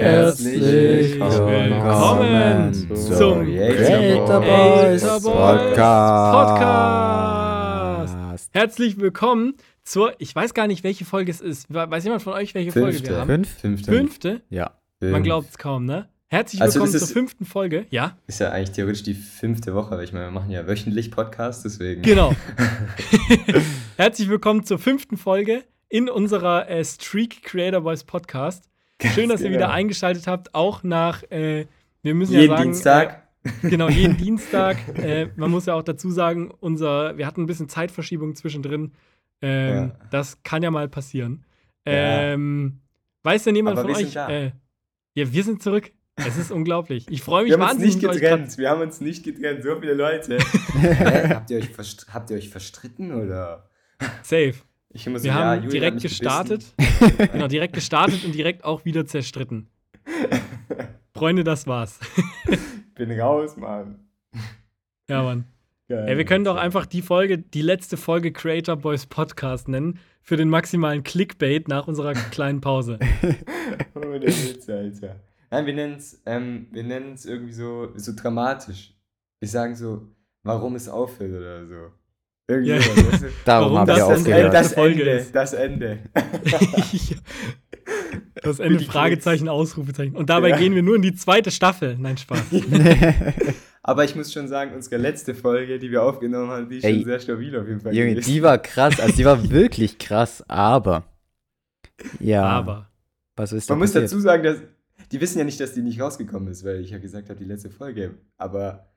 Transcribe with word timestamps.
Herzlich 0.00 1.20
willkommen 1.20 2.72
zum 2.96 3.44
Creator 3.44 4.40
Boys 4.40 5.02
Podcast. 5.22 6.58
Podcast. 8.08 8.50
Herzlich 8.54 8.98
willkommen 8.98 9.56
zur, 9.84 10.14
ich 10.18 10.34
weiß 10.34 10.54
gar 10.54 10.68
nicht, 10.68 10.84
welche 10.84 11.04
Folge 11.04 11.30
es 11.30 11.42
ist. 11.42 11.66
Weiß 11.68 12.02
jemand 12.04 12.22
von 12.22 12.32
euch, 12.32 12.54
welche 12.54 12.72
Folge 12.72 13.02
wir 13.06 13.14
haben? 13.18 13.26
Fünf? 13.26 13.50
Fünfte. 13.60 13.92
Fünfte? 13.92 14.40
Ja. 14.48 14.70
Man 15.00 15.22
glaubt 15.22 15.50
es 15.50 15.58
kaum, 15.58 15.84
ne? 15.84 16.08
Herzlich 16.28 16.62
Also 16.62 16.76
willkommen 16.76 16.92
das 16.94 17.02
zur 17.02 17.12
fünften 17.12 17.44
Folge. 17.44 17.84
Ja, 17.90 18.16
Ist 18.26 18.40
ja 18.40 18.52
eigentlich 18.52 18.70
theoretisch 18.70 19.02
die 19.02 19.12
fünfte 19.12 19.74
Woche, 19.74 19.98
weil 19.98 20.04
ich 20.04 20.14
meine, 20.14 20.28
wir 20.28 20.32
machen 20.32 20.50
ja 20.50 20.66
wöchentlich 20.66 21.10
Podcast, 21.10 21.66
deswegen. 21.66 22.00
genau. 22.00 22.32
Herzlich 23.98 24.30
willkommen 24.30 24.64
zur 24.64 24.78
fünften 24.78 25.18
Folge 25.18 25.62
in 25.90 26.08
unserer 26.08 26.70
äh, 26.70 26.82
Streak 26.86 27.42
Creator 27.42 27.82
Boys 27.82 28.02
Podcast. 28.04 28.70
Schön, 29.00 29.28
dass 29.28 29.40
ihr 29.40 29.48
genau. 29.48 29.58
wieder 29.58 29.70
eingeschaltet 29.70 30.26
habt, 30.26 30.54
auch 30.54 30.82
nach, 30.82 31.22
äh, 31.30 31.66
wir 32.02 32.14
müssen 32.14 32.32
Jeden 32.32 32.50
ja 32.50 32.56
sagen, 32.56 32.70
Dienstag. 32.70 33.28
Äh, 33.62 33.68
genau, 33.70 33.88
jeden 33.88 34.16
Dienstag. 34.16 34.76
Äh, 34.98 35.28
man 35.36 35.50
muss 35.50 35.66
ja 35.66 35.74
auch 35.74 35.82
dazu 35.82 36.10
sagen, 36.10 36.50
unser, 36.60 37.16
wir 37.16 37.26
hatten 37.26 37.42
ein 37.42 37.46
bisschen 37.46 37.68
Zeitverschiebung 37.68 38.34
zwischendrin. 38.34 38.92
Ähm, 39.42 39.74
Ja. 39.74 39.90
Das 40.10 40.42
kann 40.42 40.62
ja 40.62 40.70
mal 40.70 40.88
passieren. 40.88 41.44
Ja. 41.86 42.32
Ähm, 42.32 42.80
weiß 43.22 43.44
denn 43.44 43.56
jemand 43.56 43.78
Aber 43.78 43.88
von 43.88 43.96
wir 43.96 43.96
euch? 43.96 44.12
sind 44.12 44.16
da. 44.16 44.28
Äh, 44.28 44.52
ja, 45.14 45.32
wir 45.32 45.44
sind 45.44 45.62
zurück. 45.62 45.92
Es 46.16 46.36
ist 46.36 46.52
unglaublich. 46.52 47.06
Ich 47.08 47.22
freue 47.22 47.44
mich 47.44 47.52
Wir 47.52 47.58
haben 47.58 47.76
uns 47.76 47.84
nicht 47.84 48.00
getrennt. 48.00 48.58
Wir 48.58 48.70
haben 48.70 48.82
uns 48.82 49.00
nicht 49.00 49.24
getrennt. 49.24 49.62
So 49.62 49.76
viele 49.80 49.94
Leute. 49.94 50.38
Habt, 51.30 51.50
ihr 51.50 51.58
euch 51.58 51.70
habt 52.12 52.30
ihr 52.30 52.36
euch 52.36 52.50
verstritten 52.50 53.12
oder? 53.12 53.68
Safe. 54.22 54.54
Ich 54.92 55.06
Wir 55.06 55.18
so, 55.18 55.28
ja, 55.28 55.34
haben 55.34 55.62
Julian 55.62 55.70
direkt 55.70 56.02
gestartet. 56.02 56.74
genau, 57.32 57.46
direkt 57.46 57.74
gestartet 57.74 58.24
und 58.24 58.34
direkt 58.34 58.64
auch 58.64 58.84
wieder 58.84 59.06
zerstritten. 59.06 59.68
Freunde, 61.14 61.44
das 61.44 61.66
war's. 61.66 62.00
Bin 62.94 63.18
raus, 63.20 63.56
Mann. 63.56 64.00
Ja, 65.08 65.22
Mann. 65.22 65.44
Geil. 65.88 66.08
Ey, 66.08 66.16
wir 66.16 66.24
können 66.24 66.44
doch 66.44 66.56
einfach 66.56 66.86
die 66.86 67.02
Folge, 67.02 67.38
die 67.38 67.62
letzte 67.62 67.96
Folge 67.96 68.32
Creator 68.32 68.76
Boys 68.76 69.06
Podcast 69.06 69.68
nennen, 69.68 69.98
für 70.22 70.36
den 70.36 70.48
maximalen 70.48 71.02
Clickbait 71.02 71.68
nach 71.68 71.88
unserer 71.88 72.14
kleinen 72.14 72.60
Pause. 72.60 72.98
Oh, 73.94 74.18
der 74.18 74.22
Witz, 74.22 74.68
Alter. 74.68 75.20
Nein, 75.50 75.66
wir 75.66 75.74
nennen 75.74 75.96
es 75.96 76.20
ähm, 76.26 76.66
wir 76.72 76.82
nennen's 76.82 77.24
irgendwie 77.24 77.52
so, 77.52 77.92
so 77.94 78.12
dramatisch. 78.16 78.94
Wir 79.38 79.48
sagen 79.48 79.76
so, 79.76 80.08
warum 80.42 80.74
es 80.74 80.88
aufhört 80.88 81.30
oder 81.30 81.66
so. 81.66 81.92
Irgendwie 82.50 82.70
Ja. 82.72 82.78
Darum 83.44 83.72
Warum 83.72 83.78
haben 83.78 83.86
das 83.86 83.96
wir 83.98 84.08
das, 84.08 84.18
aufgehört. 84.18 84.54
das 84.54 84.74
Folge 84.74 85.00
Ende. 85.02 85.12
ist. 85.12 85.34
Das 85.34 85.52
Ende. 85.54 85.98
Das 88.42 88.58
Ende 88.60 88.84
Fragezeichen, 88.84 89.48
Ausrufezeichen. 89.48 90.14
Und 90.16 90.30
dabei 90.30 90.50
Ja. 90.50 90.56
gehen 90.56 90.74
wir 90.74 90.82
nur 90.82 90.96
in 90.96 91.02
die 91.02 91.14
zweite 91.14 91.50
Staffel. 91.50 91.96
Nein, 91.98 92.16
Spaß. 92.16 92.40
Aber 93.82 94.04
ich 94.04 94.14
muss 94.14 94.32
schon 94.32 94.46
sagen, 94.48 94.72
unsere 94.74 94.96
letzte 94.98 95.34
Folge, 95.34 95.78
die 95.78 95.90
wir 95.90 96.02
aufgenommen 96.02 96.50
haben, 96.50 96.68
die 96.68 96.78
ist 96.78 96.84
Ey, 96.84 96.94
schon 96.96 97.04
sehr 97.04 97.20
stabil 97.20 97.56
auf 97.58 97.66
jeden 97.66 97.80
Fall. 97.80 97.94
Junge, 97.94 98.10
gewesen. 98.14 98.30
die 98.30 98.42
war 98.42 98.58
krass. 98.58 99.00
Also 99.00 99.16
die 99.16 99.24
war 99.24 99.50
wirklich 99.50 99.98
krass, 99.98 100.44
aber. 100.48 101.04
Ja. 102.20 102.44
Aber. 102.44 102.88
Was 103.36 103.52
ist 103.52 103.68
da 103.68 103.74
Man 103.74 103.80
muss 103.80 103.90
passiert? 103.92 104.04
dazu 104.04 104.20
sagen, 104.20 104.42
dass 104.44 104.58
die 105.10 105.20
wissen 105.20 105.38
ja 105.38 105.44
nicht, 105.44 105.58
dass 105.60 105.72
die 105.74 105.82
nicht 105.82 106.00
rausgekommen 106.00 106.48
ist, 106.48 106.64
weil 106.64 106.80
ich 106.80 106.90
ja 106.90 106.98
gesagt 106.98 107.28
habe, 107.30 107.38
die 107.38 107.44
letzte 107.46 107.70
Folge. 107.70 108.14
Aber 108.38 108.89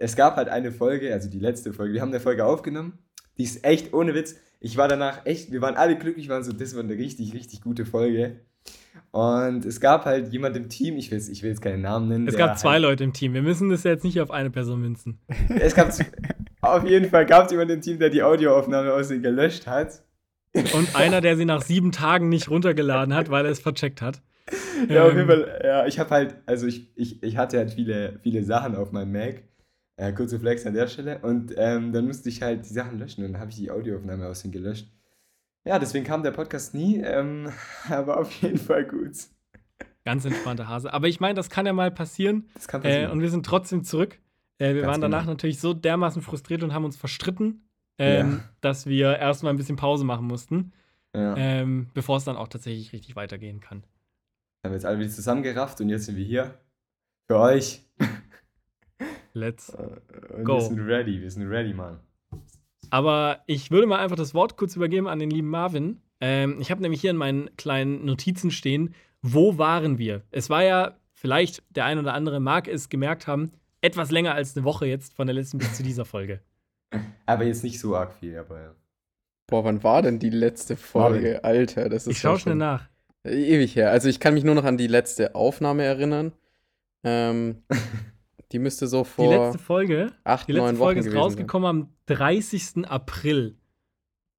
es 0.00 0.16
gab 0.16 0.36
halt 0.36 0.48
eine 0.48 0.72
Folge, 0.72 1.12
also 1.12 1.28
die 1.30 1.38
letzte 1.38 1.72
Folge. 1.72 1.92
Wir 1.94 2.00
haben 2.00 2.08
eine 2.08 2.20
Folge 2.20 2.44
aufgenommen. 2.44 2.98
Die 3.38 3.44
ist 3.44 3.64
echt 3.64 3.92
ohne 3.94 4.14
Witz. 4.14 4.34
Ich 4.58 4.76
war 4.76 4.88
danach 4.88 5.24
echt, 5.26 5.52
wir 5.52 5.60
waren 5.62 5.76
alle 5.76 5.96
glücklich, 5.96 6.28
waren 6.28 6.42
so, 6.42 6.52
das 6.52 6.74
war 6.74 6.82
eine 6.82 6.94
richtig, 6.94 7.32
richtig 7.34 7.60
gute 7.60 7.86
Folge. 7.86 8.40
Und 9.12 9.64
es 9.64 9.80
gab 9.80 10.04
halt 10.06 10.32
jemand 10.32 10.56
im 10.56 10.68
Team, 10.68 10.96
ich 10.96 11.10
will 11.10 11.18
jetzt, 11.18 11.28
ich 11.28 11.42
will 11.42 11.50
jetzt 11.50 11.62
keinen 11.62 11.82
Namen 11.82 12.08
nennen. 12.08 12.28
Es 12.28 12.36
gab 12.36 12.58
zwei 12.58 12.72
halt, 12.72 12.82
Leute 12.82 13.04
im 13.04 13.12
Team. 13.12 13.34
Wir 13.34 13.42
müssen 13.42 13.68
das 13.70 13.84
jetzt 13.84 14.04
nicht 14.04 14.20
auf 14.20 14.30
eine 14.30 14.50
Person 14.50 14.80
münzen. 14.80 15.20
Es 15.60 15.74
gab 15.74 15.92
auf 16.62 16.86
jeden 16.86 17.08
Fall 17.10 17.26
gab 17.26 17.46
es 17.46 17.52
jemanden 17.52 17.74
im 17.74 17.80
Team, 17.80 17.98
der 17.98 18.10
die 18.10 18.22
Audioaufnahme 18.22 18.92
aus 18.92 19.08
dem 19.08 19.22
gelöscht 19.22 19.66
hat. 19.66 20.02
Und 20.54 20.94
einer, 20.96 21.20
der 21.20 21.36
sie 21.36 21.44
nach 21.44 21.62
sieben 21.62 21.92
Tagen 21.92 22.28
nicht 22.28 22.50
runtergeladen 22.50 23.14
hat, 23.14 23.30
weil 23.30 23.44
er 23.44 23.52
es 23.52 23.60
vercheckt 23.60 24.02
hat. 24.02 24.22
Ja, 24.88 25.04
auf 25.04 25.12
Ähm, 25.12 25.18
jeden 25.18 25.28
Fall, 25.28 25.60
ja, 25.64 25.86
ich 25.86 25.98
habe 25.98 26.10
halt, 26.10 26.36
also 26.46 26.66
ich, 26.66 26.90
ich, 26.96 27.22
ich 27.22 27.36
hatte 27.36 27.58
halt 27.58 27.70
viele, 27.72 28.18
viele 28.22 28.42
Sachen 28.44 28.74
auf 28.74 28.92
meinem 28.92 29.12
Mac. 29.12 29.42
Äh, 30.00 30.12
kurze 30.14 30.40
Flex 30.40 30.64
an 30.64 30.72
der 30.72 30.86
Stelle. 30.86 31.18
Und 31.18 31.52
ähm, 31.58 31.92
dann 31.92 32.06
musste 32.06 32.28
ich 32.30 32.40
halt 32.40 32.64
die 32.64 32.72
Sachen 32.72 32.98
löschen 32.98 33.22
und 33.24 33.32
dann 33.32 33.40
habe 33.40 33.50
ich 33.50 33.56
die 33.58 33.70
Audioaufnahme 33.70 34.26
aus 34.26 34.40
dem 34.42 34.50
gelöscht. 34.50 34.88
Ja, 35.64 35.78
deswegen 35.78 36.06
kam 36.06 36.22
der 36.22 36.30
Podcast 36.30 36.72
nie, 36.74 36.96
ähm, 37.04 37.52
aber 37.90 38.18
auf 38.18 38.32
jeden 38.40 38.56
Fall 38.56 38.86
gut. 38.86 39.12
Ganz 40.06 40.24
entspannter 40.24 40.68
Hase. 40.68 40.92
Aber 40.94 41.06
ich 41.08 41.20
meine, 41.20 41.34
das 41.34 41.50
kann 41.50 41.66
ja 41.66 41.74
mal 41.74 41.90
passieren. 41.90 42.48
Das 42.54 42.66
kann 42.66 42.80
Äh, 42.80 42.84
passieren. 42.84 43.10
und 43.12 43.20
wir 43.20 43.28
sind 43.30 43.44
trotzdem 43.44 43.84
zurück. 43.84 44.18
Äh, 44.56 44.72
wir 44.74 44.82
Ganz 44.82 44.92
waren 44.92 45.00
danach 45.02 45.20
genau. 45.24 45.32
natürlich 45.32 45.60
so 45.60 45.74
dermaßen 45.74 46.22
frustriert 46.22 46.62
und 46.62 46.72
haben 46.72 46.86
uns 46.86 46.96
verstritten, 46.96 47.68
ähm, 47.98 48.30
Ja. 48.32 48.44
dass 48.62 48.86
wir 48.86 49.18
erstmal 49.18 49.52
ein 49.52 49.58
bisschen 49.58 49.76
Pause 49.76 50.04
machen 50.04 50.26
mussten, 50.26 50.72
ja. 51.14 51.36
ähm, 51.36 51.90
bevor 51.92 52.16
es 52.16 52.24
dann 52.24 52.36
auch 52.36 52.48
tatsächlich 52.48 52.94
richtig 52.94 53.16
weitergehen 53.16 53.60
kann. 53.60 53.82
haben 54.64 54.72
wir 54.72 54.76
jetzt 54.76 54.86
alle 54.86 54.98
wieder 54.98 55.10
zusammengerafft 55.10 55.78
und 55.82 55.90
jetzt 55.90 56.06
sind 56.06 56.16
wir 56.16 56.24
hier. 56.24 56.54
Für 57.26 57.36
euch. 57.38 57.84
Let's. 59.32 59.70
Äh, 59.70 60.34
Und 60.34 60.44
Go. 60.44 60.54
wir 60.56 60.60
sind 60.62 60.80
ready, 60.80 61.20
wir 61.20 61.30
sind 61.30 61.46
ready, 61.48 61.72
Mann. 61.72 62.00
Aber 62.90 63.40
ich 63.46 63.70
würde 63.70 63.86
mal 63.86 63.98
einfach 64.00 64.16
das 64.16 64.34
Wort 64.34 64.56
kurz 64.56 64.74
übergeben 64.76 65.06
an 65.06 65.18
den 65.18 65.30
lieben 65.30 65.48
Marvin. 65.48 66.00
Ähm, 66.20 66.58
ich 66.60 66.70
habe 66.70 66.82
nämlich 66.82 67.00
hier 67.00 67.10
in 67.10 67.16
meinen 67.16 67.54
kleinen 67.56 68.04
Notizen 68.04 68.50
stehen, 68.50 68.94
wo 69.22 69.58
waren 69.58 69.98
wir? 69.98 70.22
Es 70.30 70.50
war 70.50 70.64
ja, 70.64 70.96
vielleicht 71.14 71.62
der 71.70 71.84
ein 71.84 71.98
oder 71.98 72.14
andere 72.14 72.40
mag 72.40 72.66
es 72.68 72.88
gemerkt 72.88 73.26
haben, 73.26 73.52
etwas 73.80 74.10
länger 74.10 74.34
als 74.34 74.56
eine 74.56 74.64
Woche 74.64 74.86
jetzt 74.86 75.14
von 75.14 75.26
der 75.26 75.34
letzten 75.34 75.58
bis 75.58 75.74
zu 75.74 75.82
dieser 75.82 76.04
Folge. 76.04 76.40
Aber 77.26 77.44
jetzt 77.44 77.62
nicht 77.62 77.78
so 77.78 77.94
arg 77.94 78.12
viel, 78.14 78.36
aber 78.36 78.60
ja. 78.60 78.74
Boah, 79.46 79.64
wann 79.64 79.84
war 79.84 80.02
denn 80.02 80.18
die 80.18 80.30
letzte 80.30 80.76
Folge? 80.76 81.44
Alter, 81.44 81.88
das 81.88 82.06
ist 82.06 82.12
Ich 82.16 82.18
schaue 82.18 82.32
ja 82.34 82.38
schnell 82.40 82.56
nach. 82.56 82.88
ewig 83.24 83.76
her. 83.76 83.92
Also 83.92 84.08
ich 84.08 84.18
kann 84.18 84.34
mich 84.34 84.42
nur 84.42 84.56
noch 84.56 84.64
an 84.64 84.76
die 84.76 84.88
letzte 84.88 85.34
Aufnahme 85.36 85.84
erinnern. 85.84 86.32
Ähm, 87.04 87.62
die 88.52 88.58
müsste 88.58 88.86
so 88.86 89.02
Die 89.02 89.08
vor 89.08 89.44
letzte 89.46 89.58
Folge, 89.58 90.12
acht, 90.24 90.48
die 90.48 90.52
letzte 90.52 90.66
neun 90.66 90.78
Wochen 90.78 90.94
Folge 90.94 91.00
ist 91.08 91.14
rausgekommen 91.14 91.68
am 91.68 91.88
30. 92.06 92.88
April. 92.88 93.56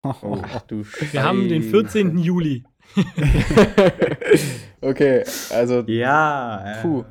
Oh. 0.04 0.42
Ach 0.44 0.62
du 0.68 0.84
Wir 1.12 1.24
haben 1.24 1.48
den 1.48 1.64
14. 1.64 2.18
Juli. 2.18 2.64
okay, 4.82 5.24
also 5.52 5.82
Ja. 5.88 6.80
Äh, 6.80 6.82
Puh. 6.82 7.06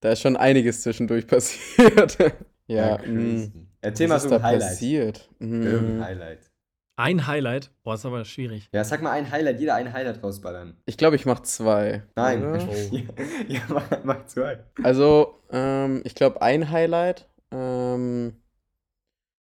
da 0.00 0.12
ist 0.12 0.20
schon 0.20 0.36
einiges 0.36 0.82
zwischendurch 0.82 1.26
passiert. 1.28 2.18
ja, 2.66 2.96
crazy. 2.98 3.12
mh. 3.12 3.50
Erzähl 3.84 4.08
was 4.08 4.22
mal 4.22 4.26
ist 4.26 4.30
so 4.30 4.36
ein 4.36 4.42
Highlight. 4.42 4.68
passiert? 4.70 5.28
Mhm. 5.40 5.62
Irgendein 5.62 6.04
Highlight. 6.04 6.50
Ein 6.96 7.26
Highlight. 7.26 7.70
Boah, 7.82 7.94
ist 7.94 8.06
aber 8.06 8.24
schwierig. 8.24 8.68
Ja, 8.72 8.84
sag 8.84 9.02
mal 9.02 9.10
ein 9.12 9.30
Highlight, 9.30 9.58
jeder 9.58 9.74
ein 9.74 9.92
Highlight 9.92 10.22
rausballern. 10.22 10.76
Ich 10.86 10.96
glaube, 10.96 11.16
ich 11.16 11.26
mache 11.26 11.42
zwei. 11.42 12.02
Nein. 12.14 12.44
Oh. 12.44 12.56
ja, 12.94 13.02
ja, 13.48 13.60
mach, 13.68 14.04
mach 14.04 14.26
zwei. 14.26 14.60
Also, 14.84 15.41
ähm, 15.52 16.00
ich 16.04 16.14
glaube, 16.14 16.42
ein 16.42 16.70
Highlight, 16.70 17.28
ähm, 17.52 18.34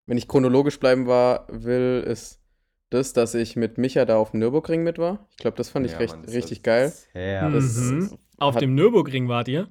wenn 0.06 0.18
ich 0.18 0.28
chronologisch 0.28 0.79
bleiben 0.79 1.06
war, 1.07 1.47
will, 1.50 2.03
ist 2.07 2.40
das, 2.90 3.12
dass 3.13 3.34
ich 3.35 3.56
mit 3.57 3.78
Micha 3.78 4.06
da 4.06 4.18
auf 4.18 4.31
dem 4.31 4.40
Nürburgring 4.40 4.84
mit 4.84 4.97
war. 4.97 5.28
Ich 5.31 5.38
glaube, 5.38 5.57
das 5.57 5.69
fand 5.69 5.85
ich 5.85 5.91
Ja, 5.94 5.97
recht, 5.97 6.16
Mann, 6.16 6.25
richtig 6.25 6.63
geil. 6.63 6.94
Mhm. 7.13 8.18
Auf 8.38 8.56
dem 8.56 8.75
Nürburgring 8.75 9.28
wart 9.28 9.47
ihr. 9.50 9.68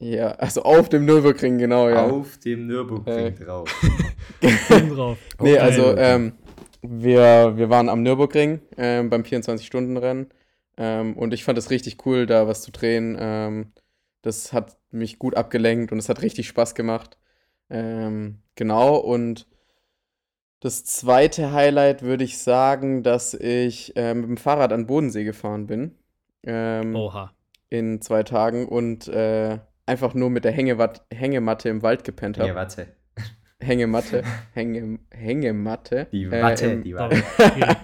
Ja, 0.00 0.28
also 0.32 0.62
auf 0.62 0.88
dem 0.88 1.04
Nürburgring, 1.04 1.58
genau, 1.58 1.88
ja. 1.88 2.06
auf 2.06 2.38
dem 2.38 2.66
Nürburgring 2.66 3.36
Äh. 3.36 3.44
drauf. 3.44 3.68
Drauf. 4.94 5.18
Nee, 5.40 5.52
Okay. 5.54 5.58
also 5.58 5.96
ähm, 5.96 6.32
wir, 6.82 7.56
wir 7.56 7.70
waren 7.70 7.88
am 7.88 8.02
Nürburgring 8.02 8.60
ähm, 8.76 9.10
beim 9.10 9.22
24-Stunden-Rennen 9.22 10.28
ähm, 10.76 11.16
und 11.16 11.34
ich 11.34 11.42
fand 11.44 11.58
es 11.58 11.70
richtig 11.70 12.06
cool, 12.06 12.26
da 12.26 12.46
was 12.46 12.62
zu 12.62 12.70
drehen. 12.70 13.16
Das 14.22 14.52
hat 14.52 14.76
mich 14.90 15.18
gut 15.18 15.36
abgelenkt 15.36 15.92
und 15.92 15.98
es 15.98 16.08
hat 16.08 16.22
richtig 16.22 16.48
Spaß 16.48 16.74
gemacht. 16.74 17.18
Ähm, 17.70 18.42
genau, 18.54 18.96
und 18.96 19.46
das 20.60 20.84
zweite 20.84 21.52
Highlight 21.52 22.02
würde 22.02 22.24
ich 22.24 22.38
sagen, 22.38 23.02
dass 23.02 23.34
ich 23.34 23.92
ähm, 23.96 24.22
mit 24.22 24.28
dem 24.30 24.36
Fahrrad 24.36 24.72
an 24.72 24.80
den 24.82 24.86
Bodensee 24.86 25.24
gefahren 25.24 25.66
bin. 25.66 25.94
Ähm, 26.44 26.94
Oha. 26.96 27.32
in 27.68 28.00
zwei 28.00 28.22
Tagen 28.22 28.68
und 28.68 29.08
äh, 29.08 29.58
einfach 29.86 30.14
nur 30.14 30.30
mit 30.30 30.44
der 30.44 30.52
Hängewat 30.52 31.04
Hängematte 31.12 31.68
im 31.68 31.82
Wald 31.82 32.04
gepennt 32.04 32.38
habe. 32.38 32.54
warte. 32.54 32.88
Hängematte, 33.60 34.22
Hänge 34.52 35.00
Hängematte. 35.10 36.06
Die 36.12 36.24
äh, 36.24 36.42
Watte, 36.42 36.66
im, 36.66 36.82
die. 36.82 36.94
Watte. 36.94 37.22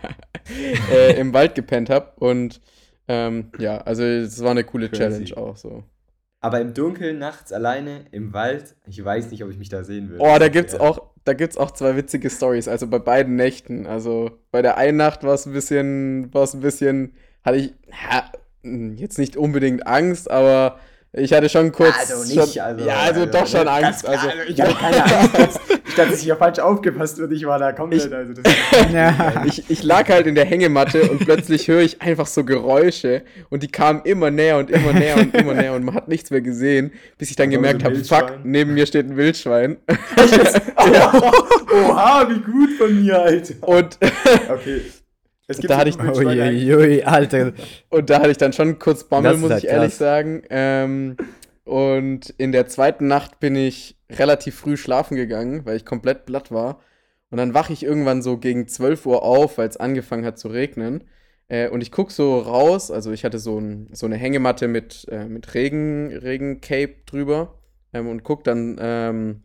äh, 0.92 1.18
im 1.18 1.32
Wald 1.32 1.54
gepennt 1.54 1.90
habe 1.90 2.12
und 2.16 2.60
ähm, 3.08 3.50
ja, 3.58 3.78
also 3.78 4.02
es 4.02 4.42
war 4.42 4.52
eine 4.52 4.64
coole 4.64 4.88
Crazy. 4.88 5.24
Challenge 5.24 5.36
auch 5.36 5.56
so. 5.56 5.84
Aber 6.44 6.60
im 6.60 6.74
Dunkeln, 6.74 7.18
nachts, 7.18 7.54
alleine, 7.54 8.04
im 8.12 8.34
Wald, 8.34 8.76
ich 8.86 9.02
weiß 9.02 9.30
nicht, 9.30 9.42
ob 9.42 9.50
ich 9.50 9.56
mich 9.56 9.70
da 9.70 9.82
sehen 9.82 10.10
würde. 10.10 10.22
Oh, 10.22 10.38
da 10.38 10.48
gibt's 10.48 10.74
Ja. 10.74 10.80
auch, 10.80 11.00
da 11.24 11.32
gibt's 11.32 11.56
auch 11.56 11.70
zwei 11.70 11.96
witzige 11.96 12.28
Stories. 12.28 12.68
Also 12.68 12.86
bei 12.86 12.98
beiden 12.98 13.34
Nächten. 13.34 13.86
Also 13.86 14.30
bei 14.50 14.60
der 14.60 14.76
einen 14.76 14.98
Nacht 14.98 15.22
war 15.24 15.32
es 15.32 15.46
ein 15.46 15.54
bisschen, 15.54 16.34
war 16.34 16.42
es 16.42 16.52
ein 16.52 16.60
bisschen, 16.60 17.14
hatte 17.42 17.56
ich, 17.56 17.72
ha, 17.90 18.30
mh, 18.62 18.96
jetzt 18.96 19.18
nicht 19.18 19.38
unbedingt 19.38 19.86
Angst, 19.86 20.30
aber 20.30 20.78
ich 21.16 21.32
hatte 21.32 21.48
schon 21.48 21.70
kurz. 21.70 21.94
Also 21.96 22.24
nicht, 22.24 22.54
schon, 22.54 22.62
also. 22.62 22.84
ja, 22.84 22.96
also, 22.96 23.26
doch 23.26 23.46
schon 23.46 23.68
Angst. 23.68 24.04
klar, 24.04 24.14
Also, 24.14 24.28
ich 24.48 24.60
hatte 24.60 24.74
keine 24.74 25.04
Angst. 25.04 25.60
Ich 25.86 25.94
dachte, 25.94 26.14
ich 26.14 26.24
ja 26.24 26.34
falsch 26.34 26.58
aufgepasst 26.58 27.18
wird. 27.18 27.30
Ich 27.32 27.46
war 27.46 27.58
da 27.58 27.72
komplett. 27.72 28.12
also 28.12 28.32
das 28.32 28.52
Ja. 28.92 29.44
ich, 29.46 29.70
ich 29.70 29.82
lag 29.84 30.08
halt 30.08 30.26
in 30.26 30.34
der 30.34 30.44
Hängematte 30.44 31.08
und 31.08 31.20
plötzlich 31.20 31.68
höre 31.68 31.82
ich 31.82 32.02
einfach 32.02 32.26
so 32.26 32.42
Geräusche 32.44 33.22
und 33.48 33.62
die 33.62 33.68
kamen 33.68 34.02
immer 34.04 34.30
näher 34.32 34.58
und 34.58 34.70
immer 34.70 34.92
näher 34.92 35.16
und 35.18 35.34
immer 35.34 35.54
näher 35.54 35.74
und 35.74 35.84
man 35.84 35.94
hat 35.94 36.08
nichts 36.08 36.30
mehr 36.30 36.40
gesehen, 36.40 36.92
bis 37.16 37.30
ich 37.30 37.36
dann 37.36 37.50
Da 37.50 37.56
war 37.56 37.62
gemerkt 37.62 37.84
habe, 37.84 37.96
fuck, 38.04 38.40
neben 38.42 38.74
mir 38.74 38.86
steht 38.86 39.06
ein 39.06 39.16
Wildschwein. 39.16 39.76
Oha, 40.76 42.28
wie 42.28 42.40
gut 42.40 42.70
von 42.76 43.02
mir, 43.02 43.20
Alter. 43.22 43.54
Und, 43.60 43.98
Okay. 44.48 44.80
Es 45.46 45.58
Da 45.58 45.76
hatte 45.76 45.90
ich-. 45.90 45.98
Uiuiui, 45.98 47.02
Alter. 47.02 47.52
und 47.90 48.10
da 48.10 48.20
hatte 48.20 48.30
ich 48.30 48.38
dann 48.38 48.52
schon 48.52 48.78
kurz 48.78 49.04
Bammel, 49.04 49.36
muss 49.36 49.50
halt 49.50 49.64
ich 49.64 49.70
ehrlich 49.70 49.90
krass. 49.90 49.98
sagen. 49.98 50.42
Ähm, 50.50 51.16
und 51.64 52.30
in 52.30 52.52
der 52.52 52.66
zweiten 52.66 53.06
Nacht 53.06 53.40
bin 53.40 53.56
ich 53.56 53.96
relativ 54.10 54.54
früh 54.56 54.76
schlafen 54.76 55.16
gegangen, 55.16 55.64
weil 55.64 55.76
ich 55.76 55.84
komplett 55.84 56.26
platt 56.26 56.50
war. 56.50 56.80
Und 57.30 57.38
dann 57.38 57.54
wache 57.54 57.72
ich 57.72 57.82
irgendwann 57.82 58.22
so 58.22 58.38
gegen 58.38 58.68
12 58.68 59.06
Uhr 59.06 59.22
auf, 59.22 59.58
weil 59.58 59.68
es 59.68 59.76
angefangen 59.76 60.24
hat 60.24 60.38
zu 60.38 60.48
regnen. 60.48 61.04
Äh, 61.48 61.68
und 61.68 61.82
ich 61.82 61.90
gucke 61.90 62.12
so 62.12 62.38
raus, 62.38 62.90
also 62.90 63.12
ich 63.12 63.24
hatte 63.24 63.38
so, 63.38 63.58
ein, 63.58 63.88
so 63.92 64.06
eine 64.06 64.16
Hängematte 64.16 64.68
mit, 64.68 65.06
äh, 65.10 65.26
mit 65.26 65.54
Regen, 65.54 66.12
Regencape 66.12 66.94
drüber 67.06 67.58
ähm, 67.92 68.08
und 68.08 68.24
guck 68.24 68.44
dann 68.44 68.76
ähm, 68.80 69.43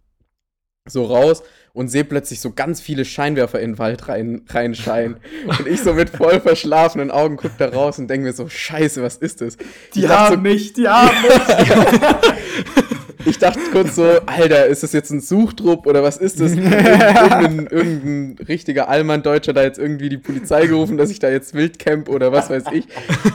so 0.87 1.05
raus 1.05 1.43
und 1.73 1.87
sehe 1.89 2.03
plötzlich 2.03 2.41
so 2.41 2.51
ganz 2.51 2.81
viele 2.81 3.05
Scheinwerfer 3.05 3.59
in 3.59 3.71
den 3.71 3.77
Wald 3.79 4.07
rein, 4.07 4.41
reinscheinen. 4.49 5.17
und 5.47 5.67
ich 5.67 5.81
so 5.81 5.93
mit 5.93 6.09
voll 6.09 6.39
verschlafenen 6.41 7.11
Augen 7.11 7.37
guck 7.37 7.57
da 7.57 7.69
raus 7.69 7.99
und 7.99 8.07
denke 8.07 8.27
mir 8.27 8.33
so, 8.33 8.49
scheiße, 8.49 9.01
was 9.01 9.17
ist 9.17 9.41
das? 9.41 9.57
Die 9.93 10.01
Ich 10.01 10.09
haben 10.09 10.41
mich, 10.41 10.73
die 10.73 10.87
haben 10.87 11.15
mich. 11.21 11.69
Ich 13.25 13.37
dachte 13.37 13.59
kurz 13.71 13.95
so, 13.95 14.03
Alter, 14.25 14.67
ist 14.67 14.81
das 14.81 14.93
jetzt 14.93 15.11
ein 15.11 15.19
Suchtrupp 15.19 15.85
oder 15.85 16.01
was 16.01 16.17
ist 16.17 16.39
das? 16.39 16.53
Irgendein, 16.55 17.67
irgendein 17.67 18.45
richtiger 18.47 18.87
Allmann-Deutscher 18.87 19.51
da 19.51 19.61
jetzt 19.61 19.77
irgendwie 19.77 20.07
die 20.07 20.17
Polizei 20.17 20.67
gerufen, 20.67 20.97
dass 20.97 21.11
ich 21.11 21.19
da 21.19 21.29
jetzt 21.29 21.53
Wildcamp 21.53 22.07
oder 22.07 22.31
was 22.31 22.49
weiß 22.49 22.63
ich. 22.71 22.87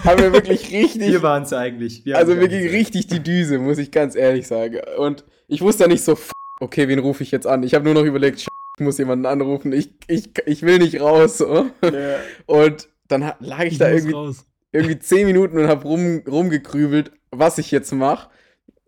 Haben 0.04 0.22
wir 0.22 0.32
wirklich 0.32 0.72
richtig, 0.72 1.08
Wir 1.08 1.22
waren 1.22 1.42
es 1.42 1.52
eigentlich. 1.52 2.04
Wir 2.04 2.16
also 2.16 2.34
mir 2.34 2.48
ging 2.48 2.66
richtig 2.68 3.08
die 3.08 3.20
Düse, 3.20 3.58
muss 3.58 3.78
ich 3.78 3.90
ganz 3.90 4.16
ehrlich 4.16 4.46
sagen. 4.46 4.78
Und 4.96 5.24
ich 5.48 5.60
wusste 5.60 5.84
ja 5.84 5.88
nicht 5.88 6.02
so, 6.02 6.18
okay, 6.60 6.88
wen 6.88 6.98
rufe 6.98 7.22
ich 7.22 7.30
jetzt 7.30 7.46
an? 7.46 7.62
Ich 7.62 7.74
habe 7.74 7.84
nur 7.84 7.94
noch 7.94 8.04
überlegt, 8.04 8.40
ich 8.40 8.48
muss 8.78 8.98
jemanden 8.98 9.26
anrufen, 9.26 9.72
ich, 9.72 9.90
ich, 10.08 10.30
ich 10.46 10.62
will 10.62 10.78
nicht 10.78 11.00
raus. 11.00 11.38
So. 11.38 11.66
Ja. 11.82 12.16
Und 12.46 12.88
dann 13.08 13.32
lag 13.40 13.64
ich, 13.64 13.72
Ich 13.74 13.78
da 13.78 13.90
irgendwie 13.90 14.12
raus. 14.14 14.46
irgendwie 14.72 14.98
zehn 14.98 15.26
Minuten 15.26 15.58
und 15.58 15.68
habe 15.68 15.84
rum, 15.84 16.22
rumgekrübelt, 16.26 17.12
was 17.30 17.58
ich 17.58 17.70
jetzt 17.70 17.92
mache, 17.92 18.30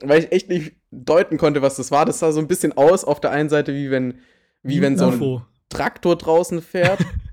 weil 0.00 0.20
ich 0.20 0.32
echt 0.32 0.48
nicht 0.48 0.76
deuten 0.90 1.38
konnte, 1.38 1.62
was 1.62 1.76
das 1.76 1.90
war. 1.90 2.04
Das 2.04 2.18
sah 2.18 2.32
so 2.32 2.40
ein 2.40 2.48
bisschen 2.48 2.76
aus 2.76 3.04
auf 3.04 3.20
der 3.20 3.30
einen 3.30 3.48
Seite, 3.48 3.74
wie 3.74 3.90
wenn, 3.90 4.19
wie 4.62 4.80
wenn 4.80 4.96
so 4.96 5.06
ein. 5.08 5.42
Traktor 5.69 6.16
draußen 6.16 6.62
fährt. 6.62 7.00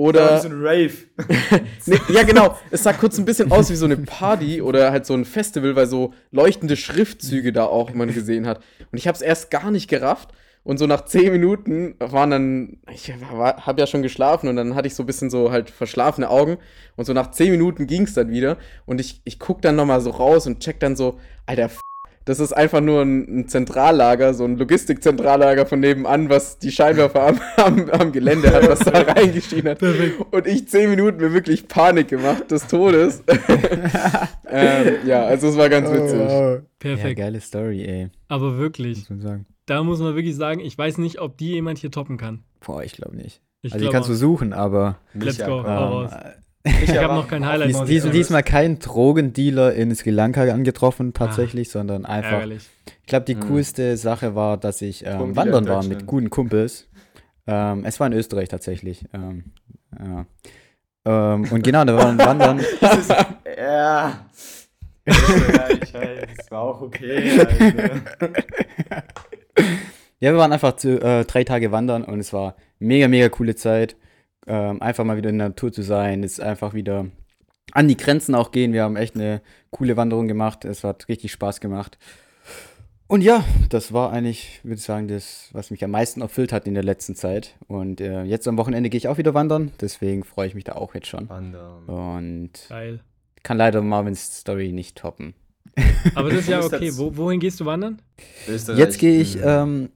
Oder 0.00 0.40
so 0.40 0.48
Oder. 0.48 0.56
ein 0.56 0.62
Rave. 0.62 0.92
Nee, 1.86 1.98
ja, 2.08 2.22
genau. 2.22 2.56
Es 2.70 2.84
sah 2.84 2.92
kurz 2.94 3.18
ein 3.18 3.26
bisschen 3.26 3.52
aus 3.52 3.70
wie 3.70 3.74
so 3.74 3.84
eine 3.84 3.98
Party 3.98 4.62
oder 4.62 4.92
halt 4.92 5.04
so 5.04 5.12
ein 5.12 5.26
Festival, 5.26 5.76
weil 5.76 5.86
so 5.86 6.14
leuchtende 6.30 6.76
Schriftzüge 6.76 7.52
da 7.52 7.64
auch 7.64 7.92
man 7.92 8.12
gesehen 8.12 8.46
hat. 8.46 8.62
Und 8.90 8.96
ich 8.98 9.06
habe 9.06 9.16
es 9.16 9.20
erst 9.20 9.50
gar 9.50 9.70
nicht 9.70 9.88
gerafft. 9.88 10.30
Und 10.62 10.78
so 10.78 10.86
nach 10.86 11.04
zehn 11.04 11.32
Minuten 11.32 11.96
waren 11.98 12.30
dann, 12.30 12.78
ich 12.92 13.12
habe 13.12 13.80
ja 13.80 13.86
schon 13.86 14.02
geschlafen 14.02 14.48
und 14.48 14.56
dann 14.56 14.74
hatte 14.74 14.88
ich 14.88 14.94
so 14.94 15.02
ein 15.02 15.06
bisschen 15.06 15.30
so 15.30 15.50
halt 15.50 15.70
verschlafene 15.70 16.30
Augen. 16.30 16.58
Und 16.96 17.04
so 17.04 17.12
nach 17.12 17.30
zehn 17.30 17.50
Minuten 17.50 17.86
ging 17.86 18.02
es 18.04 18.14
dann 18.14 18.30
wieder. 18.30 18.56
Und 18.86 19.00
ich, 19.00 19.20
ich 19.24 19.38
guck 19.38 19.60
dann 19.60 19.76
nochmal 19.76 20.00
so 20.00 20.10
raus 20.10 20.46
und 20.46 20.60
check 20.60 20.80
dann 20.80 20.96
so, 20.96 21.18
Alter, 21.46 21.64
f 21.64 21.80
das 22.26 22.38
ist 22.38 22.52
einfach 22.52 22.80
nur 22.80 23.02
ein, 23.02 23.40
ein 23.40 23.48
Zentrallager, 23.48 24.34
so 24.34 24.44
ein 24.44 24.56
Logistikzentrallager 24.56 25.66
von 25.66 25.80
nebenan, 25.80 26.28
was 26.28 26.58
die 26.58 26.70
Scheinwerfer 26.70 27.26
am, 27.28 27.40
am, 27.56 27.90
am 27.90 28.12
Gelände 28.12 28.52
hat, 28.52 28.68
was 28.68 28.80
da 28.80 29.00
reingeschienen 29.00 29.70
hat. 29.70 29.82
Und 29.82 30.46
ich 30.46 30.68
zehn 30.68 30.90
Minuten 30.90 31.18
mir 31.18 31.32
wirklich 31.32 31.66
Panik 31.66 32.08
gemacht 32.08 32.50
des 32.50 32.66
Todes. 32.66 33.22
ähm, 34.48 34.96
ja, 35.06 35.24
also 35.24 35.48
es 35.48 35.56
war 35.56 35.68
ganz 35.68 35.90
witzig. 35.90 36.20
Ja, 36.20 36.58
Perfekt. 36.78 37.18
geile 37.18 37.40
Story, 37.40 37.84
ey. 37.84 38.10
Aber 38.28 38.58
wirklich, 38.58 38.98
Muss 38.98 39.10
man 39.10 39.20
sagen. 39.20 39.46
da 39.66 39.82
muss 39.82 40.00
man 40.00 40.14
wirklich 40.14 40.36
sagen, 40.36 40.60
ich 40.60 40.76
weiß 40.76 40.98
nicht, 40.98 41.20
ob 41.20 41.38
die 41.38 41.52
jemand 41.52 41.78
hier 41.78 41.90
toppen 41.90 42.18
kann. 42.18 42.44
Boah, 42.60 42.82
ich 42.82 42.92
glaube 42.92 43.16
nicht. 43.16 43.40
Ich 43.62 43.72
also, 43.72 43.84
die 43.84 43.90
glaube 43.90 43.94
kannst 43.94 44.08
du 44.08 44.14
auch. 44.14 44.18
suchen, 44.18 44.52
aber. 44.52 44.98
Let's 45.14 45.38
go. 45.38 45.62
komm. 45.62 45.66
Hau 45.66 46.00
raus. 46.00 46.10
Ähm, 46.12 46.30
Ich 46.64 46.94
habe 46.96 47.14
noch 47.14 47.26
kein 47.28 47.46
Highlight. 47.46 47.68
dies, 47.70 48.02
dies, 48.02 48.10
diesmal 48.10 48.42
kein 48.42 48.78
Drogendealer 48.78 49.72
in 49.74 49.94
Sri 49.94 50.10
Lanka 50.10 50.42
angetroffen, 50.42 51.14
tatsächlich, 51.14 51.70
sondern 51.70 52.04
einfach. 52.04 52.32
Ärgerlich. 52.32 52.68
Ich 53.00 53.06
glaube, 53.06 53.24
die 53.24 53.34
Mhm. 53.34 53.40
coolste 53.48 53.96
Sache 53.96 54.34
war, 54.34 54.56
dass 54.58 54.82
ich 54.82 55.04
ähm, 55.06 55.34
wandern 55.36 55.66
war 55.68 55.82
mit 55.84 56.06
guten 56.06 56.28
Kumpels. 56.30 56.86
Ähm, 57.46 57.84
es 57.84 57.98
war 57.98 58.06
in 58.08 58.12
Österreich 58.12 58.48
tatsächlich. 58.50 59.04
Ähm, 59.14 59.44
ja. 59.98 60.26
ähm, 61.06 61.46
und 61.50 61.62
genau, 61.64 61.84
da 61.84 61.96
waren 61.96 62.18
Wandern. 62.18 62.58
Ist, 62.98 63.14
ja. 63.58 64.26
Österreich, 65.06 65.94
halt, 65.94 66.28
das 66.38 66.50
war 66.50 66.60
auch 66.60 66.82
okay. 66.82 67.40
Also. 67.40 68.32
Ja, 70.20 70.32
wir 70.32 70.36
waren 70.38 70.52
einfach 70.52 70.76
zu, 70.76 71.00
äh, 71.00 71.24
drei 71.24 71.44
Tage 71.44 71.72
wandern 71.72 72.04
und 72.04 72.20
es 72.20 72.32
war 72.32 72.54
mega, 72.78 73.08
mega 73.08 73.28
coole 73.30 73.54
Zeit. 73.54 73.96
Ähm, 74.52 74.82
einfach 74.82 75.04
mal 75.04 75.16
wieder 75.16 75.30
in 75.30 75.38
der 75.38 75.50
Natur 75.50 75.70
zu 75.70 75.82
sein, 75.82 76.24
ist 76.24 76.40
einfach 76.40 76.74
wieder 76.74 77.06
an 77.70 77.86
die 77.86 77.96
Grenzen 77.96 78.34
auch 78.34 78.50
gehen. 78.50 78.72
Wir 78.72 78.82
haben 78.82 78.96
echt 78.96 79.14
eine 79.14 79.42
coole 79.70 79.96
Wanderung 79.96 80.26
gemacht. 80.26 80.64
Es 80.64 80.82
hat 80.82 81.06
richtig 81.08 81.30
Spaß 81.30 81.60
gemacht. 81.60 81.98
Und 83.06 83.22
ja, 83.22 83.44
das 83.68 83.92
war 83.92 84.12
eigentlich, 84.12 84.58
würde 84.64 84.74
ich 84.78 84.82
sagen, 84.82 85.06
das, 85.06 85.50
was 85.52 85.70
mich 85.70 85.84
am 85.84 85.92
meisten 85.92 86.20
erfüllt 86.20 86.52
hat 86.52 86.66
in 86.66 86.74
der 86.74 86.82
letzten 86.82 87.14
Zeit. 87.14 87.54
Und 87.68 88.00
äh, 88.00 88.24
jetzt 88.24 88.48
am 88.48 88.56
Wochenende 88.56 88.90
gehe 88.90 88.98
ich 88.98 89.06
auch 89.06 89.18
wieder 89.18 89.34
wandern. 89.34 89.70
Deswegen 89.80 90.24
freue 90.24 90.48
ich 90.48 90.56
mich 90.56 90.64
da 90.64 90.72
auch 90.72 90.96
jetzt 90.96 91.06
schon. 91.06 91.28
Wandern. 91.28 91.84
Und 91.84 92.50
Geil. 92.68 92.98
kann 93.44 93.56
leider 93.56 93.82
Marvins 93.82 94.40
Story 94.40 94.72
nicht 94.72 94.98
toppen. 94.98 95.34
Aber 96.14 96.30
das 96.30 96.40
ist 96.40 96.48
ja 96.48 96.62
okay. 96.64 96.90
Wo, 96.94 97.16
wohin 97.16 97.40
gehst 97.40 97.60
du 97.60 97.64
wandern? 97.64 98.00
Österreich. 98.48 98.78
Jetzt 98.78 98.98
gehe 98.98 99.20
ich, 99.20 99.38
ähm, 99.42 99.90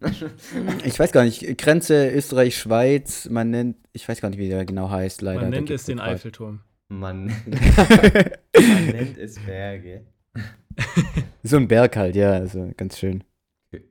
ich 0.85 0.99
weiß 0.99 1.12
gar 1.12 1.25
nicht, 1.25 1.59
Grenze 1.59 2.11
Österreich-Schweiz, 2.11 3.29
man 3.31 3.50
nennt, 3.50 3.76
ich 3.93 4.09
weiß 4.09 4.21
gar 4.21 4.31
nicht, 4.31 4.38
wie 4.38 4.49
der 4.49 4.65
genau 4.65 4.91
heißt, 4.91 5.23
leider. 5.23 5.43
Man 5.43 5.50
nennt 5.50 5.71
es 5.71 5.85
den. 5.85 6.00
Eiffelturm. 6.00 6.61
Man, 6.88 7.26
man 8.55 8.87
nennt 8.87 9.19
es 9.19 9.38
Berge. 9.38 10.06
So 11.43 11.56
ein 11.59 11.69
Berg 11.69 11.97
halt, 11.97 12.17
ja, 12.17 12.32
also 12.32 12.73
ganz 12.76 12.99
schön. 12.99 13.23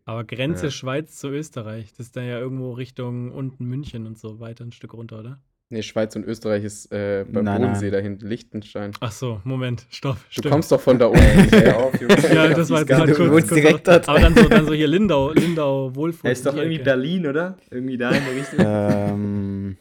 Aber 0.06 0.24
Grenze 0.24 0.66
Ja. 0.66 0.72
Schweiz 0.72 1.18
zu 1.18 1.30
Österreich, 1.30 1.94
das 1.94 2.08
ist 2.08 2.16
dann 2.16 2.26
ja 2.26 2.40
irgendwo 2.40 2.72
Richtung 2.72 3.32
unten 3.32 3.66
München 3.66 4.08
und 4.08 4.18
so 4.18 4.40
weiter 4.40 4.64
ein 4.64 4.72
Stück 4.72 4.94
runter, 4.94 5.20
oder? 5.20 5.42
Nee, 5.70 5.82
Schweiz 5.82 6.16
und 6.16 6.24
Österreich 6.26 6.64
ist 6.64 6.92
äh, 6.92 7.26
beim 7.28 7.46
Nein, 7.46 7.62
Bodensee 7.62 7.86
nein. 7.86 7.94
da 7.94 8.00
hinten, 8.00 8.28
Liechtenstein. 8.28 8.92
Ach 9.00 9.12
so, 9.12 9.42
Moment, 9.44 9.88
stopp. 9.90 10.18
Du 10.18 10.22
stimmt. 10.42 10.52
kommst 10.52 10.72
doch 10.72 10.80
von 10.80 11.00
da 11.00 11.08
unten. 11.08 11.24
Junge. 12.00 12.34
Ja, 12.34 12.48
das 12.50 12.70
war 12.70 12.82
jetzt 12.82 12.92
Du 12.92 13.16
kurz. 13.16 13.30
kurz 13.30 13.48
direkt. 13.50 13.90
Aber 13.90 14.20
dann 14.20 14.36
so, 14.36 14.48
dann 14.48 14.66
so 14.68 14.74
hier 14.74 14.88
Lindau, 14.88 15.32
Lindau, 15.32 15.96
Wohlfurt. 15.96 16.26
Er 16.26 16.32
ist 16.34 16.46
doch 16.46 16.56
irgendwie 16.56 16.76
Ecke. 16.76 16.84
Berlin, 16.84 17.26
oder? 17.26 17.58
Irgendwie 17.72 17.98
da 17.98 18.12
in 18.12 18.24
der 18.24 18.36
Richtung. 18.36 18.60
ähm, 18.60 19.78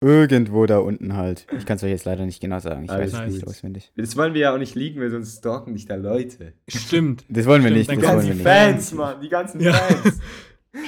irgendwo 0.00 0.66
da 0.66 0.78
unten 0.78 1.16
halt. 1.16 1.46
Ich 1.58 1.66
kann 1.66 1.78
es 1.78 1.82
euch 1.82 1.90
jetzt 1.90 2.04
leider 2.04 2.24
nicht 2.24 2.40
genau 2.40 2.60
sagen. 2.60 2.84
Ich 2.84 2.90
Alles 2.90 3.12
weiß 3.14 3.26
es 3.28 3.34
nicht 3.34 3.46
auswendig. 3.48 3.92
Das 3.96 4.16
wollen 4.16 4.34
wir 4.34 4.40
ja 4.42 4.54
auch 4.54 4.58
nicht 4.58 4.74
liegen, 4.76 5.00
weil 5.00 5.10
sonst 5.10 5.38
stalken 5.38 5.72
dich 5.74 5.86
da 5.86 5.96
Leute. 5.96 6.52
Stimmt, 6.68 7.24
Das 7.28 7.46
wollen 7.46 7.64
wir 7.64 7.70
Stimmt, 7.70 8.02
nicht, 8.02 8.24
Die 8.24 8.28
nicht. 8.34 8.42
Fans, 8.42 8.92
Mann, 8.92 9.20
die 9.20 9.28
ganzen 9.28 9.60
Ja. 9.60 9.72
Fans. 9.72 10.20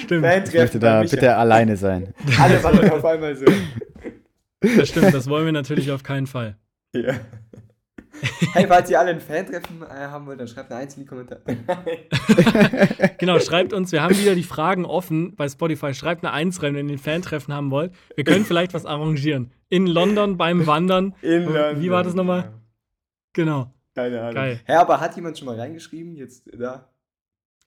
stimmt. 0.02 0.26
Ich 0.48 0.54
möchte 0.54 0.78
da 0.78 1.02
bitte 1.02 1.36
alleine 1.36 1.76
sein. 1.76 2.14
Alle 2.38 2.62
waren 2.62 2.90
auf 2.90 3.04
einmal 3.04 3.36
so. 3.36 3.46
Das 4.60 4.88
stimmt, 4.88 5.14
das 5.14 5.28
wollen 5.28 5.46
wir 5.46 5.52
natürlich 5.52 5.90
auf 5.92 6.02
keinen 6.02 6.26
Fall. 6.26 6.56
Ja. 6.92 7.14
Hey, 8.52 8.66
falls 8.66 8.90
ihr 8.90 8.98
alle 8.98 9.10
ein 9.10 9.20
Fan-Treffen 9.20 9.82
äh, 9.82 9.86
haben 9.86 10.26
wollt, 10.26 10.40
dann 10.40 10.48
schreibt 10.48 10.72
eine 10.72 10.80
Eins 10.80 10.96
in 10.96 11.02
die 11.04 11.06
Kommentare. 11.06 11.40
Genau, 13.18 13.38
schreibt 13.38 13.72
uns, 13.72 13.92
wir 13.92 14.02
haben 14.02 14.16
wieder 14.18 14.34
die 14.34 14.42
Fragen 14.42 14.84
offen 14.84 15.36
bei 15.36 15.48
Spotify. 15.48 15.94
Schreibt 15.94 16.24
eine 16.24 16.32
Eins 16.32 16.62
rein, 16.62 16.74
wenn 16.74 16.88
ihr 16.88 16.96
ein 16.96 16.98
Fan-Treffen 16.98 17.54
haben 17.54 17.70
wollt. 17.70 17.92
Wir 18.16 18.24
können 18.24 18.44
vielleicht 18.44 18.74
was 18.74 18.86
arrangieren. 18.86 19.52
In 19.68 19.86
London 19.86 20.36
beim 20.36 20.66
Wandern. 20.66 21.14
In 21.22 21.48
Wie 21.48 21.90
war 21.90 22.02
das 22.02 22.14
nochmal? 22.14 22.52
Genau. 23.32 23.72
Keine 23.94 24.20
Ahnung. 24.20 24.34
Geil. 24.34 24.60
Hä, 24.64 24.72
aber 24.74 25.00
hat 25.00 25.16
jemand 25.16 25.38
schon 25.38 25.46
mal 25.46 25.58
reingeschrieben? 25.58 26.14
Jetzt 26.16 26.48
da? 26.56 26.88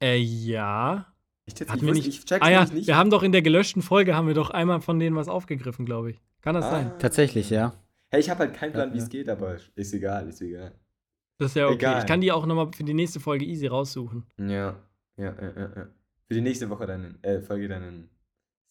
Äh, 0.02 0.18
ja. 0.18 1.06
Ich, 1.46 1.58
jetzt, 1.60 1.70
Hatten 1.70 1.80
ich, 1.80 1.82
wir 1.86 1.90
wusste- 1.96 2.08
nicht. 2.08 2.20
ich 2.20 2.26
check's 2.26 2.46
Ah 2.46 2.50
ja, 2.50 2.66
nicht. 2.66 2.88
wir 2.88 2.96
haben 2.98 3.10
doch 3.10 3.24
in 3.24 3.32
der 3.32 3.42
gelöschten 3.42 3.82
Folge, 3.82 4.16
haben 4.16 4.28
wir 4.28 4.34
doch 4.36 4.50
einmal 4.52 4.82
von 4.82 5.00
denen 5.00 5.16
was 5.16 5.28
aufgegriffen, 5.28 5.86
glaube 5.86 6.12
ich. 6.12 6.22
Kann 6.42 6.56
das 6.56 6.70
sein? 6.70 6.88
Ah. 6.88 6.98
Tatsächlich, 7.00 7.50
ja. 7.50 7.74
Hey, 8.10 8.20
ich 8.20 8.30
habe 8.30 8.42
halt 8.42 8.54
keinen 8.54 8.74
Plan, 8.74 8.94
wie 8.94 8.98
es 8.98 9.10
geht, 9.10 9.30
aber 9.30 9.58
ist 9.76 9.94
egal, 9.94 10.28
ist 10.28 10.42
egal. 10.42 10.74
Das 11.38 11.52
ist 11.52 11.56
ja 11.56 11.66
okay. 11.66 11.76
Egal. 11.76 12.00
Ich 12.02 12.06
kann 12.06 12.22
die 12.22 12.32
auch 12.32 12.46
nochmal 12.46 12.70
für 12.76 12.84
die 12.84 12.94
nächste 12.94 13.20
Folge 13.20 13.46
easy 13.46 13.68
raussuchen. 13.68 14.26
Ja, 14.38 14.76
ja, 15.18 15.34
ja, 15.34 15.34
ja. 15.56 15.70
ja. 15.76 15.88
Für 16.28 16.34
die 16.36 16.42
nächste 16.42 16.70
Woche 16.70 16.86
dann, 16.86 17.18
äh, 17.24 17.42
Folge 17.42 17.68
dann 17.68 17.82
einen 17.84 18.10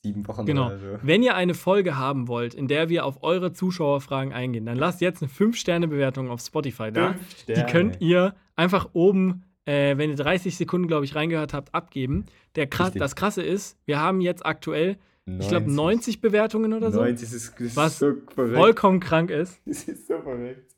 sieben 0.04 0.26
Wochen 0.28 0.46
Genau. 0.46 0.66
oder 0.66 0.78
so. 0.78 0.86
Wenn 1.02 1.22
ihr 1.22 1.34
eine 1.34 1.54
Folge 1.54 1.96
haben 1.98 2.28
wollt, 2.28 2.54
in 2.54 2.68
der 2.68 2.88
wir 2.88 3.04
auf 3.04 3.22
eure 3.22 3.52
Zuschauerfragen 3.52 4.32
eingehen, 4.32 4.66
dann 4.66 4.76
lasst 4.78 5.00
jetzt 5.00 5.22
eine 5.22 5.30
5-Sterne-Bewertung 5.30 6.30
auf 6.30 6.40
Spotify 6.40 6.90
da. 6.92 7.14
Fünf 7.14 7.44
Die 7.46 7.62
könnt 7.70 8.00
ihr 8.00 8.34
einfach 8.56 8.90
oben, 8.92 9.44
äh, 9.70 9.96
wenn 9.96 10.10
ihr 10.10 10.16
30 10.16 10.56
Sekunden, 10.56 10.88
glaube 10.88 11.04
ich, 11.04 11.14
reingehört 11.14 11.54
habt, 11.54 11.74
abgeben. 11.74 12.26
Der 12.56 12.66
krass, 12.66 12.92
das 12.92 13.14
Krasse 13.14 13.42
ist, 13.42 13.78
wir 13.86 14.00
haben 14.00 14.20
jetzt 14.20 14.44
aktuell, 14.44 14.98
ich 15.26 15.48
glaube, 15.48 15.70
90 15.70 16.20
Bewertungen 16.20 16.72
oder 16.72 16.90
so. 16.90 17.00
90 17.00 17.32
ist, 17.32 17.60
ist 17.60 17.76
Was 17.76 18.00
so 18.00 18.14
verrückt. 18.34 18.56
Vollkommen 18.56 18.98
krank 18.98 19.30
ist. 19.30 19.60
Das 19.66 19.84
ist 19.84 20.08
so 20.08 20.20
verrückt. 20.20 20.74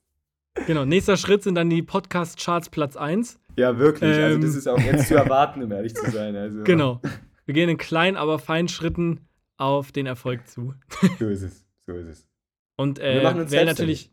Genau, 0.67 0.85
nächster 0.85 1.17
Schritt 1.17 1.43
sind 1.43 1.55
dann 1.55 1.71
die 1.71 1.83
Podcast-Charts 1.83 2.69
Platz 2.69 2.97
1. 2.97 3.41
Ja, 3.57 3.79
wirklich. 3.79 4.15
also, 4.15 4.37
Ähm. 4.37 4.43
das 4.43 4.55
ist 4.55 4.69
auch 4.69 4.79
jetzt 4.79 5.09
zu 5.09 5.15
erwarten, 5.15 5.63
um 5.63 5.73
ehrlich 5.73 5.95
zu 5.95 6.11
sein. 6.11 6.37
Also, 6.37 6.63
Genau. 6.65 7.01
Wir 7.47 7.55
gehen 7.55 7.71
in 7.71 7.79
kleinen, 7.79 8.19
aber 8.19 8.39
feinen 8.39 8.69
Schritten 8.69 9.21
auf 9.57 9.91
den 9.93 10.05
Erfolg 10.05 10.47
zu. 10.49 10.75
So 11.19 11.29
ist 11.29 11.43
es. 11.43 11.65
So 11.87 11.95
ist 11.95 12.09
es. 12.09 12.29
Und 12.77 12.99
Wir 12.99 13.05
äh, 13.07 13.23
machen 13.23 13.41
uns 13.41 13.51
wer 13.51 13.65
natürlich, 13.65 14.11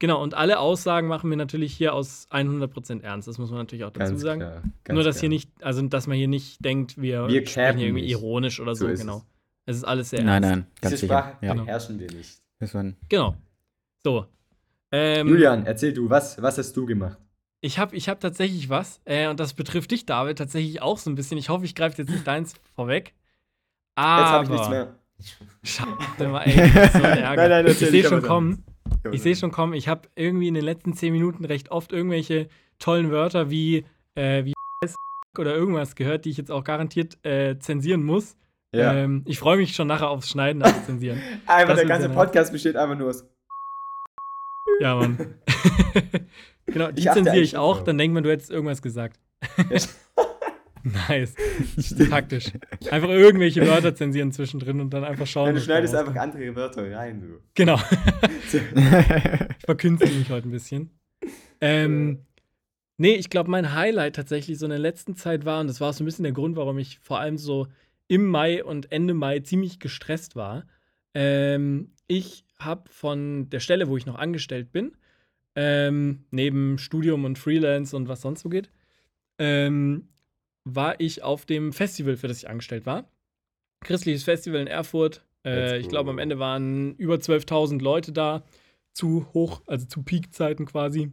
genau, 0.00 0.20
und 0.20 0.34
alle 0.34 0.58
Aussagen 0.58 1.06
machen 1.06 1.30
wir 1.30 1.36
natürlich 1.36 1.72
hier 1.72 1.94
aus 1.94 2.26
100% 2.32 3.02
ernst. 3.02 3.28
Das 3.28 3.38
muss 3.38 3.50
man 3.50 3.60
natürlich 3.60 3.84
auch 3.84 3.92
dazu 3.92 4.10
Ganz 4.14 4.20
sagen. 4.22 4.40
klar. 4.40 4.62
Ganz 4.82 4.94
Nur, 4.96 5.04
dass 5.04 5.14
klar. 5.16 5.20
hier 5.20 5.28
nicht, 5.28 5.50
also 5.62 5.80
dass 5.82 6.08
man 6.08 6.16
hier 6.16 6.26
nicht 6.26 6.64
denkt, 6.64 7.00
wir, 7.00 7.28
Wir 7.28 7.46
sprechen 7.46 7.78
hier 7.78 7.86
irgendwie 7.86 8.02
nicht. 8.02 8.10
ironisch 8.10 8.58
oder 8.58 8.74
so, 8.74 8.88
So 8.88 8.94
genau. 8.94 9.18
es. 9.18 9.24
Es 9.66 9.76
ist 9.76 9.84
alles 9.84 10.10
sehr 10.10 10.24
Nein, 10.24 10.42
ernst. 10.42 10.56
nein, 10.56 10.66
ganz 10.80 10.90
Diese 10.94 11.00
sicher. 11.02 11.18
Sprache 11.18 11.46
Ja. 11.46 11.54
Beherrschen 11.54 12.00
wir 12.00 12.10
nicht. 12.10 12.40
Genau. 13.08 13.36
So. 14.04 14.26
Ähm, 14.90 15.28
Julian, 15.28 15.64
erzähl 15.66 15.92
du, 15.92 16.10
was, 16.10 16.42
was 16.42 16.58
hast 16.58 16.76
du 16.76 16.84
gemacht? 16.86 17.16
Ich 17.60 17.78
habe 17.78 17.94
ich 17.94 18.08
hab 18.08 18.18
tatsächlich 18.20 18.68
was, 18.70 19.00
äh, 19.04 19.28
und 19.28 19.38
das 19.38 19.52
betrifft 19.54 19.90
dich, 19.92 20.06
David, 20.06 20.38
tatsächlich 20.38 20.82
auch 20.82 20.98
so 20.98 21.10
ein 21.10 21.14
bisschen. 21.14 21.38
Ich 21.38 21.48
hoffe, 21.50 21.64
ich 21.66 21.74
greife 21.74 22.02
jetzt 22.02 22.10
nicht 22.10 22.26
deins 22.26 22.54
vorweg. 22.74 23.08
Jetzt 23.08 23.14
Aber. 23.96 24.26
habe 24.30 24.44
ich 24.44 24.50
nichts 24.50 24.68
mehr. 24.70 24.94
Schade 25.62 26.28
mal, 26.28 26.40
ey. 26.42 26.70
das 26.72 26.86
ist 26.86 26.92
So 26.94 27.02
ein 27.04 27.18
Ärger. 27.18 27.48
Nein, 27.48 27.64
nein, 27.64 27.66
ich 27.72 27.78
sehe 27.78 28.02
schon 28.04 28.22
kommen. 28.22 28.64
Ja, 29.04 29.12
Ich 29.12 29.22
sehe 29.22 29.36
schon 29.36 29.50
kommen. 29.50 29.74
Ich 29.74 29.88
habe 29.88 30.08
irgendwie 30.14 30.48
in 30.48 30.54
den 30.54 30.64
letzten 30.64 30.94
zehn 30.94 31.12
Minuten 31.12 31.44
recht 31.44 31.70
oft 31.70 31.92
irgendwelche 31.92 32.48
tollen 32.78 33.10
Wörter 33.10 33.50
wie, 33.50 33.84
äh, 34.14 34.44
wie 34.44 34.52
oder 35.38 35.54
irgendwas 35.54 35.94
gehört, 35.94 36.24
die 36.24 36.30
ich 36.30 36.36
jetzt 36.36 36.50
auch 36.50 36.64
garantiert 36.64 37.24
äh, 37.24 37.58
zensieren 37.58 38.02
muss. 38.02 38.36
Ja. 38.74 38.94
Ähm, 38.94 39.24
ich 39.26 39.38
freue 39.38 39.56
mich 39.56 39.74
schon 39.74 39.88
nachher 39.88 40.10
aufs 40.10 40.30
Schneiden, 40.30 40.60
nach 40.60 40.84
Zensieren. 40.84 41.20
einfach, 41.46 41.68
das 41.68 41.80
der 41.80 41.88
ganze 41.88 42.08
ja. 42.08 42.14
Podcast 42.14 42.52
besteht 42.52 42.76
einfach 42.76 42.96
nur 42.96 43.10
aus. 43.10 43.24
Ja, 44.80 44.94
Mann. 44.94 45.34
genau, 46.66 46.90
die 46.92 47.02
zensiere 47.02 47.40
ich 47.40 47.56
auch, 47.56 47.82
dann 47.82 47.98
denkt 47.98 48.14
man, 48.14 48.22
du 48.22 48.30
hättest 48.30 48.50
irgendwas 48.50 48.80
gesagt. 48.80 49.18
Nice. 50.82 51.34
Taktisch. 52.08 52.52
Einfach 52.90 53.08
irgendwelche 53.08 53.66
Wörter 53.66 53.94
zensieren 53.94 54.32
zwischendrin 54.32 54.80
und 54.80 54.90
dann 54.90 55.04
einfach 55.04 55.26
schauen. 55.26 55.46
Nein, 55.46 55.54
du 55.56 55.60
schneidest 55.60 55.94
einfach 55.94 56.16
andere 56.16 56.54
Wörter 56.54 56.90
rein. 56.90 57.20
Du. 57.20 57.40
Genau. 57.54 57.78
ich 58.52 59.64
verkünstle 59.64 60.10
mich 60.10 60.30
heute 60.30 60.48
ein 60.48 60.52
bisschen. 60.52 60.90
Ähm, 61.60 62.24
nee, 62.96 63.14
ich 63.14 63.30
glaube, 63.30 63.50
mein 63.50 63.74
Highlight 63.74 64.16
tatsächlich 64.16 64.58
so 64.58 64.66
in 64.66 64.70
der 64.70 64.78
letzten 64.78 65.16
Zeit 65.16 65.44
war, 65.44 65.60
und 65.60 65.66
das 65.66 65.80
war 65.80 65.92
so 65.92 66.02
ein 66.02 66.06
bisschen 66.06 66.24
der 66.24 66.32
Grund, 66.32 66.56
warum 66.56 66.78
ich 66.78 66.98
vor 67.00 67.20
allem 67.20 67.38
so 67.38 67.66
im 68.08 68.26
Mai 68.26 68.64
und 68.64 68.90
Ende 68.90 69.14
Mai 69.14 69.40
ziemlich 69.40 69.78
gestresst 69.78 70.34
war. 70.36 70.66
Ähm, 71.14 71.92
ich 72.06 72.44
habe 72.58 72.90
von 72.90 73.48
der 73.50 73.60
Stelle, 73.60 73.88
wo 73.88 73.96
ich 73.96 74.06
noch 74.06 74.16
angestellt 74.16 74.72
bin, 74.72 74.92
ähm, 75.54 76.24
neben 76.30 76.78
Studium 76.78 77.24
und 77.24 77.38
Freelance 77.38 77.96
und 77.96 78.08
was 78.08 78.20
sonst 78.20 78.42
so 78.42 78.48
geht, 78.48 78.70
ähm, 79.38 80.08
war 80.74 81.00
ich 81.00 81.22
auf 81.22 81.46
dem 81.46 81.72
Festival, 81.72 82.16
für 82.16 82.28
das 82.28 82.38
ich 82.38 82.48
angestellt 82.48 82.86
war. 82.86 83.08
Christliches 83.80 84.24
Festival 84.24 84.60
in 84.60 84.66
Erfurt. 84.66 85.24
Äh, 85.44 85.72
Let's 85.72 85.84
ich 85.84 85.88
glaube, 85.88 86.10
am 86.10 86.18
Ende 86.18 86.38
waren 86.38 86.94
über 86.96 87.16
12.000 87.16 87.80
Leute 87.80 88.12
da, 88.12 88.44
zu 88.92 89.26
hoch, 89.32 89.62
also 89.66 89.86
zu 89.86 90.02
Peakzeiten 90.02 90.66
quasi. 90.66 91.12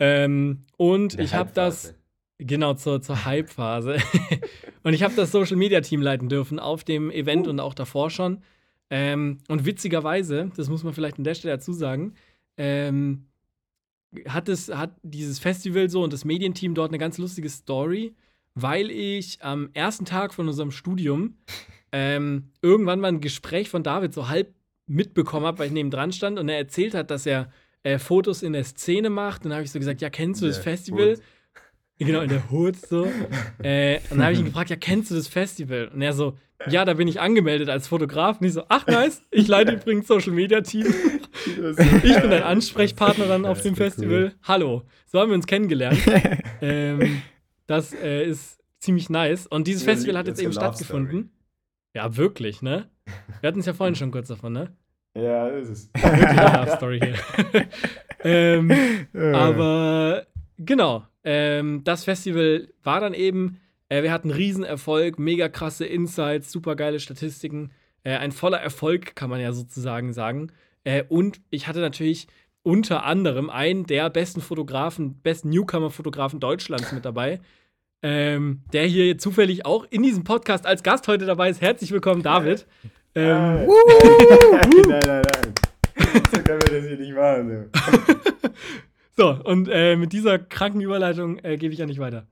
Ähm, 0.00 0.62
und 0.76 1.18
ich 1.18 1.34
habe 1.34 1.50
das, 1.54 1.94
genau, 2.38 2.74
zur, 2.74 3.00
zur 3.00 3.24
Hype-Phase. 3.24 3.98
und 4.82 4.94
ich 4.94 5.02
habe 5.02 5.14
das 5.14 5.30
Social-Media-Team 5.32 6.02
leiten 6.02 6.28
dürfen 6.28 6.58
auf 6.58 6.84
dem 6.84 7.10
Event 7.10 7.46
und 7.46 7.60
auch 7.60 7.74
davor 7.74 8.10
schon. 8.10 8.42
Ähm, 8.90 9.38
und 9.48 9.64
witzigerweise, 9.64 10.50
das 10.56 10.68
muss 10.68 10.84
man 10.84 10.92
vielleicht 10.92 11.18
an 11.18 11.24
der 11.24 11.34
Stelle 11.34 11.54
dazu 11.54 11.72
sagen, 11.72 12.14
ähm, 12.56 13.26
hat, 14.28 14.48
es, 14.48 14.68
hat 14.68 14.94
dieses 15.02 15.38
Festival 15.38 15.88
so 15.90 16.02
und 16.02 16.12
das 16.12 16.24
Medienteam 16.24 16.74
dort 16.74 16.90
eine 16.90 16.98
ganz 16.98 17.18
lustige 17.18 17.48
Story, 17.48 18.14
weil 18.54 18.90
ich 18.90 19.38
am 19.42 19.70
ersten 19.72 20.04
Tag 20.04 20.34
von 20.34 20.48
unserem 20.48 20.70
Studium 20.70 21.36
ähm, 21.92 22.50
irgendwann 22.62 23.00
mal 23.00 23.08
ein 23.08 23.20
Gespräch 23.20 23.68
von 23.68 23.82
David 23.82 24.14
so 24.14 24.28
halb 24.28 24.54
mitbekommen 24.86 25.46
habe, 25.46 25.58
weil 25.58 25.68
ich 25.68 25.72
neben 25.72 25.90
dran 25.90 26.12
stand 26.12 26.38
und 26.38 26.48
er 26.48 26.58
erzählt 26.58 26.94
hat, 26.94 27.10
dass 27.10 27.26
er 27.26 27.50
äh, 27.82 27.98
Fotos 27.98 28.42
in 28.42 28.52
der 28.52 28.64
Szene 28.64 29.10
macht. 29.10 29.44
Und 29.44 29.50
dann 29.50 29.56
habe 29.56 29.64
ich 29.64 29.70
so 29.70 29.78
gesagt, 29.78 30.00
ja, 30.00 30.10
kennst 30.10 30.42
du 30.42 30.46
das 30.46 30.58
Festival? 30.58 31.12
Hood. 31.12 31.22
Genau, 31.98 32.20
in 32.20 32.28
der 32.28 32.50
Hood 32.50 32.76
so. 32.76 33.04
äh, 33.62 33.98
und 34.10 34.18
dann 34.18 34.24
habe 34.24 34.32
ich 34.32 34.40
ihn 34.40 34.46
gefragt, 34.46 34.70
ja, 34.70 34.76
kennst 34.76 35.10
du 35.10 35.14
das 35.14 35.28
Festival? 35.28 35.88
Und 35.94 36.02
er 36.02 36.12
so, 36.12 36.36
ja, 36.68 36.84
da 36.84 36.94
bin 36.94 37.08
ich 37.08 37.20
angemeldet 37.20 37.68
als 37.68 37.88
Fotograf. 37.88 38.40
Und 38.40 38.46
ich 38.46 38.52
so, 38.52 38.64
ach 38.68 38.86
nice, 38.86 39.22
ich 39.30 39.48
leite 39.48 39.72
übrigens 39.72 40.06
Social 40.06 40.32
Media 40.32 40.60
Team. 40.60 40.86
Ich 42.02 42.20
bin 42.20 42.30
dein 42.30 42.42
Ansprechpartner 42.42 43.26
dann 43.26 43.44
auf 43.46 43.60
dem. 43.60 43.76
Festival. 43.76 44.32
Hallo, 44.42 44.82
so 45.06 45.20
haben 45.20 45.30
wir 45.30 45.34
uns 45.34 45.46
kennengelernt. 45.46 45.98
ähm, 46.62 47.22
das 47.66 47.92
äh, 47.92 48.24
ist 48.24 48.60
ziemlich 48.78 49.10
nice. 49.10 49.46
Und 49.46 49.66
dieses 49.66 49.82
Festival 49.82 50.18
hat 50.18 50.26
jetzt 50.26 50.40
eben 50.40 50.52
stattgefunden. 50.52 51.30
Ja, 51.94 52.16
wirklich, 52.16 52.62
ne? 52.62 52.90
Wir 53.40 53.48
hatten 53.48 53.60
es 53.60 53.66
ja 53.66 53.72
vorhin 53.74 53.94
schon 53.94 54.10
kurz 54.10 54.28
davon, 54.28 54.52
ne? 54.52 54.76
Ja, 55.16 55.48
das 55.48 55.68
ist. 55.68 55.94
Wirklich 55.94 56.26
eine 56.26 56.58
Love 56.66 56.76
Story 56.76 57.00
hier. 57.00 57.66
ähm, 58.24 58.70
aber 59.34 60.26
genau, 60.58 61.04
ähm, 61.22 61.82
das 61.84 62.04
Festival 62.04 62.68
war 62.82 63.00
dann 63.00 63.14
eben, 63.14 63.60
äh, 63.88 64.02
wir 64.02 64.12
hatten 64.12 64.30
Riesenerfolg, 64.30 65.18
mega 65.18 65.48
krasse 65.48 65.86
Insights, 65.86 66.50
super 66.50 66.74
geile 66.74 66.98
Statistiken, 66.98 67.70
äh, 68.02 68.16
ein 68.16 68.32
voller 68.32 68.58
Erfolg, 68.58 69.14
kann 69.14 69.30
man 69.30 69.40
ja 69.40 69.52
sozusagen 69.52 70.12
sagen. 70.12 70.50
Äh, 70.82 71.04
und 71.08 71.40
ich 71.50 71.68
hatte 71.68 71.80
natürlich 71.80 72.26
unter 72.64 73.04
anderem 73.04 73.50
einen 73.50 73.86
der 73.86 74.10
besten 74.10 74.40
Fotografen, 74.40 75.20
besten 75.22 75.50
Newcomer-Fotografen 75.50 76.40
Deutschlands 76.40 76.90
mit 76.92 77.04
dabei. 77.04 77.40
Ähm, 78.02 78.62
der 78.72 78.86
hier 78.86 79.16
zufällig 79.16 79.64
auch 79.64 79.86
in 79.88 80.02
diesem 80.02 80.24
Podcast 80.24 80.66
als 80.66 80.82
Gast 80.82 81.06
heute 81.08 81.24
dabei 81.24 81.48
ist. 81.48 81.60
Herzlich 81.60 81.90
willkommen, 81.90 82.22
David. 82.22 82.66
Ähm, 83.14 83.66
nein, 84.88 85.00
nein, 85.06 85.22
nein. 85.22 85.54
So 86.32 86.42
können 86.42 86.62
wir 86.62 86.80
das 86.80 86.88
hier 86.88 86.98
nicht 86.98 87.14
machen. 87.14 87.70
So. 89.16 89.28
Und 89.44 89.68
äh, 89.70 89.94
mit 89.94 90.12
dieser 90.12 90.40
kranken 90.40 90.80
Überleitung 90.80 91.38
äh, 91.44 91.56
gebe 91.56 91.72
ich 91.72 91.78
ja 91.78 91.86
nicht 91.86 92.00
weiter. 92.00 92.26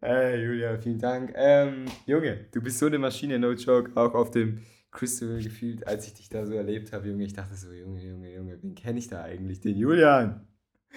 Hey, 0.00 0.44
Julia, 0.44 0.78
vielen 0.78 1.00
Dank. 1.00 1.32
Ähm, 1.34 1.86
Junge, 2.06 2.46
du 2.52 2.60
bist 2.60 2.78
so 2.78 2.86
eine 2.86 2.98
Maschine, 2.98 3.40
no 3.40 3.50
joke. 3.50 3.90
Auch 3.96 4.14
auf 4.14 4.30
dem 4.30 4.60
Crystal 4.94 5.42
gefühlt, 5.42 5.86
als 5.86 6.06
ich 6.06 6.14
dich 6.14 6.28
da 6.30 6.46
so 6.46 6.54
erlebt 6.54 6.92
habe, 6.92 7.08
Junge. 7.08 7.24
Ich 7.24 7.34
dachte 7.34 7.54
so, 7.54 7.70
Junge, 7.72 8.02
Junge, 8.02 8.32
Junge, 8.32 8.62
wen 8.62 8.74
kenne 8.74 8.98
ich 8.98 9.08
da 9.08 9.22
eigentlich? 9.22 9.60
Den 9.60 9.76
Julian. 9.76 10.46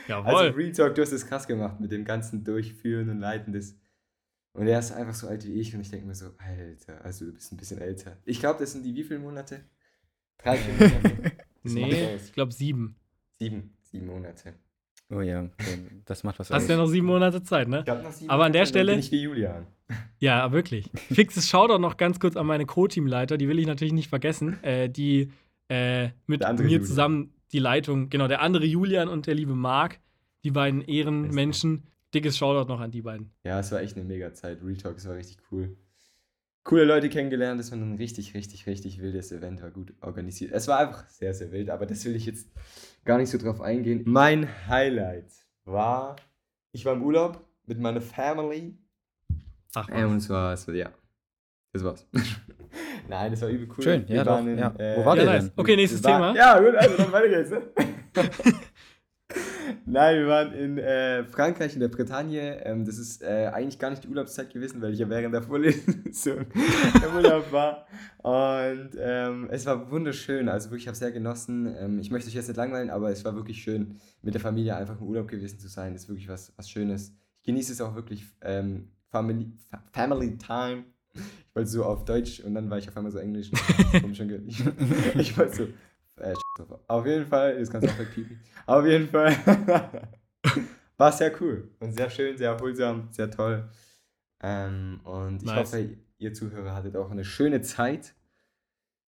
Also 0.08 0.56
Real 0.56 0.72
Talk, 0.72 0.96
du 0.96 1.01
hast 1.01 1.12
es 1.12 1.25
krass 1.25 1.48
gemacht 1.48 1.80
mit 1.80 1.92
dem 1.92 2.06
ganzen 2.06 2.44
Durchführen 2.44 3.10
und 3.10 3.20
Leiten 3.20 3.51
des. 3.51 3.77
Und 4.54 4.68
er 4.68 4.80
ist 4.80 4.92
einfach 4.92 5.16
so 5.16 5.27
alt 5.27 5.46
wie 5.46 5.54
ich 5.60 5.74
und 5.75 5.82
ich 5.82 5.89
denke 5.89 6.06
mir 6.06 6.16
so, 6.16 6.32
Alter, 6.38 7.04
also 7.04 7.25
du 7.25 7.34
bist 7.34 7.51
ein 7.51 7.58
bisschen 7.58 7.80
älter. 7.80 8.18
Ich 8.25 8.39
glaube, 8.39 8.60
das 8.60 8.72
sind 8.72 8.84
die 8.84 8.96
wie 8.96 9.04
viele 9.04 9.20
Monate? 9.20 9.66
Drei, 10.38 10.58
vier 10.58 10.74
Monate? 10.74 11.32
Nee, 11.63 12.16
ich 12.16 12.32
glaube 12.32 12.54
sieben. 12.54 12.96
Sieben, 13.39 13.75
sieben 13.82 14.06
Monate. 14.06 14.54
Oh 15.10 15.22
ja, 15.22 15.48
das 16.06 16.24
macht 16.24 16.38
was 16.40 16.50
Hast 16.52 16.64
aus. 16.64 16.70
ja 16.70 16.76
noch 16.78 16.88
sieben 16.88 17.08
Monate 17.08 17.42
Zeit, 17.42 17.68
ne? 17.70 17.80
Ich 17.80 17.86
glaub, 17.86 18.04
noch 18.04 18.12
sieben 18.12 18.30
Aber 18.30 18.44
an 18.46 18.52
der 18.52 18.62
Monate, 18.62 18.70
Stelle- 18.70 18.92
Bin 18.92 19.00
ich 19.00 19.12
wie 19.12 19.22
Julian. 19.22 19.66
Ja, 20.20 20.52
wirklich. 20.52 20.90
Fixes 21.12 21.48
Shoutout 21.48 21.78
noch 21.80 21.96
ganz 21.96 22.20
kurz 22.20 22.36
an 22.36 22.46
meine 22.46 22.66
Co-Teamleiter, 22.66 23.38
die 23.38 23.48
will 23.48 23.58
ich 23.60 23.68
natürlich 23.68 23.94
nicht 23.94 24.10
vergessen, 24.10 24.62
äh, 24.64 24.90
die 24.90 25.32
äh, 25.70 26.10
mit 26.26 26.42
mir 26.42 26.54
Julian. 26.56 26.84
zusammen 26.84 27.34
die 27.54 27.60
Leitung, 27.60 28.10
genau, 28.10 28.28
der 28.28 28.42
andere 28.42 28.66
Julian 28.66 29.08
und 29.08 29.28
der 29.28 29.36
liebe 29.36 29.56
Marc, 29.56 30.00
die 30.44 30.52
beiden 30.52 30.82
Ehrenmenschen. 30.82 31.84
Dickes 32.14 32.38
Shoutout 32.38 32.68
noch 32.70 32.80
an 32.80 32.92
die 32.92 33.02
beiden. 33.02 33.32
Ja, 33.44 33.60
es 33.60 33.72
war 33.72 33.82
echt 33.82 33.96
eine 33.98 34.06
mega 34.06 34.34
Zeit. 34.34 34.60
Real 34.64 34.76
Talk, 34.78 34.98
es 34.98 35.08
war 35.08 35.16
richtig 35.16 35.38
cool. 35.52 35.76
Coole 36.67 36.83
Leute 36.83 37.07
kennengelernt, 37.07 37.62
es 37.62 37.71
war 37.71 37.77
ein 37.77 37.95
richtig, 37.95 38.33
richtig, 38.33 38.67
richtig 38.67 39.01
wildes 39.01 39.31
Event, 39.31 39.62
war 39.62 39.71
gut 39.71 39.93
organisiert. 40.01 40.51
Es 40.51 40.67
war 40.67 40.79
einfach 40.79 41.07
sehr, 41.07 41.33
sehr 41.33 41.50
wild, 41.53 41.69
aber 41.69 41.86
das 41.86 42.03
will 42.03 42.13
ich 42.13 42.25
jetzt 42.25 42.50
gar 43.05 43.17
nicht 43.17 43.29
so 43.29 43.38
drauf 43.38 43.62
eingehen. 43.62 44.03
Mein 44.05 44.50
Highlight 44.67 45.31
war, 45.63 46.17
ich 46.74 46.83
war 46.83 46.91
im 46.91 47.03
Urlaub 47.03 47.47
mit 47.67 47.79
meiner 47.79 48.01
Family. 48.01 48.77
Ach, 49.75 49.88
Äh, 49.88 50.03
und 50.03 50.17
es 50.17 50.29
war, 50.29 50.51
es 50.51 50.67
war, 50.67 50.75
ja, 50.75 50.91
das 51.71 51.86
war's. 51.86 52.05
Nein, 53.07 53.31
das 53.31 53.41
war 53.43 53.47
übel 53.47 53.69
cool. 53.69 53.83
Schön, 53.86 54.05
ja, 54.09 54.25
doch, 54.25 54.45
ja. 54.45 54.74
Wo 54.97 55.05
war 55.05 55.15
ja, 55.15 55.24
nice. 55.24 55.43
denn? 55.45 55.53
Okay, 55.55 55.77
nächstes 55.77 56.03
war, 56.03 56.33
Thema. 56.33 56.36
Ja, 56.36 56.59
gut, 56.59 56.75
also 56.75 56.97
dann 56.97 57.12
weiter 57.13 57.29
geht's. 57.29 57.50
Ne? 57.50 57.62
Nein, 59.86 60.17
wir 60.19 60.27
waren 60.27 60.51
in 60.53 60.77
äh, 60.77 61.24
Frankreich, 61.25 61.74
in 61.74 61.79
der 61.79 61.88
Bretagne. 61.88 62.63
Ähm, 62.65 62.86
das 62.86 62.97
ist 62.97 63.21
äh, 63.24 63.50
eigentlich 63.53 63.79
gar 63.79 63.89
nicht 63.89 64.03
die 64.03 64.07
Urlaubszeit 64.07 64.51
gewesen, 64.51 64.81
weil 64.81 64.93
ich 64.93 65.00
ja 65.00 65.09
während 65.09 65.33
der 65.33 65.41
Vorlesung 65.43 65.95
im 67.05 67.15
Urlaub 67.15 67.51
war. 67.51 67.86
Und 68.24 68.91
ähm, 69.00 69.47
es 69.51 69.65
war 69.65 69.89
wunderschön. 69.91 70.50
Also 70.50 70.69
wirklich, 70.69 70.83
ich 70.83 70.88
habe 70.88 70.97
sehr 70.97 71.12
genossen. 71.12 71.74
Ähm, 71.79 72.00
ich 72.00 72.12
möchte 72.12 72.27
euch 72.29 72.36
jetzt 72.36 72.47
nicht 72.47 72.57
langweilen, 72.57 72.89
aber 72.89 73.12
es 73.12 73.24
war 73.25 73.36
wirklich 73.36 73.62
schön, 73.62 73.95
mit 74.21 74.33
der 74.33 74.41
Familie 74.41 74.75
einfach 74.75 75.00
im 75.00 75.07
Urlaub 75.07 75.27
gewesen 75.27 75.59
zu 75.59 75.67
sein. 75.67 75.93
Das 75.93 76.03
ist 76.03 76.09
wirklich 76.09 76.27
was, 76.29 76.53
was 76.57 76.69
Schönes. 76.69 77.13
Ich 77.39 77.43
genieße 77.47 77.71
es 77.74 77.81
auch 77.81 77.95
wirklich. 77.95 78.25
Ähm, 78.41 78.89
Family, 79.09 79.51
Fa- 79.69 79.83
Family 79.93 80.38
Time. 80.38 80.83
Ich 81.15 81.55
wollte 81.55 81.69
so 81.69 81.83
auf 81.86 82.05
Deutsch 82.05 82.41
und 82.41 82.53
dann 82.53 82.69
war 82.69 82.77
ich 82.77 82.88
auf 82.88 82.95
einmal 82.97 83.12
so 83.12 83.17
Englisch. 83.17 83.50
Ich, 84.47 84.63
ich 85.15 85.38
wollte 85.38 85.55
so. 85.55 85.67
Äh, 86.19 86.33
auf 86.88 87.05
jeden 87.05 87.25
Fall, 87.27 87.59
das 87.59 87.69
kannst 87.69 87.88
du 87.88 87.91
auch 87.91 88.00
wegpiepen. 88.00 88.39
Auf 88.65 88.86
jeden 88.86 89.07
Fall 89.09 89.36
war 90.97 91.12
sehr 91.12 91.31
cool 91.41 91.69
und 91.79 91.91
sehr 91.93 92.09
schön, 92.09 92.38
sehr 92.38 92.51
erholsam, 92.51 93.07
sehr 93.12 93.29
toll. 93.29 93.69
Ähm, 94.41 95.00
und 95.03 95.38
ich 95.43 95.47
Nice. 95.47 95.74
hoffe, 95.74 95.89
ihr 96.17 96.33
Zuhörer 96.33 96.74
hattet 96.75 96.95
auch 96.95 97.12
eine 97.12 97.24
schöne 97.25 97.62
Zeit. 97.62 98.15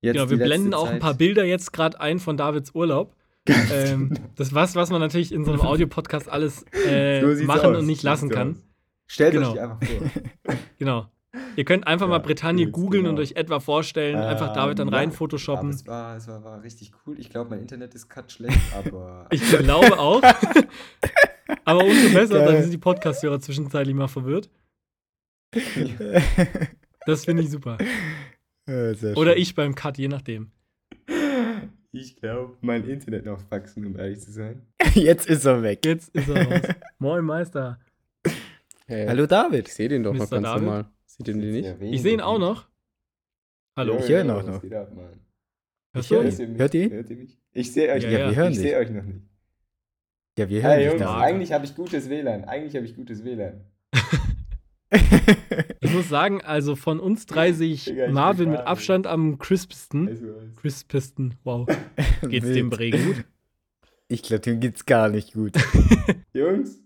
Jetzt 0.01 0.15
Genau, 0.15 0.29
wir 0.29 0.37
blenden 0.37 0.73
auch 0.73 0.87
ein 0.87 0.99
paar 0.99 1.13
Bilder 1.13 1.43
jetzt 1.45 1.73
gerade 1.73 1.99
ein 1.99 2.19
von 2.19 2.37
Davids 2.37 2.73
Urlaub. 2.73 3.15
ähm, 3.71 4.13
das 4.35 4.53
was, 4.53 4.75
was 4.75 4.89
man 4.91 5.01
natürlich 5.01 5.31
in 5.31 5.43
so 5.43 5.51
einem 5.51 5.61
Audiopodcast 5.61 6.29
alles 6.29 6.63
äh, 6.85 7.35
So 7.35 7.45
machen 7.45 7.71
aus, 7.71 7.77
und 7.79 7.85
nicht 7.87 8.01
so 8.01 8.07
lassen 8.07 8.27
sieht's 8.27 8.35
kann. 8.35 8.61
Stellt 9.07 9.33
Genau. 9.33 9.47
euch 9.47 9.53
die 9.53 9.59
einfach 9.59 9.81
vor. 9.83 10.55
Genau. 10.77 11.07
Ihr 11.55 11.63
könnt 11.65 11.86
einfach 11.86 12.07
Ja, 12.07 12.12
mal 12.13 12.19
Bretagne 12.19 12.69
googeln 12.71 13.03
genau. 13.03 13.13
und 13.15 13.19
euch 13.21 13.33
etwa 13.36 13.59
vorstellen, 13.59 14.15
einfach 14.17 14.51
David 14.53 14.79
dann 14.79 14.88
Ähm, 14.88 14.93
rein 14.93 15.03
ja, 15.03 15.07
Aber 15.09 15.17
photoshoppen. 15.17 15.69
es 15.69 15.86
war, 15.86 16.17
es 16.17 16.27
war, 16.27 16.43
war 16.43 16.63
richtig 16.63 16.91
cool. 17.05 17.19
Ich 17.19 17.29
glaube, 17.29 17.51
mein 17.51 17.59
Internet 17.59 17.93
ist 17.93 18.09
gerade 18.09 18.29
schlecht, 18.29 18.59
aber. 18.75 19.27
Ich 19.29 19.41
glaube 19.57 20.00
auch. 20.00 20.21
Aber 21.65 21.83
umso 21.83 22.13
besser, 22.13 22.36
Geil. 22.39 22.45
dann 22.53 22.62
sind 22.62 22.71
die 22.71 22.77
Podcast-Hörer 22.77 23.39
zwischenzeitlich 23.39 23.95
mal 23.95 24.07
verwirrt. 24.07 24.50
Das 27.07 27.25
finde 27.25 27.41
ich 27.43 27.50
super. 27.50 27.77
Ja, 28.67 28.91
Oder 29.15 29.33
schön. 29.33 29.41
ich 29.41 29.55
beim 29.55 29.74
Cut, 29.74 29.98
je 29.98 30.07
nachdem. 30.07 30.51
ich 31.91 32.15
glaube, 32.17 32.55
mein 32.62 32.88
Internet 32.88 33.25
noch 33.25 33.39
wachsen, 33.50 33.86
um 33.88 33.98
ehrlich 33.98 34.19
zu 34.19 34.31
sein. 34.31 34.62
Jetzt 34.93 35.27
ist 35.27 35.45
er 35.45 35.63
weg. 35.63 35.83
Jetzt 35.86 36.09
ist 36.15 36.29
er 36.29 36.45
raus. 36.48 36.62
Moin 37.00 37.25
Meister. 37.25 37.79
Hey, 38.86 39.07
Hallo 39.07 39.25
David. 39.25 39.67
Ich 39.67 39.74
sehe 39.74 39.89
den 39.89 40.03
doch 40.03 40.13
noch 40.13 40.25
Mr. 40.29 40.29
ganz 40.29 40.43
David? 40.45 40.63
normal. 40.63 40.86
Seht 41.19 41.27
ihr 41.27 41.33
den 41.41 41.51
nicht? 41.51 41.65
Ja, 41.65 41.75
Ich 41.81 42.01
sehe 42.01 42.13
ihn 42.13 42.21
auch 42.21 42.39
noch. 42.39 42.67
Hallo. 43.75 43.97
Ich 43.99 44.09
höre 44.09 44.21
ihn 44.23 44.29
auch 44.31 44.43
noch. 44.43 44.63
Hörst 45.93 46.11
Ich 46.11 46.11
höre 46.11 46.23
du? 46.23 46.57
Hört 46.57 46.73
ihr? 46.73 46.89
Hört 46.89 47.09
ihr 47.09 47.15
mich? 47.17 47.38
Ich 47.51 47.71
sehe 47.73 47.91
euch 47.93 48.03
Ja, 48.03 48.09
nicht. 48.09 48.19
ja. 48.19 48.29
Wir 48.29 48.35
hören 48.35 48.51
ich 48.51 48.57
dich. 48.57 48.67
sehe 48.67 48.77
euch 48.77 48.89
noch 48.89 49.03
nicht. 49.03 49.21
Ja, 50.38 50.49
wir 50.49 50.61
hören 50.63 50.71
Hey 50.71 50.83
dich 50.83 50.88
Jungs, 50.93 51.01
da. 51.01 51.19
eigentlich 51.19 51.51
habe 51.51 51.65
ich 51.65 51.75
gutes 51.75 52.09
WLAN. 52.09 52.45
Eigentlich 52.45 52.75
habe 52.75 52.85
ich 52.85 52.95
gutes 52.95 53.23
WLAN. 53.23 53.61
Ich 55.81 55.93
muss 55.93 56.09
sagen, 56.09 56.41
also 56.41 56.75
von 56.75 56.99
uns 56.99 57.25
drei 57.27 57.51
sehe 57.51 57.71
ich 57.71 57.93
Marvin 58.09 58.49
mit 58.51 58.59
Abstand 58.61 59.05
am 59.07 59.38
crispsten. 59.38 60.07
Also. 60.07 60.27
Crispisten, 60.55 61.35
wow. 61.43 61.67
Geht's 62.27 62.47
dem 62.51 62.69
Bre 62.71 62.89
gut? 62.91 63.23
Ich 64.07 64.23
glaube, 64.23 64.41
dem 64.41 64.59
geht's 64.59 64.85
gar 64.85 65.09
nicht 65.09 65.33
gut. 65.33 65.53
Jungs, 66.33 66.79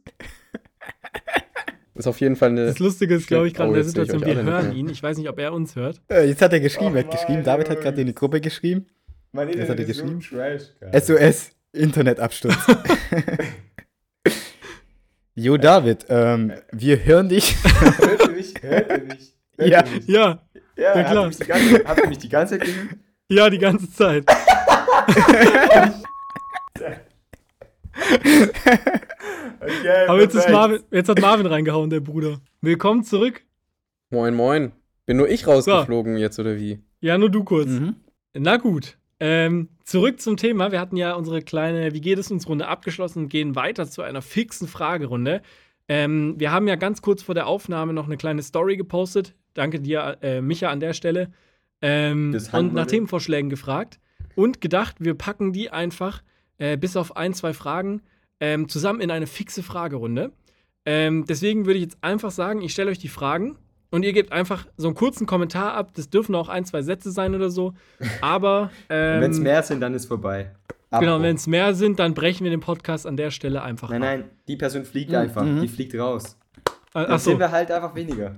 Ist 1.95 2.07
auf 2.07 2.19
jeden 2.21 2.35
Fall 2.35 2.49
eine. 2.49 2.65
Das 2.65 2.79
Lustige 2.79 3.13
ist, 3.15 3.27
glaube 3.27 3.47
ich, 3.47 3.53
gerade 3.53 3.69
Oh, 3.69 3.73
in 3.73 3.75
der 3.75 3.83
jetzt 3.83 3.91
Situation, 3.95 4.25
wir 4.25 4.35
hören 4.43 4.75
ihn. 4.75 4.89
Ich 4.89 5.03
weiß 5.03 5.17
nicht, 5.17 5.29
ob 5.29 5.37
er 5.39 5.53
uns 5.53 5.75
hört. 5.75 6.01
Äh, 6.09 6.25
Jetzt 6.27 6.41
hat 6.41 6.51
er 6.53 6.59
geschrieben, 6.59 6.93
Oh 6.93 6.97
er 6.97 7.03
hat 7.03 7.11
geschrieben. 7.11 7.43
David 7.43 7.69
hat 7.69 7.81
gerade 7.81 8.01
in 8.01 8.07
die. 8.07 8.15
Gruppe 8.15 8.41
geschrieben. 8.41 8.87
mein 9.31 9.47
Was 9.49 9.69
hat 9.69 9.79
er 9.79 9.85
so 9.85 10.03
geschrieben? 10.03 10.19
trash. 10.21 10.63
SOS, 11.05 11.51
Internetabsturz. 11.71 12.55
jo, 15.35 15.57
David, 15.57 16.05
ähm, 16.09 16.53
wir 16.71 17.03
hören 17.05 17.29
dich. 17.29 17.55
Hört 17.63 18.21
ihr 18.27 18.31
mich? 18.31 18.53
Hört 18.61 18.89
ihr 18.91 19.03
mich? 19.03 19.33
Hört 19.57 19.69
Ja. 19.69 19.83
ihr 19.85 19.91
mich? 19.95 20.07
Ja, 20.07 20.41
Ja, 20.75 20.83
Ja, 20.83 20.95
habt 20.95 21.11
klar. 21.11 21.23
ihr 21.23 21.27
mich 21.27 21.37
die 21.37 21.45
ganze- 21.45 21.83
Habt 21.85 21.99
ihr 22.01 22.07
mich 22.09 22.17
die 22.17 22.29
ganze 22.29 22.57
Zeit 22.57 22.65
gehört? 22.67 22.87
ja, 23.29 23.49
die 23.51 23.59
ganze 23.59 23.91
Zeit. 23.91 24.25
Okay, 29.59 30.07
Aber 30.07 30.21
jetzt. 30.21 30.49
Marvin, 30.49 30.83
jetzt 30.91 31.09
hat 31.09 31.21
Marvin 31.21 31.45
reingehauen, 31.45 31.89
der 31.89 31.99
Bruder. 31.99 32.39
Willkommen 32.61 33.03
zurück. 33.03 33.43
Moin, 34.09 34.35
moin. 34.35 34.71
Bin 35.05 35.17
nur 35.17 35.29
ich 35.29 35.47
rausgeflogen 35.47 36.17
jetzt, 36.17 36.39
oder 36.39 36.57
wie? 36.57 36.79
Ja, 37.01 37.17
nur 37.17 37.29
du 37.29 37.43
kurz. 37.43 37.69
Mhm. 37.69 37.95
Na 38.33 38.57
gut. 38.57 38.97
Ähm, 39.19 39.69
zurück 39.83 40.19
zum 40.19 40.37
Thema. 40.37 40.71
Wir 40.71 40.79
hatten 40.79 40.97
ja 40.97 41.13
unsere 41.13 41.41
kleine 41.41 41.93
Wie 41.93 42.01
geht 42.01 42.19
es 42.19 42.31
uns 42.31 42.47
Runde 42.47 42.67
abgeschlossen 42.67 43.23
und 43.23 43.29
gehen 43.29 43.55
weiter 43.55 43.87
zu 43.87 44.01
einer 44.01 44.21
fixen 44.21 44.67
Fragerunde. 44.67 45.41
Ähm, 45.87 46.35
wir 46.37 46.51
haben 46.51 46.67
ja 46.67 46.75
ganz 46.75 47.01
kurz 47.01 47.23
vor 47.23 47.35
der 47.35 47.47
Aufnahme 47.47 47.93
noch 47.93 48.05
eine 48.05 48.17
kleine 48.17 48.41
Story 48.41 48.77
gepostet. 48.77 49.35
Danke 49.53 49.79
dir, 49.79 50.17
äh, 50.21 50.41
Micha, 50.41 50.69
an 50.69 50.79
der 50.79 50.93
Stelle. 50.93 51.31
Ähm, 51.81 52.37
und 52.53 52.73
nach 52.73 52.87
Themenvorschlägen 52.87 53.49
gefragt 53.49 53.99
und 54.35 54.61
gedacht, 54.61 54.95
wir 54.99 55.13
packen 55.13 55.53
die 55.53 55.69
einfach 55.69 56.23
äh, 56.57 56.77
bis 56.77 56.95
auf 56.97 57.15
ein, 57.17 57.33
zwei 57.33 57.53
Fragen 57.53 58.01
ähm, 58.39 58.67
zusammen 58.69 59.01
in 59.01 59.11
eine 59.11 59.27
fixe 59.27 59.63
Fragerunde. 59.63 60.31
Ähm, 60.85 61.25
deswegen 61.27 61.65
würde 61.65 61.77
ich 61.77 61.83
jetzt 61.83 61.97
einfach 62.01 62.31
sagen, 62.31 62.61
ich 62.61 62.73
stelle 62.73 62.91
euch 62.91 62.99
die 62.99 63.07
Fragen 63.07 63.57
und 63.89 64.03
ihr 64.03 64.11
gebt 64.13 64.31
einfach 64.31 64.65
so 64.75 64.87
einen 64.87 64.95
kurzen 64.95 65.25
Kommentar 65.27 65.73
ab. 65.75 65.91
Das 65.95 66.09
dürfen 66.09 66.35
auch 66.35 66.49
ein, 66.49 66.65
zwei 66.65 66.81
Sätze 66.81 67.11
sein 67.11 67.35
oder 67.35 67.49
so. 67.49 67.73
Aber 68.21 68.69
ähm, 68.89 69.21
Wenn 69.21 69.31
es 69.31 69.39
mehr 69.39 69.63
sind, 69.63 69.79
dann 69.81 69.93
ist 69.93 70.05
vorbei. 70.07 70.51
genau, 70.91 71.13
Abbruch. 71.13 71.23
wenn 71.23 71.35
es 71.37 71.47
mehr 71.47 71.73
sind, 71.73 71.99
dann 71.99 72.13
brechen 72.13 72.43
wir 72.43 72.51
den 72.51 72.59
Podcast 72.59 73.07
an 73.07 73.15
der 73.17 73.31
Stelle 73.31 73.61
einfach 73.61 73.89
Nein, 73.89 74.01
ab. 74.03 74.09
nein, 74.09 74.23
die 74.47 74.57
Person 74.57 74.83
fliegt 74.83 75.11
Mhm. 75.11 75.17
einfach. 75.17 75.43
Mhm. 75.45 75.61
Die 75.61 75.67
fliegt 75.69 75.95
raus. 75.95 76.37
Äh, 76.57 76.69
Dann 76.93 77.05
Ach 77.11 77.19
so, 77.19 77.29
sind 77.31 77.39
wir 77.39 77.49
halt 77.51 77.71
einfach 77.71 77.95
weniger. 77.95 78.35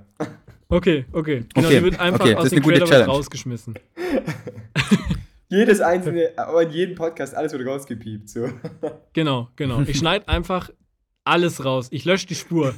okay, 0.68 1.04
okay. 1.12 1.44
Genau, 1.54 1.66
Okay, 1.66 1.78
die 1.78 1.84
wird 1.84 1.98
einfach 2.00 2.20
okay, 2.20 2.30
das 2.32 2.38
aus 2.40 2.44
ist 2.46 2.52
dem 2.52 2.56
eine 2.58 2.62
gute 2.64 2.74
Creator 2.76 2.88
Challenge. 2.90 3.12
rausgeschmissen. 3.12 3.74
Jedes 5.48 5.80
einzelne, 5.82 6.30
aber 6.36 6.62
in 6.62 6.70
jedem 6.70 6.94
Podcast, 6.94 7.34
alles 7.34 7.52
wird 7.52 7.66
rausgepiept. 7.66 8.28
So. 8.28 8.48
Genau, 9.12 9.48
genau. 9.56 9.80
Ich 9.86 9.98
schneide 9.98 10.28
einfach 10.28 10.70
alles 11.24 11.64
raus. 11.64 11.88
Ich 11.90 12.04
lösche 12.04 12.26
die 12.26 12.34
Spur. 12.34 12.74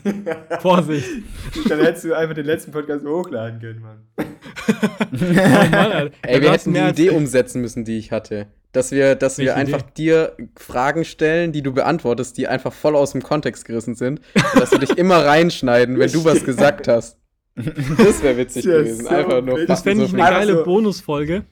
Vorsicht. 0.61 1.09
Dann 1.69 1.81
hättest 1.81 2.05
du 2.05 2.15
einfach 2.17 2.35
den 2.35 2.47
letzten 2.47 2.71
Podcast 2.71 3.05
hochladen 3.05 3.61
können, 3.61 3.81
Mann. 3.81 4.05
Oh 4.19 5.71
Mann. 5.71 6.11
Ey, 6.23 6.41
wir 6.41 6.53
hätten 6.53 6.75
die 6.75 6.81
Idee 6.81 7.11
umsetzen 7.11 7.61
müssen, 7.61 7.85
die 7.85 7.99
ich 7.99 8.13
hatte. 8.13 8.47
Dass 8.73 8.91
wir, 8.93 9.15
dass 9.17 9.39
wir 9.39 9.57
einfach 9.57 9.81
Idee? 9.81 9.91
dir 9.97 10.37
Fragen 10.57 11.05
stellen, 11.05 11.53
die 11.53 11.63
du 11.63 11.73
beantwortest, 11.73 12.37
die 12.39 12.49
einfach 12.49 12.73
voll 12.73 12.97
aus 12.97 13.13
dem 13.13 13.23
Kontext 13.23 13.65
gerissen 13.65 13.95
sind. 13.95 14.21
Und 14.35 14.61
dass 14.63 14.71
wir 14.71 14.79
dich 14.79 14.97
immer 14.97 15.25
reinschneiden, 15.25 15.99
wenn 15.99 16.13
du 16.13 16.25
was 16.25 16.45
gesagt 16.45 16.87
hast. 16.89 17.19
Das 17.57 18.23
wäre 18.23 18.37
witzig 18.37 18.65
Ja, 18.67 18.79
gewesen. 18.79 19.05
so 19.05 19.09
einfach 19.09 19.43
nur. 19.43 19.67
Das 19.67 19.83
fände 19.83 20.05
ich 20.05 20.11
so 20.11 20.17
eine 20.17 20.25
Einfach 20.27 20.39
geile 20.41 20.53
so- 20.59 20.65
Bonusfolge. 20.65 21.45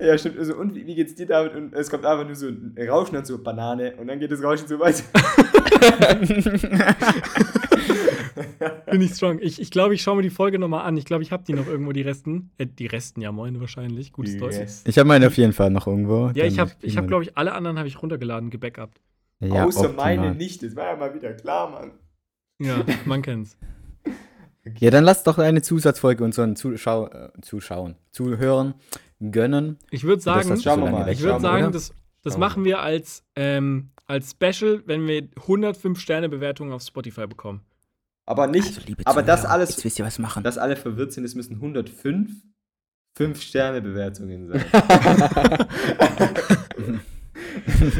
Ja, 0.00 0.16
stimmt. 0.16 0.38
Also, 0.38 0.56
und 0.56 0.74
wie, 0.74 0.86
wie 0.86 0.94
geht's 0.94 1.14
dir, 1.14 1.26
David? 1.26 1.54
Und 1.56 1.74
es 1.74 1.90
kommt 1.90 2.06
einfach 2.06 2.24
nur 2.24 2.36
so 2.36 2.46
ein 2.46 2.76
Rauschen 2.88 3.16
und 3.16 3.26
so 3.26 3.42
Banane 3.42 3.96
und 3.96 4.06
dann 4.06 4.20
geht 4.20 4.30
das 4.30 4.42
Rauschen 4.42 4.68
so 4.68 4.78
weiter. 4.78 5.02
Finde 8.88 9.04
ich 9.04 9.12
strong. 9.12 9.40
Ich, 9.40 9.60
ich 9.60 9.70
glaube, 9.72 9.94
ich 9.94 10.02
schaue 10.02 10.16
mir 10.16 10.22
die 10.22 10.30
Folge 10.30 10.58
nochmal 10.58 10.86
an. 10.86 10.96
Ich 10.96 11.04
glaube, 11.04 11.22
ich 11.24 11.32
habe 11.32 11.42
die 11.44 11.52
noch 11.52 11.66
irgendwo, 11.66 11.92
die 11.92 12.02
Resten. 12.02 12.50
Äh, 12.58 12.66
die 12.66 12.86
Resten, 12.86 13.20
ja, 13.20 13.32
moin, 13.32 13.60
wahrscheinlich. 13.60 14.12
Gutes 14.12 14.36
Deutsch. 14.36 14.56
Yes. 14.56 14.84
Ich 14.86 14.98
habe 14.98 15.08
meine 15.08 15.26
auf 15.26 15.36
jeden 15.36 15.52
Fall 15.52 15.70
noch 15.70 15.88
irgendwo. 15.88 16.30
Ja, 16.34 16.44
ich 16.44 16.60
habe, 16.60 16.70
ich 16.80 16.96
hab, 16.96 17.08
glaube 17.08 17.24
ich, 17.24 17.36
alle 17.36 17.52
anderen 17.52 17.78
habe 17.78 17.88
ich 17.88 18.00
runtergeladen, 18.00 18.50
gebackupt. 18.50 19.00
Ja, 19.40 19.64
Außer 19.64 19.86
optimal. 19.86 20.16
meine 20.16 20.34
nicht. 20.34 20.62
Das 20.62 20.76
war 20.76 20.86
ja 20.86 20.96
mal 20.96 21.14
wieder 21.14 21.32
klar, 21.32 21.70
Mann. 21.70 21.90
Ja, 22.60 22.84
man 23.04 23.22
kennt's. 23.22 23.56
Ja, 24.78 24.90
dann 24.90 25.04
lass 25.04 25.22
doch 25.22 25.38
eine 25.38 25.62
Zusatzfolge 25.62 26.24
unseren 26.24 26.54
Zuschau 26.54 27.08
äh, 27.08 27.30
Zuschauern, 27.40 27.96
Zuhörern 28.10 28.74
gönnen. 29.20 29.78
Ich 29.90 30.04
würde 30.04 30.16
Das 30.16 30.24
sagen, 30.24 30.60
Schauen 30.60 30.80
so 31.04 31.10
ich 31.10 31.20
würde 31.22 31.40
sagen, 31.40 31.64
oder? 31.64 31.72
das, 31.72 31.92
das 32.22 32.38
machen 32.38 32.64
wir 32.64 32.80
als, 32.80 33.24
ähm, 33.36 33.90
als 34.06 34.32
Special, 34.32 34.82
wenn 34.86 35.06
wir 35.06 35.28
105 35.36 35.98
Sterne 36.00 36.28
Bewertungen 36.28 36.72
auf 36.72 36.82
Spotify 36.82 37.26
bekommen. 37.26 37.62
Aber 38.26 38.46
nicht, 38.46 38.66
Also, 38.68 38.80
liebe 38.86 39.02
aber 39.06 39.22
das 39.22 39.44
alles, 39.44 39.70
Jetzt 39.70 39.84
wisst 39.84 39.98
ihr, 39.98 40.04
was 40.04 40.18
machen. 40.18 40.42
dass 40.44 40.58
alle 40.58 40.76
verwirrt 40.76 41.12
sind, 41.12 41.24
es 41.24 41.34
müssen 41.34 41.54
105 41.56 42.30
5-Sterne-Bewertungen 43.16 44.48
sein. 44.48 44.64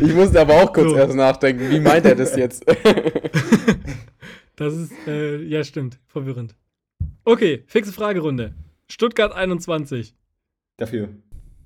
Ich 0.02 0.14
musste 0.14 0.40
aber 0.40 0.54
auch 0.62 0.72
kurz 0.72 0.90
So. 0.90 0.96
erst 0.96 1.14
nachdenken, 1.14 1.70
wie 1.70 1.80
meint 1.80 2.04
er 2.04 2.14
das 2.16 2.36
jetzt? 2.36 2.64
Das 4.56 4.74
ist, 4.74 4.90
äh, 5.06 5.40
ja, 5.42 5.62
stimmt, 5.62 6.00
verwirrend. 6.08 6.56
Okay, 7.24 7.62
fixe 7.68 7.92
Fragerunde. 7.92 8.54
Stuttgart 8.88 9.32
21. 9.32 10.16
Dafür. 10.78 11.08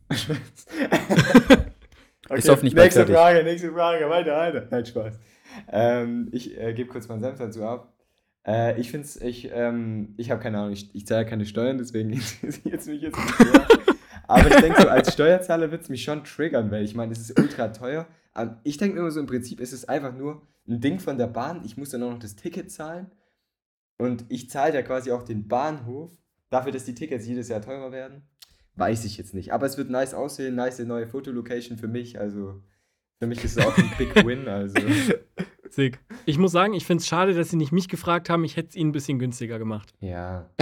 okay, 0.08 0.36
Ist 2.38 2.48
hoffentlich 2.48 2.74
nächste 2.74 3.00
fertig. 3.00 3.14
Frage, 3.14 3.44
nächste 3.44 3.70
Frage, 3.72 4.08
weiter, 4.08 4.36
weiter. 4.36 4.66
Nein, 4.70 4.86
Spaß. 4.86 5.20
Ähm, 5.68 6.28
ich 6.32 6.58
äh, 6.58 6.72
gebe 6.72 6.88
kurz 6.88 7.08
meinen 7.08 7.20
Senf 7.20 7.38
dazu 7.38 7.62
ab. 7.62 7.92
Äh, 8.46 8.80
ich 8.80 8.90
finde 8.90 9.06
es, 9.06 9.20
ich, 9.20 9.50
ähm, 9.52 10.14
ich 10.16 10.30
habe 10.30 10.42
keine 10.42 10.58
Ahnung, 10.58 10.72
ich, 10.72 10.94
ich 10.94 11.06
zahle 11.06 11.26
keine 11.26 11.44
Steuern, 11.44 11.76
deswegen 11.76 12.10
interessiert 12.14 12.80
es 12.80 12.86
mich 12.86 13.02
jetzt 13.02 13.18
nicht 13.18 13.38
sehr. 13.38 13.68
Aber 14.26 14.48
ich 14.48 14.56
denke 14.56 14.80
so, 14.80 14.88
als 14.88 15.12
Steuerzahler 15.12 15.70
wird 15.70 15.82
es 15.82 15.88
mich 15.90 16.04
schon 16.04 16.24
triggern, 16.24 16.70
weil 16.70 16.82
ich 16.82 16.94
meine, 16.94 17.12
es 17.12 17.20
ist 17.20 17.38
ultra 17.38 17.68
teuer. 17.68 18.06
Aber 18.32 18.60
ich 18.64 18.78
denke 18.78 18.98
immer 18.98 19.10
so, 19.10 19.20
im 19.20 19.26
Prinzip 19.26 19.60
ist 19.60 19.74
es 19.74 19.86
einfach 19.86 20.14
nur 20.14 20.40
ein 20.66 20.80
Ding 20.80 21.00
von 21.00 21.18
der 21.18 21.26
Bahn. 21.26 21.62
Ich 21.66 21.76
muss 21.76 21.90
dann 21.90 22.02
auch 22.02 22.12
noch 22.12 22.18
das 22.18 22.34
Ticket 22.34 22.70
zahlen. 22.72 23.10
Und 23.98 24.24
ich 24.30 24.48
zahle 24.48 24.72
ja 24.72 24.82
quasi 24.82 25.12
auch 25.12 25.22
den 25.22 25.48
Bahnhof 25.48 26.12
dafür, 26.48 26.72
dass 26.72 26.84
die 26.84 26.94
Tickets 26.94 27.26
jedes 27.26 27.48
Jahr 27.48 27.60
teurer 27.60 27.92
werden. 27.92 28.22
Weiß 28.76 29.04
ich 29.04 29.18
jetzt 29.18 29.34
nicht. 29.34 29.52
Aber 29.52 29.66
es 29.66 29.76
wird 29.76 29.90
nice 29.90 30.14
aussehen, 30.14 30.54
nice 30.54 30.78
neue 30.80 31.06
Fotolocation 31.06 31.76
für 31.78 31.88
mich. 31.88 32.18
Also 32.18 32.62
für 33.18 33.26
mich 33.26 33.44
ist 33.44 33.58
es 33.58 33.64
auch 33.66 33.76
ein 33.76 33.90
Big 33.98 34.14
Win. 34.26 34.48
Also 34.48 34.74
Sick. 35.68 35.98
Ich 36.26 36.36
muss 36.38 36.52
sagen, 36.52 36.74
ich 36.74 36.84
finde 36.84 37.00
es 37.00 37.06
schade, 37.06 37.32
dass 37.34 37.48
sie 37.50 37.56
nicht 37.56 37.72
mich 37.72 37.88
gefragt 37.88 38.28
haben. 38.28 38.44
Ich 38.44 38.56
hätte 38.56 38.70
es 38.70 38.76
ihnen 38.76 38.90
ein 38.90 38.92
bisschen 38.92 39.18
günstiger 39.18 39.58
gemacht. 39.58 39.94
ja. 40.00 40.50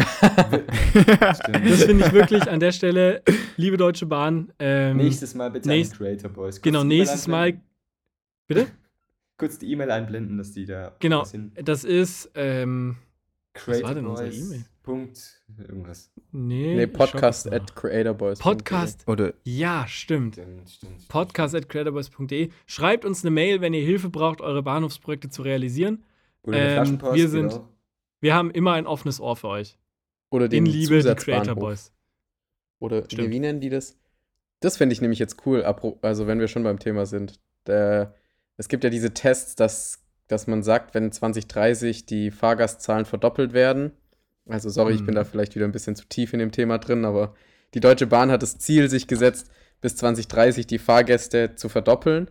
Das 1.21 1.83
finde 1.85 2.07
ich 2.07 2.13
wirklich 2.13 2.49
an 2.51 2.61
der 2.61 2.73
Stelle, 2.73 3.23
liebe 3.57 3.77
Deutsche 3.77 4.07
Bahn. 4.07 4.53
Ähm, 4.59 4.97
Nächstes 4.97 5.35
Mal 5.35 5.51
bitte 5.51 5.69
nächst- 5.69 5.97
Creator 5.97 6.31
Boys. 6.31 6.57
Kurz 6.57 6.63
Genau, 6.63 6.85
nächstes 6.85 7.27
Mal. 7.29 7.61
Bitte? 8.47 8.67
Kurz 9.39 9.59
die 9.59 9.71
E-Mail 9.73 9.91
einblenden, 9.91 10.37
dass 10.39 10.53
die 10.53 10.67
da 10.67 10.95
Genau. 10.99 11.25
Das 11.63 11.85
ist, 11.85 12.31
ähm, 12.35 12.97
Creator 13.65 13.83
war 13.89 13.95
denn 13.95 14.07
unsere 14.07 14.29
Boys 14.29 14.39
E-Mail? 14.39 14.65
Punkt 14.83 15.43
irgendwas. 15.59 16.11
nee. 16.33 16.75
Nee, 16.77 16.87
Podcast 16.87 17.53
at 17.53 17.75
creatorboys. 17.77 18.39
Podcast. 18.39 19.07
Oder 19.07 19.35
Ja, 19.45 19.87
stimmt. 19.87 20.35
Stimmt, 20.37 20.71
stimmt. 20.71 21.09
Podcast 21.09 21.55
at 21.55 21.69
creatorboys.de. 21.69 22.51
Schreibt 22.67 23.05
uns 23.05 23.23
eine 23.23 23.31
Mail, 23.31 23.61
wenn 23.61 23.75
ihr 23.75 23.85
Hilfe 23.85 24.09
braucht, 24.09 24.41
eure 24.41 24.63
Bahnhofsprojekte 24.63 25.29
zu 25.29 25.43
realisieren. 25.43 26.05
Oder 26.43 26.57
eine 26.57 26.67
Ähm, 26.69 26.75
Flaschenpost, 26.75 27.15
wir 27.17 27.29
sind- 27.29 27.49
genau. 27.51 27.69
Wir 28.21 28.35
haben 28.35 28.51
immer 28.51 28.73
ein 28.73 28.87
offenes 28.87 29.21
Ohr 29.21 29.37
für 29.37 29.49
euch. 29.49 29.79
Oder 30.31 30.49
den 30.49 30.67
In 30.67 30.73
Liebe, 30.73 31.03
die. 31.03 31.15
Creator 31.15 31.55
Boys. 31.55 31.93
Oder 32.79 33.05
Stimmt. 33.05 33.31
wie 33.31 33.41
nennen 33.41 33.61
die 33.61 33.69
das? 33.69 33.97
Das 34.61 34.77
fände 34.77 34.93
ich 34.93 35.01
nämlich 35.01 35.19
jetzt 35.19 35.45
cool, 35.47 35.63
also 35.63 36.27
wenn 36.27 36.39
wir 36.41 36.49
schon 36.49 36.63
beim 36.63 36.79
Thema 36.79 37.07
sind. 37.07 37.41
Der, 37.67 38.15
es 38.57 38.69
gibt 38.69 38.85
ja 38.85 38.91
diese 38.91 39.13
Tests, 39.15 39.55
dass, 39.55 40.00
dass 40.31 40.47
man 40.47 40.63
sagt, 40.63 40.95
wenn 40.95 41.11
2030 41.13 42.07
die 42.07 42.31
Fahrgastzahlen 42.31 43.05
verdoppelt 43.05 43.53
werden. 43.53 43.93
Also 44.49 44.69
sorry, 44.69 44.95
ich 44.95 45.05
bin 45.05 45.15
Mhm. 45.15 45.17
da 45.19 45.25
vielleicht 45.25 45.55
wieder 45.55 45.65
ein 45.67 45.73
bisschen 45.73 45.97
zu 45.97 46.07
tief 46.09 46.33
in 46.33 46.39
dem 46.39 46.53
Thema 46.53 46.79
drin, 46.79 47.05
aber 47.05 47.35
die 47.75 47.81
Deutsche 47.81 48.07
Bahn 48.07 48.31
hat 48.31 48.43
das 48.43 48.59
Ziel 48.59 48.89
sich 48.89 49.07
gesetzt, 49.07 49.51
bis 49.81 49.97
2030 49.97 50.67
die 50.67 50.79
Fahrgäste 50.79 51.55
zu 51.55 51.69
verdoppeln. 51.69 52.31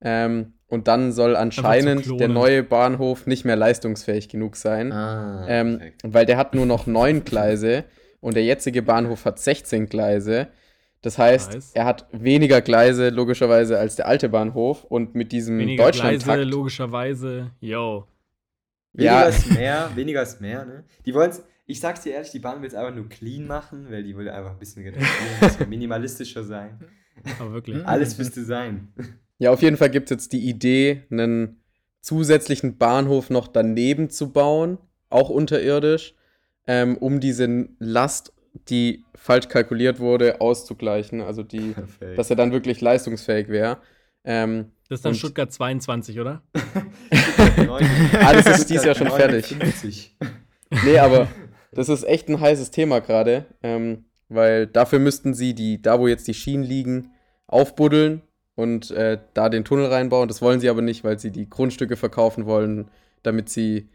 Ähm, 0.00 0.52
und 0.68 0.88
dann 0.88 1.12
soll 1.12 1.36
anscheinend 1.36 2.20
der 2.20 2.28
neue 2.28 2.62
Bahnhof 2.62 3.26
nicht 3.26 3.44
mehr 3.44 3.56
leistungsfähig 3.56 4.28
genug 4.28 4.56
sein. 4.56 4.92
Ah, 4.92 5.46
Ähm, 5.48 5.80
weil 6.02 6.26
der 6.26 6.36
hat 6.36 6.54
nur 6.54 6.66
noch 6.66 6.86
neun 6.86 7.24
Gleise 7.24 7.84
und 8.20 8.34
der 8.34 8.44
jetzige 8.44 8.82
Bahnhof 8.82 9.24
hat 9.24 9.38
16 9.38 9.86
Gleise. 9.88 10.48
Das 11.06 11.18
heißt, 11.18 11.52
Nice. 11.52 11.70
er 11.72 11.84
hat 11.84 12.08
weniger 12.10 12.60
Gleise 12.60 13.10
logischerweise 13.10 13.78
als 13.78 13.94
der 13.94 14.08
alte 14.08 14.28
Bahnhof 14.28 14.82
und 14.82 15.14
mit 15.14 15.30
diesem 15.30 15.56
Weniger 15.56 15.84
Gleise, 15.92 16.02
Deutschlandtakt. 16.02 16.50
logischerweise. 16.50 17.52
Yo. 17.60 18.08
Weniger 18.92 19.12
ja. 19.12 19.22
ist 19.28 19.52
mehr, 19.52 19.90
weniger 19.94 20.22
ist 20.22 20.40
mehr, 20.40 20.64
ne? 20.64 20.82
Die 21.04 21.14
wollen's, 21.14 21.44
ich 21.64 21.78
sag's 21.78 22.00
dir 22.00 22.14
ehrlich, 22.14 22.32
die 22.32 22.40
Bahn 22.40 22.60
will 22.60 22.66
es 22.66 22.74
einfach 22.74 22.92
nur 22.92 23.08
clean 23.08 23.46
machen, 23.46 23.86
weil 23.88 24.02
die 24.02 24.16
will 24.16 24.28
einfach 24.28 24.50
ein 24.50 24.58
bisschen 24.58 24.82
reduzieren, 24.82 25.06
ein 25.40 25.48
bisschen 25.48 25.68
minimalistischer 25.68 26.42
sein. 26.42 26.80
Aber 27.38 27.52
wirklich. 27.52 27.86
Alles 27.86 28.18
müsste 28.18 28.44
sein. 28.44 28.88
Ja, 29.38 29.52
auf 29.52 29.62
jeden 29.62 29.76
Fall 29.76 29.90
gibt 29.90 30.10
es 30.10 30.10
jetzt 30.10 30.32
die 30.32 30.48
Idee, 30.48 31.04
einen 31.12 31.62
zusätzlichen 32.00 32.78
Bahnhof 32.78 33.30
noch 33.30 33.46
daneben 33.46 34.10
zu 34.10 34.32
bauen, 34.32 34.78
auch 35.08 35.30
unterirdisch, 35.30 36.16
ähm, 36.66 36.96
um 36.96 37.20
diese 37.20 37.68
Last, 37.78 38.32
die 38.68 39.04
falsch 39.14 39.48
kalkuliert 39.48 39.98
wurde, 40.00 40.40
auszugleichen. 40.40 41.20
Also 41.20 41.42
die, 41.42 41.70
Perfekt. 41.72 42.18
dass 42.18 42.30
er 42.30 42.36
dann 42.36 42.52
wirklich 42.52 42.80
leistungsfähig 42.80 43.48
wäre. 43.48 43.78
Ähm, 44.24 44.72
Das 44.88 44.98
ist 44.98 45.04
dann 45.04 45.14
Stuttgart 45.14 45.52
22, 45.52 46.18
oder? 46.20 46.42
Alles 48.24 48.46
ist 48.46 48.70
dieses 48.70 48.84
Jahr 48.84 48.94
schon 48.94 49.10
fertig. 49.10 49.50
59. 49.50 50.16
Nee, 50.84 50.98
aber 50.98 51.28
das 51.70 51.88
ist 51.88 52.02
echt 52.02 52.28
ein 52.28 52.40
heißes 52.40 52.72
Thema 52.72 52.98
gerade, 53.00 53.46
ähm, 53.62 54.04
weil 54.28 54.66
dafür 54.66 54.98
müssten 54.98 55.32
sie 55.32 55.54
die, 55.54 55.80
da 55.80 56.00
wo 56.00 56.08
jetzt 56.08 56.26
die 56.26 56.34
Schienen 56.34 56.64
liegen, 56.64 57.12
aufbuddeln 57.46 58.22
und 58.56 58.90
äh, 58.90 59.18
da 59.32 59.48
den 59.48 59.64
Tunnel 59.64 59.86
reinbauen. 59.86 60.26
Das 60.26 60.42
wollen 60.42 60.58
sie 60.58 60.68
aber 60.68 60.82
nicht, 60.82 61.04
weil 61.04 61.20
sie 61.20 61.30
die 61.30 61.48
Grundstücke 61.48 61.94
verkaufen 61.96 62.46
wollen, 62.46 62.88
damit 63.22 63.48
sie 63.48 63.88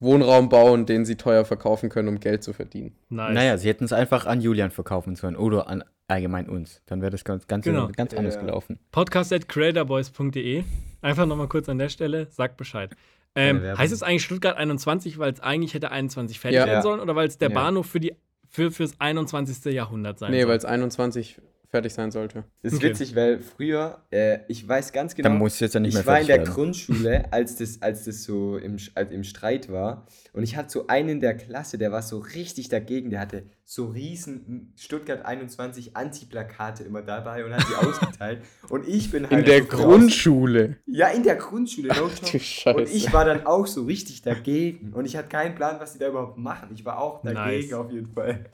Wohnraum 0.00 0.48
bauen, 0.48 0.84
den 0.86 1.04
sie 1.04 1.16
teuer 1.16 1.44
verkaufen 1.44 1.88
können, 1.88 2.08
um 2.08 2.20
Geld 2.20 2.42
zu 2.44 2.52
verdienen. 2.52 2.94
Nice. 3.08 3.34
Naja, 3.34 3.56
sie 3.58 3.68
hätten 3.68 3.84
es 3.84 3.92
einfach 3.92 4.26
an 4.26 4.40
Julian 4.40 4.70
verkaufen 4.70 5.16
sollen 5.16 5.36
oder 5.36 5.68
an 5.68 5.82
allgemein 6.08 6.48
uns. 6.48 6.82
Dann 6.86 7.00
wäre 7.00 7.10
das 7.10 7.24
ganz, 7.24 7.46
ganz, 7.46 7.64
Genau. 7.64 7.88
ganz 7.96 8.12
anders 8.14 8.34
Ja. 8.36 8.42
gelaufen. 8.42 8.78
Podcast 8.92 9.32
at 9.32 9.48
creatorboys.de. 9.48 10.64
Einfach 11.02 11.26
nochmal 11.26 11.48
kurz 11.48 11.68
an 11.68 11.78
der 11.78 11.88
Stelle, 11.88 12.26
sagt 12.30 12.56
Bescheid. 12.56 12.94
Ähm, 13.34 13.60
heißt 13.76 13.92
es 13.92 14.02
eigentlich 14.02 14.24
Stuttgart 14.24 14.56
21, 14.56 15.18
weil 15.18 15.32
es 15.32 15.40
eigentlich 15.40 15.74
hätte 15.74 15.90
21 15.90 16.40
fertig 16.40 16.58
Ja. 16.58 16.66
werden 16.66 16.82
sollen 16.82 17.00
oder 17.00 17.14
weil 17.16 17.26
es 17.28 17.38
der 17.38 17.50
Ja. 17.50 17.54
Bahnhof 17.54 17.86
für 17.86 18.00
die 18.00 18.14
für, 18.48 18.70
fürs 18.70 18.98
21. 19.00 19.72
Jahrhundert 19.72 20.18
sein 20.18 20.30
Nee, 20.30 20.42
soll? 20.42 20.50
weil 20.50 20.56
es 20.58 20.64
21 20.64 21.40
fertig 21.76 21.92
sein 21.94 22.10
sollte. 22.10 22.44
Das 22.62 22.72
ist 22.72 22.78
Okay. 22.78 22.88
witzig, 22.90 23.14
weil 23.14 23.38
früher, 23.40 23.98
äh, 24.10 24.38
ich 24.48 24.66
weiß 24.66 24.92
ganz 24.92 25.14
genau, 25.14 25.28
Dann 25.28 25.38
muss 25.38 25.60
jetzt 25.60 25.74
ja 25.74 25.80
nicht 25.80 25.92
mehr 25.94 26.00
ich 26.00 26.06
war 26.06 26.20
in 26.20 26.26
der 26.26 26.38
werden. 26.38 26.52
Grundschule, 26.54 27.24
als 27.32 27.56
das, 27.56 27.82
als 27.82 28.04
das 28.04 28.22
so 28.24 28.56
im, 28.56 28.76
im 29.10 29.24
Streit 29.24 29.70
war. 29.70 30.06
Und 30.32 30.42
ich 30.42 30.56
hatte 30.56 30.70
so 30.70 30.86
einen 30.86 31.08
in 31.10 31.20
der 31.20 31.36
Klasse, 31.36 31.76
der 31.78 31.92
war 31.92 32.02
so 32.02 32.18
richtig 32.18 32.68
dagegen. 32.68 33.10
Der 33.10 33.20
hatte 33.20 33.44
so 33.64 33.86
riesen 33.86 34.72
Stuttgart 34.76 35.24
21 35.24 35.96
Anti-Plakate 35.96 36.84
immer 36.84 37.02
dabei 37.02 37.44
und 37.44 37.52
hat 37.52 37.64
die 37.68 37.74
ausgeteilt. 37.86 38.40
Und 38.68 38.86
ich 38.88 39.10
bin 39.10 39.28
halt. 39.28 39.40
In 39.40 39.44
der 39.44 39.60
Grundschule. 39.62 40.76
Ja, 40.86 41.08
in 41.08 41.22
der 41.24 41.36
Grundschule. 41.36 41.88
No 41.88 42.08
Ach 42.10 42.18
du. 42.18 42.38
Scheiße. 42.38 42.76
und 42.78 42.88
ich 42.88 43.12
war 43.12 43.24
dann 43.24 43.44
auch 43.46 43.66
so 43.66 43.84
richtig 43.84 44.22
dagegen. 44.22 44.92
Und 44.94 45.04
ich 45.04 45.16
hatte 45.16 45.28
keinen 45.28 45.54
Plan, 45.54 45.76
was 45.80 45.92
die 45.94 45.98
da 45.98 46.08
überhaupt 46.08 46.38
machen. 46.38 46.70
Ich 46.74 46.84
war 46.84 46.98
auch 47.00 47.22
dagegen 47.22 47.68
Nice. 47.68 47.72
auf 47.74 47.90
jeden 47.90 48.08
Fall. 48.08 48.46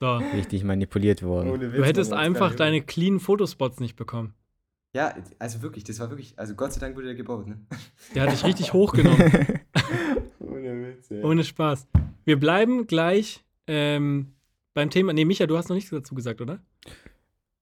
So. 0.00 0.16
Richtig 0.16 0.64
manipuliert 0.64 1.22
worden. 1.22 1.60
Du 1.60 1.84
hättest 1.84 2.12
einfach 2.12 2.54
deine 2.54 2.82
clean 2.82 3.20
Fotospots 3.20 3.80
nicht 3.80 3.96
bekommen. 3.96 4.34
Ja, 4.94 5.12
also 5.40 5.62
wirklich, 5.62 5.82
das 5.84 5.98
war 5.98 6.10
wirklich. 6.10 6.34
Also 6.38 6.54
Gott 6.54 6.72
sei 6.72 6.80
Dank 6.80 6.94
wurde 6.94 7.06
der 7.06 7.16
gebaut, 7.16 7.48
ne? 7.48 7.58
Der 8.14 8.22
hat 8.22 8.32
dich 8.32 8.44
richtig 8.44 8.72
hochgenommen. 8.72 9.20
Ohne 10.38 10.86
Witz, 10.86 11.10
ey. 11.10 11.22
Ohne 11.24 11.42
Spaß. 11.42 11.88
Wir 12.24 12.38
bleiben 12.38 12.86
gleich 12.86 13.44
ähm, 13.66 14.34
beim 14.72 14.90
Thema. 14.90 15.12
Nee, 15.12 15.24
Micha, 15.24 15.46
du 15.46 15.56
hast 15.58 15.68
noch 15.68 15.74
nichts 15.74 15.90
dazu 15.90 16.14
gesagt, 16.14 16.40
oder? 16.40 16.60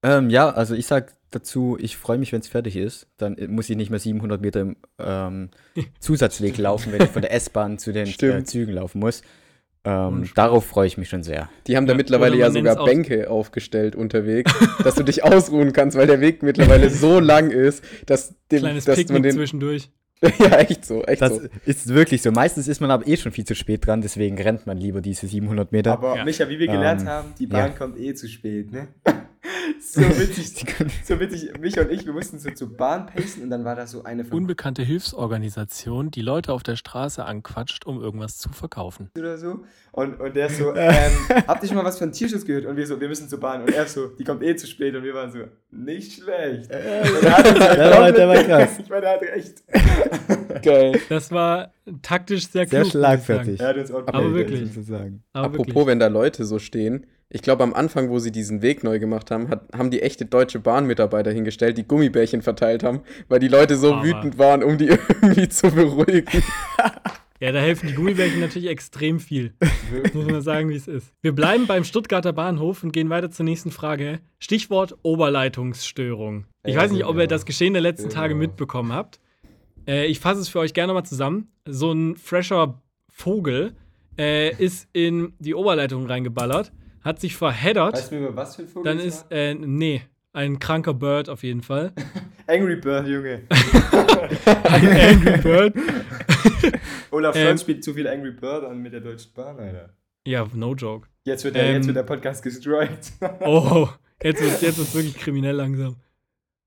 Ähm, 0.03 0.29
ja, 0.31 0.51
also 0.51 0.75
ich 0.75 0.87
sag 0.87 1.15
dazu, 1.31 1.79
ich 1.81 1.97
freue 1.97 2.19
mich, 2.19 2.33
wenn 2.33 2.41
es 2.41 2.49
fertig 2.49 2.77
ist. 2.77 3.09
Dann 3.17 3.39
äh, 3.39 3.49
muss 3.49 3.71
ich 3.71 3.77
nicht 3.77 3.91
mehr 3.91 3.99
700 3.99 4.41
Meter 4.41 4.61
im 4.61 4.77
ähm, 4.99 5.51
Zusatzweg 6.01 6.59
laufen, 6.59 6.93
wenn 6.93 7.03
ich 7.03 7.11
von 7.11 7.23
der 7.23 7.33
S-Bahn 7.33 7.79
zu 7.79 7.93
den 7.93 8.09
äh. 8.09 8.45
Zügen 8.45 8.75
laufen 8.75 8.99
muss. 8.99 9.23
Ähm, 9.85 10.29
darauf 10.37 10.65
freue 10.67 10.87
ich 10.87 10.97
mich 10.97 11.09
schon 11.09 11.23
sehr. 11.25 11.49
Die 11.67 11.77
haben 11.77 11.87
da 11.87 11.93
Ja, 11.93 11.97
mittlerweile 11.97 12.37
ja 12.37 12.47
man 12.47 12.53
sogar 12.55 12.85
Bänke 12.85 13.29
aufgestellt 13.29 13.97
unterwegs, 13.97 14.53
dass 14.85 14.95
du 14.95 15.03
dich 15.03 15.25
ausruhen 15.25 15.73
kannst, 15.73 15.97
weil 15.97 16.07
der 16.07 16.21
Weg 16.21 16.43
mittlerweile 16.43 16.89
so 16.91 17.19
lang 17.19 17.51
ist, 17.51 17.83
dass, 18.07 18.35
den, 18.53 18.61
Kleines 18.61 18.85
dass 18.85 18.97
man 18.97 19.07
Picknick 19.07 19.23
den. 19.25 19.33
zwischendurch. 19.33 19.91
ja, 20.39 20.59
echt 20.59 20.85
so, 20.85 21.03
echt 21.03 21.21
Das 21.21 21.35
so. 21.35 21.41
ist 21.67 21.89
wirklich 21.93 22.23
so. 22.23 22.31
Meistens 22.31 22.69
ist 22.69 22.81
man 22.81 22.93
aber 22.93 23.09
eh 23.09 23.17
schon 23.17 23.33
viel 23.33 23.45
zu 23.45 23.57
spät 23.57 23.85
dran, 23.85 24.03
deswegen 24.03 24.41
rennt 24.41 24.69
man 24.69 24.79
lieber 24.79 25.01
diese 25.01 25.27
700 25.27 25.73
Meter. 25.73 25.93
Aber 25.95 26.15
Ja. 26.17 26.25
Micha, 26.25 26.49
wie 26.49 26.61
wir 26.61 26.69
gelernt 26.69 27.01
Ähm, 27.01 27.09
haben, 27.09 27.35
die 27.41 27.49
Bahn 27.49 27.73
ja. 27.73 27.77
kommt 27.77 27.99
eh 27.99 28.15
zu 28.15 28.29
spät, 28.29 28.71
ne? 28.71 28.87
So 29.81 30.01
witzig, 30.19 30.65
so 31.05 31.19
witzig. 31.21 31.59
Micha 31.61 31.83
und 31.83 31.91
ich, 31.91 32.05
wir 32.07 32.13
mussten 32.13 32.39
so 32.39 32.51
zur 32.51 32.77
Bahn 32.77 33.07
pacen 33.07 33.43
und 33.45 33.51
dann 33.51 33.65
war 33.65 33.75
da 33.77 33.87
so 33.87 34.05
eine 34.05 34.25
von 34.25 34.37
Unbekannte 34.39 34.83
Hilfsorganisation, 34.83 36.11
die 36.11 36.23
Leute 36.23 36.53
auf 36.53 36.63
der 36.63 36.77
Straße 36.77 37.25
anquatscht, 37.25 37.87
um 37.87 38.01
irgendwas 38.01 38.39
zu 38.39 38.49
verkaufen. 38.51 39.11
oder 39.19 39.39
so. 39.39 39.65
Und, 39.93 40.21
und 40.21 40.35
der 40.37 40.49
so, 40.49 40.73
ähm, 40.77 41.13
habt 41.47 41.63
ihr 41.63 41.69
schon 41.69 41.77
mal 41.77 41.85
was 41.85 41.99
von 41.99 42.13
Tierschutz 42.13 42.45
gehört? 42.45 42.65
Und 42.67 42.77
wir 42.77 42.87
so, 42.87 43.01
wir 43.01 43.09
müssen 43.09 43.29
zur 43.29 43.41
Bahn. 43.41 43.63
Und 43.63 43.71
er 43.75 43.87
so, 43.87 44.07
die 44.09 44.25
kommt 44.25 44.43
eh 44.43 44.57
zu 44.57 44.67
spät. 44.67 44.95
Und 44.95 45.03
wir 45.05 45.15
waren 45.15 45.31
so, 45.31 45.41
nicht 45.71 46.13
schlecht. 46.23 46.71
Er 46.71 47.01
uns 47.03 47.23
halt 47.27 47.79
der 47.79 47.91
war- 47.91 48.13
der 48.13 48.29
war 48.29 48.37
krass. 48.45 48.79
Ich 48.79 48.89
meine, 48.89 49.07
er 49.07 49.13
hat 49.15 49.23
recht. 49.23 50.63
Geil. 50.63 51.01
Das 51.09 51.31
war 51.31 51.73
taktisch 52.03 52.49
sehr 52.49 52.65
klug. 52.67 52.71
Sehr 52.71 52.79
muss 52.81 52.87
ich 52.89 52.93
schlagfertig. 52.93 53.61
Er 53.61 53.69
hat 53.69 53.77
uns 53.77 53.91
auch 53.91 54.07
Aber 54.07 54.35
wirklich. 54.35 54.71
Aber 55.33 55.47
Apropos, 55.47 55.67
wirklich. 55.67 55.87
wenn 55.87 55.99
da 55.99 56.07
Leute 56.07 56.45
so 56.45 56.59
stehen, 56.59 57.07
ich 57.35 57.43
glaube, 57.43 57.63
am 57.65 57.73
Anfang, 57.75 58.11
wo 58.11 58.19
sie 58.19 58.31
diesen 58.31 58.61
Weg 58.63 58.85
neu 58.85 58.99
gemacht 58.99 59.31
haben, 59.31 59.49
hat, 59.49 59.65
haben 59.77 59.91
die 59.91 60.03
echte 60.03 60.27
deutsche 60.27 60.59
Bahnmitarbeiter 60.61 61.31
hingestellt, 61.33 61.79
die 61.79 61.85
Gummibärchen 61.87 62.43
verteilt 62.43 62.83
haben, 62.83 63.01
weil 63.29 63.39
die 63.41 63.49
Leute 63.49 63.77
so 63.77 63.95
Aber- 63.95 64.05
wütend 64.05 64.39
waren, 64.39 64.63
um 64.63 64.77
die 64.79 64.87
irgendwie 65.23 65.49
zu 65.49 65.71
beruhigen. 65.71 66.43
Ja, 67.41 67.51
da 67.51 67.59
helfen 67.59 67.89
die 67.89 67.95
Gummibärchen 67.95 68.39
natürlich 68.39 68.69
extrem 68.69 69.19
viel. 69.19 69.53
Muss 70.15 70.27
man 70.27 70.43
sagen, 70.43 70.69
wie 70.69 70.77
es 70.77 70.87
ist. 70.87 71.13
Wir 71.23 71.33
bleiben 71.33 71.67
beim 71.67 71.83
Stuttgarter 71.83 72.33
Bahnhof 72.33 72.85
und 72.85 72.93
gehen 72.93 73.11
weiter 73.11 73.33
zur 73.33 73.45
nächsten 73.45 73.73
Frage. 73.73 74.21
Stichwort 74.39 74.97
Oberleitungsstörung. 75.03 76.47
Ich 76.65 76.77
weiß 76.77 76.93
nicht, 76.93 77.05
ob 77.05 77.17
ihr 77.19 77.27
das 77.27 77.45
Geschehen 77.47 77.73
der 77.73 77.83
letzten 77.83 78.11
Tage 78.11 78.35
Genau. 78.35 78.47
mitbekommen 78.47 78.93
habt. 78.93 79.19
Äh, 79.89 80.07
ich 80.07 80.21
fasse 80.21 80.41
es 80.41 80.49
für 80.49 80.61
euch 80.61 80.75
gerne 80.75 80.93
mal 80.93 81.05
zusammen. 81.05 81.49
So 81.67 81.93
ein 81.93 82.17
fresher 82.17 82.81
Vogel 83.09 83.75
äh, 84.19 84.55
ist 84.55 84.89
in 84.93 85.33
die 85.41 85.55
Oberleitung 85.55 86.07
reingeballert, 86.07 86.73
hat 87.03 87.21
sich 87.21 87.37
verheddert. 87.37 87.95
Weißt 87.95 88.13
du 88.13 88.17
mir, 88.17 88.37
was 88.37 88.57
für 88.57 88.63
ein 88.63 88.69
Vogel 88.69 88.85
dann 88.97 89.05
ist, 89.05 89.27
äh, 89.31 89.55
nee, 89.55 90.03
ein 90.33 90.59
kranker 90.59 90.95
Bird 90.95 91.29
auf 91.29 91.43
jeden 91.43 91.63
Fall. 91.63 91.93
Angry 92.47 92.77
Bird, 92.77 93.07
Junge. 93.07 93.43
Ein 94.65 94.89
Angry 95.17 95.39
Bird. 95.39 95.75
Olaf 97.11 97.37
Ähm. 97.37 97.43
Scholz 97.47 97.61
spielt 97.63 97.85
zu 97.85 97.95
viel 97.95 98.09
Angry 98.09 98.33
Bird 98.33 98.65
an 98.65 98.79
mit 98.81 98.93
der 98.93 99.01
Deutschen 99.01 99.33
Bahn, 99.35 99.59
Alter. 99.59 99.91
Ja, 100.27 100.47
no 100.55 100.75
joke. 100.75 101.09
Jetzt 101.25 101.45
wird 101.45 101.57
der, 101.57 101.65
Ähm. 101.65 101.75
jetzt 101.77 101.87
wird 101.87 101.97
der 101.97 102.03
Podcast 102.05 102.45
destroyed. 102.45 102.91
Oh, 103.41 103.89
jetzt 104.23 104.41
wird 104.43 104.63
jetzt 104.63 104.79
wird's 104.79 104.95
wirklich 104.95 105.15
kriminell 105.17 105.57
langsam. 105.57 105.97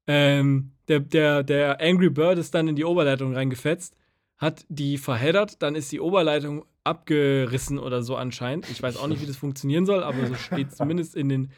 Ähm, 0.08 0.71
der, 0.88 1.00
der, 1.00 1.43
der 1.43 1.82
Angry 1.82 2.10
Bird 2.10 2.38
ist 2.38 2.54
dann 2.54 2.67
in 2.67 2.76
die 2.76 2.86
Oberleitung 2.86 3.34
reingefetzt, 3.34 3.95
hat 4.38 4.65
die 4.69 4.98
verheddert, 4.98 5.62
dann 5.63 5.74
ist 5.76 5.91
die 5.91 6.00
Oberleitung 6.00 6.65
abgerissen 6.86 7.78
oder 7.80 8.02
so 8.02 8.15
anscheinend. 8.15 8.69
Ich 8.69 8.82
weiß 8.82 8.98
auch 8.98 9.08
nicht, 9.08 9.21
wie 9.21 9.26
das 9.26 9.36
funktionieren 9.38 9.86
soll, 9.86 10.04
aber 10.04 10.26
so 10.28 10.36
steht 10.36 10.71
zumindest 10.76 11.15
in 11.15 11.30
den, 11.30 11.52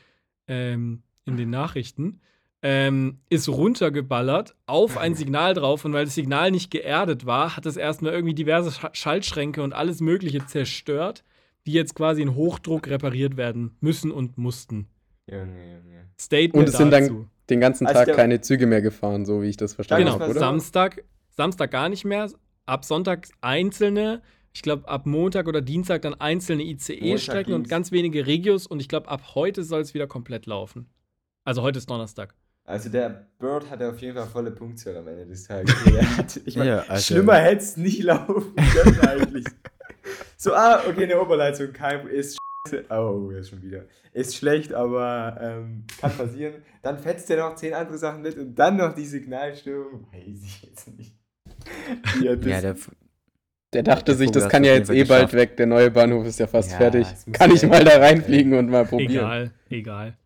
ähm, 0.48 1.04
in 1.26 1.38
den 1.38 1.50
Nachrichten. 1.50 2.20
Ähm, 2.64 3.20
ist 3.30 3.48
runtergeballert 3.50 4.56
auf 4.66 4.98
ein 4.98 5.14
Signal 5.14 5.54
drauf 5.54 5.86
und 5.86 5.94
weil 5.94 6.06
das 6.06 6.16
Signal 6.16 6.50
nicht 6.50 6.72
geerdet 6.72 7.28
war, 7.28 7.56
hat 7.56 7.68
es 7.68 7.78
erstmal 7.78 8.14
irgendwie 8.14 8.34
diverse 8.34 8.72
Sch 8.72 8.88
Schaltschränke 8.94 9.62
und 9.62 9.74
alles 9.74 10.02
Mögliche 10.02 10.44
zerstört, 10.48 11.24
die 11.68 11.72
jetzt 11.74 11.94
quasi 11.94 12.24
in 12.24 12.34
Hochdruck 12.34 12.88
repariert 12.88 13.38
werden 13.38 13.78
müssen 13.80 14.12
und 14.12 14.40
mussten. 14.40 14.88
Junge, 15.30 15.44
Junge. 15.46 16.06
Statement 16.20 16.56
Und 16.56 16.70
es 16.70 16.78
sind 16.78 16.90
dann 16.92 17.04
dazu. 17.04 17.28
den 17.52 17.60
ganzen 17.60 17.86
Also 17.86 18.06
Tag 18.06 18.16
keine 18.16 18.42
Züge 18.42 18.66
mehr 18.66 18.82
gefahren, 18.82 19.26
so 19.26 19.44
wie 19.44 19.50
ich 19.50 19.58
das 19.58 19.76
verstanden 19.76 20.06
Genau, 20.06 20.16
habe, 20.20 20.32
oder? 20.32 20.40
sagen- 20.40 20.60
Samstag, 20.60 21.04
Samstag 21.30 21.70
gar 21.70 21.90
nicht 21.90 22.06
mehr. 22.06 22.28
Ab 22.66 22.86
Sonntag 22.86 23.28
einzelne. 23.42 24.24
Ich 24.58 24.64
glaube, 24.64 24.88
ab 24.88 25.06
Montag 25.06 25.48
oder 25.48 25.62
Dienstag 25.62 26.02
dann 26.02 26.16
einzelne 26.16 26.64
ICE-Strecken 26.64 27.54
und 27.54 27.70
ganz 27.70 27.92
wenige 27.92 28.26
Regios. 28.26 28.66
Und 28.66 28.80
ich 28.80 28.90
glaube, 28.90 29.08
ab 29.08 29.36
heute 29.36 29.64
soll 29.64 29.82
es 29.82 29.94
wieder 29.94 30.08
komplett 30.08 30.48
laufen. 30.48 30.90
Also 31.44 31.62
heute 31.62 31.78
ist 31.78 31.88
Donnerstag. 31.88 32.34
Also 32.64 32.90
der 32.90 33.28
Bird 33.38 33.70
hatte 33.70 33.88
auf 33.88 34.00
jeden 34.00 34.18
Fall 34.18 34.26
volle 34.26 34.50
Punktzahl 34.50 34.98
am 34.98 35.08
Ende 35.10 35.28
des 35.28 35.44
Tages. 35.44 35.76
Hat, 36.18 36.42
ich 36.44 36.56
meine, 36.58 36.70
Ja, 36.72 36.80
also- 36.88 37.04
schlimmer 37.14 37.36
hätte 37.36 37.62
es 37.62 37.78
nicht 37.78 38.02
laufen 38.02 38.56
können 38.74 39.00
eigentlich. 39.02 39.46
So, 40.38 40.56
ah, 40.56 40.82
okay, 40.90 41.04
eine 41.04 41.22
Oberleitung, 41.22 41.72
kein, 41.72 42.08
ist 42.08 42.40
scheiße. 42.68 42.86
Oh, 42.90 43.30
jetzt 43.32 43.52
schon 43.52 43.62
wieder. 43.62 43.86
Ist 44.12 44.36
schlecht, 44.38 44.74
aber 44.74 45.38
ähm, 45.40 45.84
kann 46.02 46.18
passieren. 46.18 46.56
Dann 46.82 46.98
fetzt 46.98 47.30
er 47.30 47.48
noch 47.48 47.56
zehn 47.58 47.76
andere 47.76 48.00
Sachen 48.00 48.24
mit 48.24 48.36
und 48.36 48.56
dann 48.56 48.78
noch 48.78 48.96
die 48.96 49.06
Signalstörung. 49.06 50.08
Weiß 50.12 50.42
ich 50.44 50.64
jetzt 50.64 50.88
nicht. 50.98 51.14
Ja, 52.24 52.36
das, 52.36 52.46
Ja, 52.50 52.62
der, 52.62 52.76
Der 53.74 53.84
dachte 53.84 54.06
Der 54.06 54.16
sich, 54.16 54.28
Vogel 54.28 54.42
das 54.42 54.52
kann 54.52 54.64
ja 54.64 54.74
jetzt 54.74 54.90
eh 54.90 55.04
bald 55.04 55.34
weg, 55.34 55.58
der 55.58 55.66
neue 55.66 55.92
Bahnhof 55.92 56.26
ist 56.26 56.40
ja 56.40 56.48
fast 56.48 56.72
Ja, 56.72 56.78
fertig. 56.78 57.06
Kann 57.34 57.54
ich 57.54 57.64
mal 57.64 57.84
da 57.84 57.98
reinfliegen 57.98 58.54
und 58.54 58.70
mal 58.70 58.86
probieren. 58.86 59.12
Egal, 59.12 59.52
egal. 59.70 60.18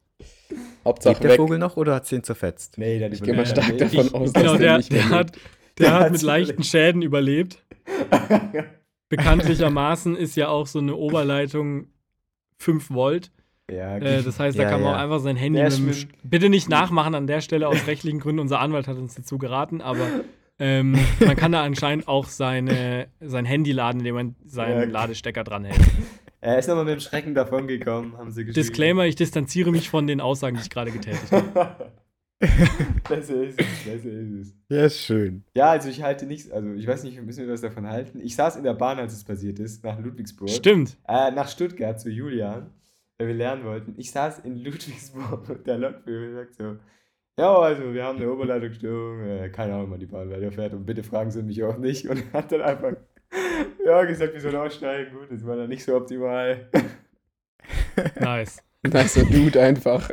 Hauptsache 0.86 1.14
lebt 1.14 1.24
der 1.24 1.30
weg. 1.32 1.38
Vogel 1.38 1.58
noch 1.58 1.78
oder 1.78 1.96
hat 1.96 2.04
es 2.06 2.12
ihn 2.12 2.24
zerfetzt? 2.24 2.78
nee, 2.78 3.00
dann 3.00 3.12
Ich 3.12 3.22
gehe 3.24 3.34
mal 3.34 3.46
stark 3.46 3.70
nicht. 3.70 3.82
davon 3.82 4.06
Ich, 4.06 4.14
aus, 4.14 4.34
genau, 4.34 4.52
dass 4.52 4.60
der, 4.60 4.78
nicht 4.78 4.92
der, 4.94 5.10
hat, 5.10 5.36
der 5.36 5.42
Der 5.80 5.94
hat 5.94 6.12
mit 6.12 6.22
leichten 6.22 6.64
Schäden 6.64 7.02
überlebt. 7.02 7.64
Bekanntlichermaßen 9.10 10.16
ist 10.16 10.36
ja 10.36 10.48
auch 10.50 10.68
so 10.68 10.80
eine 10.80 10.96
Oberleitung 10.96 11.88
5 12.60 12.92
Volt. 12.92 13.32
ja, 13.70 13.98
Äh, 13.98 14.22
das 14.24 14.40
heißt, 14.40 14.58
da 14.58 14.64
Ja, 14.64 14.70
kann 14.70 14.82
man 14.82 14.92
ja. 14.92 14.98
auch 14.98 15.02
einfach 15.02 15.20
sein 15.20 15.36
Handy 15.36 15.60
Der 15.60 15.72
Bitte 16.24 16.50
nicht 16.50 16.70
nachmachen 16.70 17.16
an 17.16 17.28
der 17.28 17.42
Stelle 17.42 17.68
aus 17.68 17.88
rechtlichen 17.88 18.20
Gründen. 18.20 18.40
Unser 18.40 18.60
Anwalt 18.60 18.88
hat 18.88 18.98
uns 18.98 19.16
dazu 19.16 19.38
geraten, 19.38 19.82
aber 19.82 20.06
ähm, 20.62 20.98
man 21.20 21.36
kann 21.36 21.52
da 21.52 21.64
anscheinend 21.64 22.08
auch 22.08 22.28
seine, 22.28 23.08
sein 23.20 23.46
Handy 23.46 23.72
laden, 23.72 24.00
indem 24.00 24.16
man 24.16 24.36
seinen 24.46 24.80
Ja. 24.80 25.00
Ladestecker 25.00 25.44
dranhält. 25.44 25.80
er 26.40 26.60
ist 26.60 26.68
nochmal 26.68 26.86
mit 26.86 26.94
dem 26.94 27.00
Schrecken 27.00 27.34
davon 27.34 27.68
gekommen, 27.68 28.16
haben 28.18 28.32
sie 28.32 28.46
geschrieben. 28.46 28.68
Disclaimer, 28.68 29.06
ich 29.06 29.16
distanziere 29.16 29.72
mich 29.72 29.90
von 29.90 30.08
den 30.08 30.22
Aussagen, 30.22 30.56
die 30.56 30.62
ich 30.62 30.70
gerade 30.70 30.92
getätigt 30.92 31.32
habe. 31.32 31.92
besser 33.10 33.44
ist 33.44 33.60
es, 33.60 33.84
besser 33.86 34.10
ist 34.10 34.32
es. 34.42 34.56
Ja, 34.70 34.86
ist 34.86 35.00
schön. 35.00 35.44
Ja, 35.56 35.72
also 35.72 35.90
ich 35.90 36.02
halte 36.02 36.26
nichts, 36.26 36.50
also 36.52 36.74
ich 36.74 36.88
weiß 36.88 37.04
nicht, 37.04 37.22
müssen 37.22 37.46
wir 37.46 37.54
was 37.54 37.62
davon 37.62 37.88
halten. 37.88 38.20
Ich 38.22 38.36
saß 38.36 38.56
in 38.56 38.64
der 38.64 38.74
Bahn, 38.74 38.98
als 39.00 39.14
es 39.14 39.24
passiert 39.24 39.60
ist, 39.60 39.84
nach 39.84 40.00
Ludwigsburg. 40.00 40.50
Stimmt. 40.50 40.98
Äh, 41.08 41.32
nach 41.32 41.48
Stuttgart 41.50 42.00
zu 42.00 42.10
Julian, 42.10 42.72
weil 43.18 43.28
wir 43.28 43.36
lernen 43.36 43.64
wollten. 43.64 43.94
Ich 43.98 44.12
saß 44.12 44.40
in 44.40 44.56
Ludwigsburg 44.58 45.50
und 45.50 45.66
der 45.68 45.78
Lokführer 45.78 46.34
sagt 46.34 46.56
so, 46.56 46.78
ja, 47.38 47.58
also 47.58 47.94
wir 47.94 48.04
haben 48.04 48.18
eine 48.18 48.32
Oberleitungsstörung, 48.32 49.22
äh, 49.22 49.50
keine 49.50 49.74
Ahnung, 49.74 49.92
wann 49.92 50.00
die 50.00 50.06
Bahn 50.06 50.30
weiterfährt 50.30 50.74
und 50.74 50.86
bitte 50.86 51.04
fragen 51.04 51.32
Sie 51.32 51.44
mich 51.44 51.64
auch 51.64 51.78
nicht. 51.78 52.08
Und 52.08 52.18
er 52.18 52.34
hat 52.34 52.52
dann 52.52 52.62
einfach, 52.62 52.94
ja, 53.86 54.04
gesagt, 54.04 54.34
wir 54.34 54.42
sollen 54.42 54.56
aussteigen. 54.58 55.18
Gut, 55.18 55.32
das 55.32 55.46
war 55.46 55.56
dann 55.56 55.70
nicht 55.70 55.84
so 55.84 55.96
optimal. 55.96 56.70
Nice. 58.20 58.64
Nicer 58.84 59.26
Dude 59.26 59.62
einfach. 59.62 60.10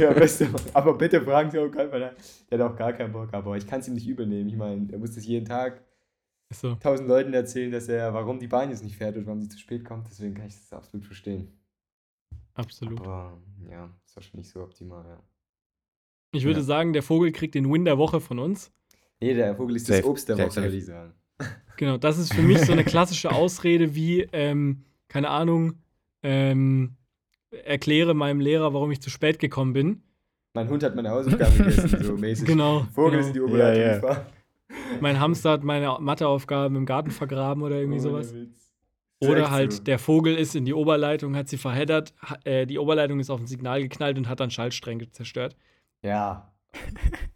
ja, 0.00 0.12
beste. 0.12 0.48
Aber 0.74 0.98
bitte 0.98 1.20
fragen 1.22 1.50
Sie 1.50 1.58
auch 1.58 1.70
keinen, 1.70 1.90
weil 1.90 2.02
er, 2.02 2.14
der 2.50 2.58
hat 2.58 2.72
auch 2.72 2.76
gar 2.76 2.92
keinen 2.92 3.12
Bock, 3.12 3.32
aber 3.32 3.56
ich 3.56 3.66
kann 3.66 3.80
es 3.80 3.88
ihm 3.88 3.94
nicht 3.94 4.06
übernehmen. 4.06 4.48
Ich 4.48 4.56
meine, 4.56 4.92
er 4.92 4.98
muss 4.98 5.14
das 5.14 5.24
jeden 5.26 5.46
Tag 5.46 5.82
So. 6.52 6.74
tausend 6.74 7.08
Leuten 7.08 7.32
erzählen, 7.32 7.72
dass 7.72 7.88
er, 7.88 8.12
warum 8.12 8.38
die 8.38 8.48
Bahn 8.48 8.68
jetzt 8.70 8.84
nicht 8.84 8.96
fährt 8.96 9.16
und 9.16 9.26
warum 9.26 9.40
sie 9.40 9.48
zu 9.48 9.58
spät 9.58 9.84
kommt. 9.84 10.08
Deswegen 10.08 10.34
kann 10.34 10.46
ich 10.46 10.54
das 10.54 10.72
absolut 10.74 11.06
verstehen. 11.06 11.58
Absolut. 12.54 13.00
Aber 13.00 13.40
ja, 13.70 13.88
ist 14.04 14.24
schon 14.24 14.40
nicht 14.40 14.50
so 14.50 14.62
optimal, 14.62 15.04
ja. 15.08 15.22
Ich 16.32 16.44
würde 16.44 16.60
Ja. 16.60 16.64
sagen, 16.64 16.92
der 16.92 17.02
Vogel 17.02 17.30
kriegt 17.32 17.54
den 17.54 17.70
Win 17.72 17.84
der 17.84 17.98
Woche 17.98 18.20
von 18.20 18.38
uns. 18.38 18.72
Nee, 19.20 19.34
der 19.34 19.54
Vogel 19.54 19.76
ist 19.76 19.88
das 19.88 19.96
Safe, 19.98 20.08
Obst 20.08 20.28
der 20.28 20.36
safe, 20.36 20.46
Woche, 20.48 20.54
safe. 20.54 20.66
würde 20.66 20.76
ich 20.78 20.86
sagen. 20.86 21.12
Genau, 21.78 21.96
das 21.96 22.18
ist 22.18 22.34
für 22.34 22.42
mich 22.42 22.58
so 22.60 22.72
eine 22.72 22.84
klassische 22.84 23.32
Ausrede 23.32 23.94
wie, 23.94 24.28
ähm, 24.32 24.84
keine 25.08 25.30
Ahnung, 25.30 25.74
ähm, 26.22 26.96
erkläre 27.64 28.14
meinem 28.14 28.40
Lehrer, 28.40 28.72
warum 28.74 28.90
ich 28.92 29.00
zu 29.00 29.10
spät 29.10 29.38
gekommen 29.38 29.72
bin. 29.72 30.02
Mein 30.54 30.68
Hund 30.68 30.82
hat 30.82 30.94
meine 30.94 31.08
Hausaufgaben 31.10 31.56
gegessen, 31.58 32.04
so 32.04 32.16
mäßig. 32.16 32.46
Genau. 32.46 32.86
Vogel 32.94 33.12
genau. 33.12 33.20
ist 33.22 33.26
in 33.28 33.32
die 33.32 33.40
Oberleitung 33.40 33.80
Ja, 33.82 33.88
ja. 33.88 33.94
gefahren. 33.98 34.26
Mein 35.00 35.18
Hamster 35.18 35.50
hat 35.50 35.64
meine 35.64 35.96
Matheaufgaben 35.98 36.76
im 36.76 36.86
Garten 36.86 37.10
vergraben 37.10 37.62
oder 37.62 37.76
irgendwie 37.76 37.98
Ohne 38.00 38.22
sowas. 38.22 38.34
Oder 39.20 39.50
halt 39.50 39.86
der 39.86 39.98
Vogel 39.98 40.36
ist 40.36 40.54
in 40.54 40.64
die 40.64 40.74
Oberleitung, 40.74 41.34
hat 41.36 41.48
sie 41.48 41.56
verheddert, 41.58 42.12
äh, 42.44 42.66
die 42.66 42.78
Oberleitung 42.78 43.18
ist 43.18 43.30
auf 43.30 43.40
ein 43.40 43.46
Signal 43.46 43.82
geknallt 43.82 44.18
und 44.18 44.28
hat 44.28 44.40
dann 44.40 44.50
Schaltstränge 44.50 45.10
zerstört. 45.10 45.56
Ja. 46.02 46.48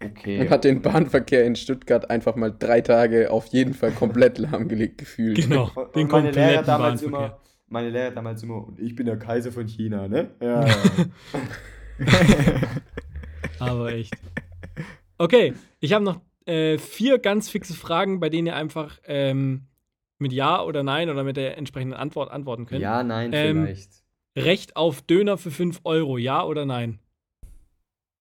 Okay. 0.02 0.38
Man 0.38 0.50
hat 0.50 0.64
den 0.64 0.82
Bahnverkehr 0.82 1.44
in 1.44 1.56
Stuttgart 1.56 2.10
einfach 2.10 2.36
mal 2.36 2.50
drei 2.56 2.80
Tage 2.80 3.30
auf 3.30 3.46
jeden 3.46 3.74
Fall 3.74 3.92
komplett 3.92 4.38
lahmgelegt 4.38 4.98
gefühlt. 4.98 5.36
Genau, 5.36 5.70
den 5.94 6.04
und 6.04 6.12
meine 6.12 6.30
Lehrer 6.30 6.62
damals 6.62 7.02
Bahnverkehr. 7.02 7.26
immer, 7.26 7.40
meine 7.68 7.90
Lehrer 7.90 8.10
damals 8.12 8.42
immer, 8.42 8.66
und 8.66 8.78
ich 8.80 8.94
bin 8.94 9.06
der 9.06 9.18
Kaiser 9.18 9.52
von 9.52 9.66
China, 9.66 10.06
ne? 10.08 10.30
Ja. 10.40 10.66
ja. 10.66 10.74
Aber 13.58 13.92
echt. 13.92 14.14
Okay, 15.18 15.54
ich 15.80 15.92
habe 15.92 16.04
noch 16.04 16.20
äh, 16.46 16.78
vier 16.78 17.18
ganz 17.18 17.48
fixe 17.48 17.74
Fragen, 17.74 18.20
bei 18.20 18.28
denen 18.28 18.46
ihr 18.46 18.56
einfach 18.56 18.98
ähm, 19.06 19.66
mit 20.18 20.32
Ja 20.32 20.62
oder 20.62 20.82
Nein 20.82 21.10
oder 21.10 21.24
mit 21.24 21.36
der 21.36 21.56
entsprechenden 21.58 21.94
Antwort 21.96 22.30
antworten 22.30 22.66
könnt. 22.66 22.82
ja, 22.82 23.02
nein, 23.02 23.32
Ähm, 23.32 23.64
vielleicht. 23.64 24.02
Recht 24.36 24.76
auf 24.76 25.00
Döner 25.02 25.38
für 25.38 25.50
5 25.50 25.80
Euro, 25.84 26.18
ja 26.18 26.44
oder 26.44 26.66
nein? 26.66 27.00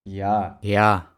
Ja. 0.05 0.59
Ja. 0.61 1.11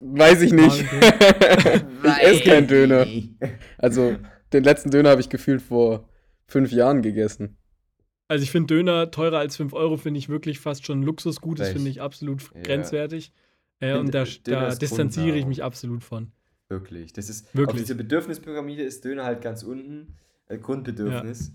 Weiß 0.00 0.42
ich 0.42 0.52
nicht. 0.52 0.84
Okay. 0.84 1.80
ich 2.04 2.22
esse 2.22 2.44
keinen 2.44 2.66
Döner. 2.66 3.06
Also, 3.78 4.16
den 4.52 4.64
letzten 4.64 4.90
Döner 4.90 5.10
habe 5.10 5.20
ich 5.20 5.30
gefühlt 5.30 5.62
vor 5.62 6.08
fünf 6.46 6.72
Jahren 6.72 7.02
gegessen. 7.02 7.56
Also 8.28 8.42
ich 8.42 8.50
finde 8.50 8.74
Döner 8.74 9.10
teurer 9.10 9.38
als 9.38 9.56
5 9.56 9.72
Euro, 9.74 9.96
finde 9.96 10.18
ich 10.18 10.28
wirklich 10.28 10.58
fast 10.58 10.86
schon 10.86 11.02
Luxusgut. 11.02 11.60
Das 11.60 11.70
finde 11.70 11.90
ich 11.90 12.00
absolut 12.00 12.42
Ja. 12.54 12.62
grenzwertig. 12.62 13.32
Äh, 13.80 13.98
und 13.98 14.14
da, 14.14 14.24
da 14.44 14.68
ist 14.68 14.80
distanziere 14.80 15.36
ich 15.36 15.46
mich 15.46 15.62
absolut 15.62 16.02
von. 16.02 16.32
Wirklich. 16.68 17.12
Das 17.12 17.28
ist, 17.28 17.54
Wirklich. 17.54 17.82
Auf 17.82 17.86
dieser 17.86 17.94
Bedürfnispyramide 17.94 18.82
ist 18.82 19.04
Döner 19.04 19.24
halt 19.24 19.42
ganz 19.42 19.62
unten. 19.62 20.16
Äh, 20.46 20.58
Grundbedürfnis. 20.58 21.52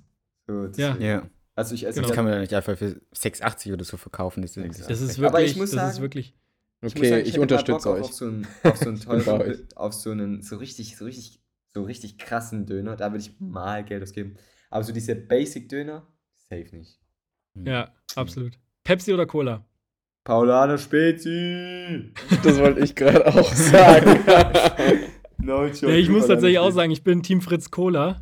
So, 0.47 0.67
Ja. 0.75 0.95
Ja. 0.97 1.29
Also 1.59 1.75
ich 1.75 1.85
esse 1.85 1.95
Genau. 1.97 2.07
Das 2.07 2.15
kann 2.15 2.23
man 2.23 2.33
ja 2.35 2.39
nicht 2.39 2.53
einfach 2.53 2.77
für 2.77 3.01
6,80 3.13 3.73
oder 3.73 3.83
so 3.83 3.97
verkaufen. 3.97 4.41
Das 4.41 4.55
ist, 4.55 4.89
Das 4.89 5.01
ist 5.01 5.19
Aber 5.19 5.33
wirklich, 5.33 5.51
ich 5.51 5.57
muss 5.57 5.71
das 5.71 5.89
ist 5.89 5.95
sagen- 5.95 6.01
wirklich. 6.01 6.33
muss 6.81 6.95
Okay, 6.95 7.09
sagen, 7.09 7.23
ich, 7.25 7.33
mal 7.35 7.41
unterstütze 7.41 7.89
Bock 7.89 7.97
euch. 7.97 8.03
Auf 8.05 8.13
so 8.13 8.25
einen, 8.25 8.47
auf 8.63 8.77
so 8.77 8.87
einen 8.87 8.99
teuren, 9.01 9.67
auf 9.75 9.93
so 9.93 10.11
einen, 10.11 10.41
so 10.41 10.55
richtig, 10.55 10.95
so 10.95 11.03
richtig, 11.03 11.41
so 11.73 11.83
richtig 11.83 12.17
krassen 12.17 12.65
Döner, 12.65 12.95
da 12.95 13.11
würde 13.11 13.19
ich 13.23 13.39
mal 13.39 13.83
Geld 13.83 14.01
ausgeben. 14.03 14.35
Aber 14.69 14.83
so 14.85 14.93
diese 14.93 15.15
Basic-Döner, 15.15 16.07
safe 16.49 16.75
nicht. 16.75 16.97
Ja, 17.55 17.93
absolut. 18.15 18.57
Pepsi 18.85 19.13
oder 19.13 19.25
Cola? 19.25 19.65
Paulaner 20.23 20.77
Spezi! 20.77 22.13
Das 22.43 22.57
wollte 22.59 22.79
ich 22.81 22.95
gerade 22.95 23.27
auch 23.27 23.51
sagen. 23.53 24.19
no 25.39 25.65
joke, 25.65 25.91
Ja, 25.91 25.97
ich 25.97 26.07
muss 26.09 26.27
tatsächlich 26.27 26.59
auch 26.59 26.71
sagen, 26.71 26.91
ich 26.91 27.03
bin 27.03 27.21
Team 27.23 27.41
Fritz 27.41 27.69
Cola. 27.71 28.21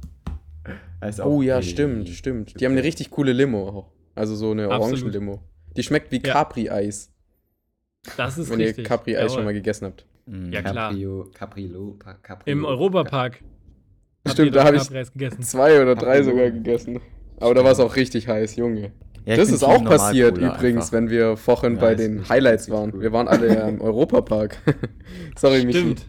Auch 1.01 1.25
oh 1.25 1.41
ja, 1.41 1.61
stimmt, 1.61 2.09
stimmt. 2.09 2.59
Die 2.59 2.65
haben 2.65 2.73
eine 2.73 2.83
richtig 2.83 3.11
coole 3.11 3.33
Limo 3.33 3.67
auch. 3.69 3.91
Also 4.15 4.35
so 4.35 4.51
eine. 4.51 4.67
Orangenlimo. 4.69 5.41
Die 5.75 5.83
schmeckt 5.83 6.11
wie 6.11 6.21
Ja. 6.25 6.33
Capri-Eis, 6.33 7.11
Das 8.17 8.37
ist 8.37 8.49
wenn 8.49 8.59
richtig. 8.59 8.79
ihr 8.79 8.83
Capri-Eis 8.85 9.33
schon 9.33 9.43
mal 9.45 9.53
gegessen 9.53 9.85
habt. 9.85 10.05
Mhm. 10.25 10.51
Ja, 10.51 10.61
klar. 10.61 10.89
Caprio, 10.89 11.29
Caprilo, 11.33 11.95
Pa- 11.99 12.15
Caprio. 12.15 12.51
Im 12.51 12.65
Europapark. 12.65 13.43
Stimmt, 14.27 14.55
da 14.55 14.65
habe 14.65 14.77
ich 14.77 14.83
zwei 15.41 15.81
oder 15.81 15.95
drei 15.95 16.17
Capri-Lo. 16.17 16.23
sogar 16.31 16.51
gegessen. 16.51 16.99
Aber 17.39 17.53
da 17.53 17.63
war 17.63 17.71
es 17.71 17.79
auch 17.79 17.95
richtig 17.95 18.27
heiß, 18.27 18.55
Junge. 18.55 18.91
Ja, 19.25 19.35
das 19.35 19.49
ist 19.51 19.63
auch 19.63 19.83
passiert 19.85 20.37
übrigens, 20.37 20.85
einfach. 20.85 20.91
wenn 20.93 21.09
wir 21.09 21.37
vorhin 21.37 21.75
Ja, 21.75 21.81
bei 21.81 21.95
den 21.95 22.27
Highlights 22.27 22.69
waren. 22.69 22.93
cool. 22.93 23.01
Wir 23.01 23.11
waren 23.13 23.27
alle 23.27 23.47
ja 23.53 23.67
im 23.67 23.79
Europapark. 23.81 24.57
Sorry, 25.37 25.63
Michi. 25.65 25.79
Stimmt. 25.79 26.05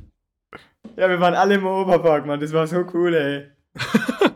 Ja, 0.96 1.08
wir 1.08 1.20
waren 1.20 1.34
alle 1.34 1.56
im 1.56 1.66
Oberpark, 1.66 2.26
Mann. 2.26 2.40
Das 2.40 2.52
war 2.52 2.66
so 2.66 2.84
cool, 2.94 3.14
ey. 3.14 3.44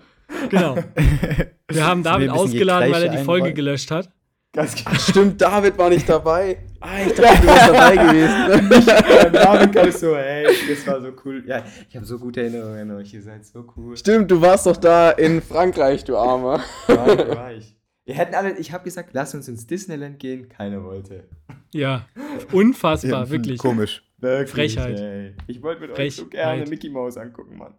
Genau. 0.53 0.77
Wir 1.71 1.87
haben 1.87 2.03
David 2.03 2.29
ausgeladen, 2.29 2.93
weil 2.93 3.05
er 3.05 3.09
die 3.17 3.25
Folge 3.25 3.55
gelöscht 3.55 3.91
hat. 3.91 4.11
Ganz 4.55 4.75
Ach, 4.85 5.01
stimmt, 5.01 5.41
David 5.41 5.79
war 5.79 5.89
nicht 5.89 6.07
dabei. 6.07 6.59
Ah, 6.81 6.99
ich 7.07 7.15
dachte, 7.15 7.41
du 7.41 7.47
warst 7.47 7.69
dabei 7.71 7.97
gewesen. 8.07 8.69
genau. 8.69 9.31
David 9.31 9.73
kam 9.73 9.91
so, 9.91 10.15
ey, 10.15 10.47
das 10.69 10.87
war 10.87 11.01
so 11.01 11.11
cool. 11.25 11.43
Ja, 11.47 11.65
ich 11.89 11.97
habe 11.97 12.05
so 12.05 12.19
gute 12.19 12.43
Erinnerungen 12.43 12.91
an 12.91 12.97
euch. 12.99 13.15
Ihr 13.15 13.23
seid 13.23 13.47
so 13.47 13.65
cool. 13.77 13.97
Stimmt, 13.97 14.31
du 14.31 14.43
warst 14.43 14.67
doch 14.67 14.77
da 14.77 15.13
in 15.13 15.41
Frankreich, 15.41 16.05
du 16.05 16.19
Armer. 16.19 16.61
War, 16.87 17.09
ich, 17.09 17.29
war 17.37 17.53
ich. 17.55 17.77
Wir 18.05 18.15
hätten 18.15 18.35
alle, 18.35 18.59
ich 18.59 18.73
habe 18.73 18.85
gesagt, 18.85 19.11
lass 19.15 19.35
uns 19.35 19.49
ins 19.49 19.67
Disneyland 19.67 20.19
gehen. 20.19 20.51
Keiner 20.51 20.85
wollte. 20.85 21.25
Ja. 21.73 22.05
Unfassbar, 22.53 23.31
wirklich. 23.31 23.59
Komisch. 23.59 24.03
Wirklich, 24.19 24.75
Frechheit. 24.75 25.01
Ey. 25.01 25.35
Ich 25.47 25.63
wollte 25.63 25.81
mit 25.81 25.91
euch 25.93 25.97
Frechheit. 25.97 26.25
so 26.25 26.27
gerne 26.27 26.67
Mickey 26.67 26.91
Mouse 26.91 27.17
angucken, 27.17 27.57
Mann. 27.57 27.73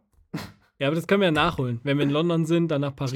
Ja, 0.83 0.89
aber 0.89 0.95
das 0.97 1.07
können 1.07 1.21
wir 1.21 1.27
ja 1.27 1.31
nachholen. 1.31 1.79
Wenn 1.83 1.97
wir 1.97 2.03
in 2.03 2.09
London 2.09 2.45
sind, 2.45 2.67
dann 2.69 2.81
nach 2.81 2.93
Paris. 2.93 3.11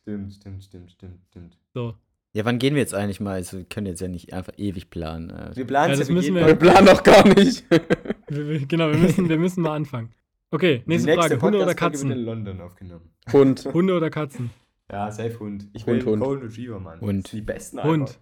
Stimmt, 0.00 0.32
stimmt, 0.32 0.62
stimmt, 0.62 0.92
stimmt, 0.92 1.20
stimmt. 1.28 1.58
So. 1.74 1.94
Ja, 2.34 2.44
wann 2.44 2.60
gehen 2.60 2.74
wir 2.74 2.80
jetzt 2.82 2.94
eigentlich 2.94 3.18
mal? 3.18 3.32
Also, 3.34 3.58
wir 3.58 3.64
können 3.64 3.86
jetzt 3.88 4.00
ja 4.00 4.06
nicht 4.06 4.32
einfach 4.32 4.52
ewig 4.56 4.90
planen. 4.90 5.30
Äh, 5.30 5.56
Wir 5.56 5.66
planen 5.66 5.88
Ja, 5.88 5.92
es 5.94 5.98
das 5.98 6.08
ja 6.08 6.14
müssen 6.14 6.34
wir- 6.36 6.46
Wir 6.46 6.54
planen 6.54 6.86
doch 6.86 7.02
gar 7.02 7.26
nicht. 7.26 7.64
Wir, 8.28 8.46
wir, 8.48 8.64
genau, 8.64 8.90
wir 8.90 8.96
müssen, 8.98 9.28
wir 9.28 9.38
müssen 9.38 9.60
mal 9.62 9.74
anfangen. 9.74 10.10
Okay, 10.52 10.82
Die 10.86 10.90
nächste 10.90 11.12
Frage. 11.14 11.40
Hunde 11.42 11.58
oder 11.58 11.66
Podcast-Folge 11.74 11.92
wird 11.94 12.02
in 12.04 12.08
Katzen? 12.10 12.24
London 12.24 12.60
aufgenommen. 12.60 13.10
Hund. 13.32 13.68
Hunde 13.74 13.96
oder 13.96 14.08
Katzen? 14.10 14.50
Ja, 14.88 15.10
safe 15.10 15.40
Hund. 15.40 15.68
Ich 15.72 15.84
Hund, 15.86 16.04
will 16.06 16.12
Hund. 16.12 16.22
Golden 16.22 16.46
Retriever, 16.46 16.78
Mann. 16.78 17.00
Hund. 17.00 17.32
Die 17.32 17.40
besten 17.42 17.82
Hund. 17.82 18.20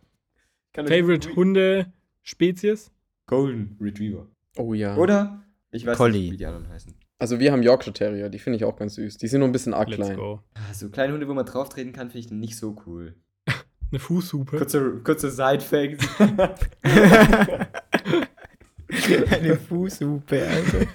einfach. 0.74 0.90
Euch 0.90 0.98
Favorite 0.98 1.28
nicht- 1.28 1.36
Hunde-Spezies? 1.36 2.90
Golden 3.26 3.76
Retriever. 3.78 4.26
Oh 4.56 4.72
ja. 4.72 4.96
Oder? 4.96 5.44
Ich 5.72 5.84
weiß 5.84 5.98
Collie. 5.98 6.18
nicht, 6.22 6.32
wie 6.32 6.36
die 6.38 6.46
anderen 6.46 6.68
heißen. 6.70 6.94
Also 7.20 7.40
wir 7.40 7.50
haben 7.50 7.64
Yorkshire 7.64 7.92
Terrier, 7.92 8.28
die 8.28 8.38
finde 8.38 8.58
ich 8.58 8.64
auch 8.64 8.76
ganz 8.76 8.94
süß. 8.94 9.16
Die 9.18 9.26
sind 9.26 9.40
nur 9.40 9.48
ein 9.48 9.52
bisschen 9.52 9.74
arg 9.74 9.88
Let's 9.88 10.02
klein. 10.02 10.16
go. 10.16 10.40
Ah, 10.54 10.72
So 10.72 10.88
kleine 10.88 11.12
Hunde, 11.12 11.26
wo 11.26 11.34
man 11.34 11.44
drauf 11.44 11.68
treten 11.68 11.92
kann, 11.92 12.10
finde 12.10 12.26
ich 12.26 12.30
nicht 12.30 12.56
so 12.56 12.76
cool. 12.86 13.14
Eine 13.90 13.98
Fußhupe. 13.98 14.56
Kurzer, 14.56 14.90
kurzer 15.02 15.30
Side-Fact. 15.30 15.98
Eine 19.32 19.56
Fußhupe, 19.56 20.46
Alter. 20.46 20.86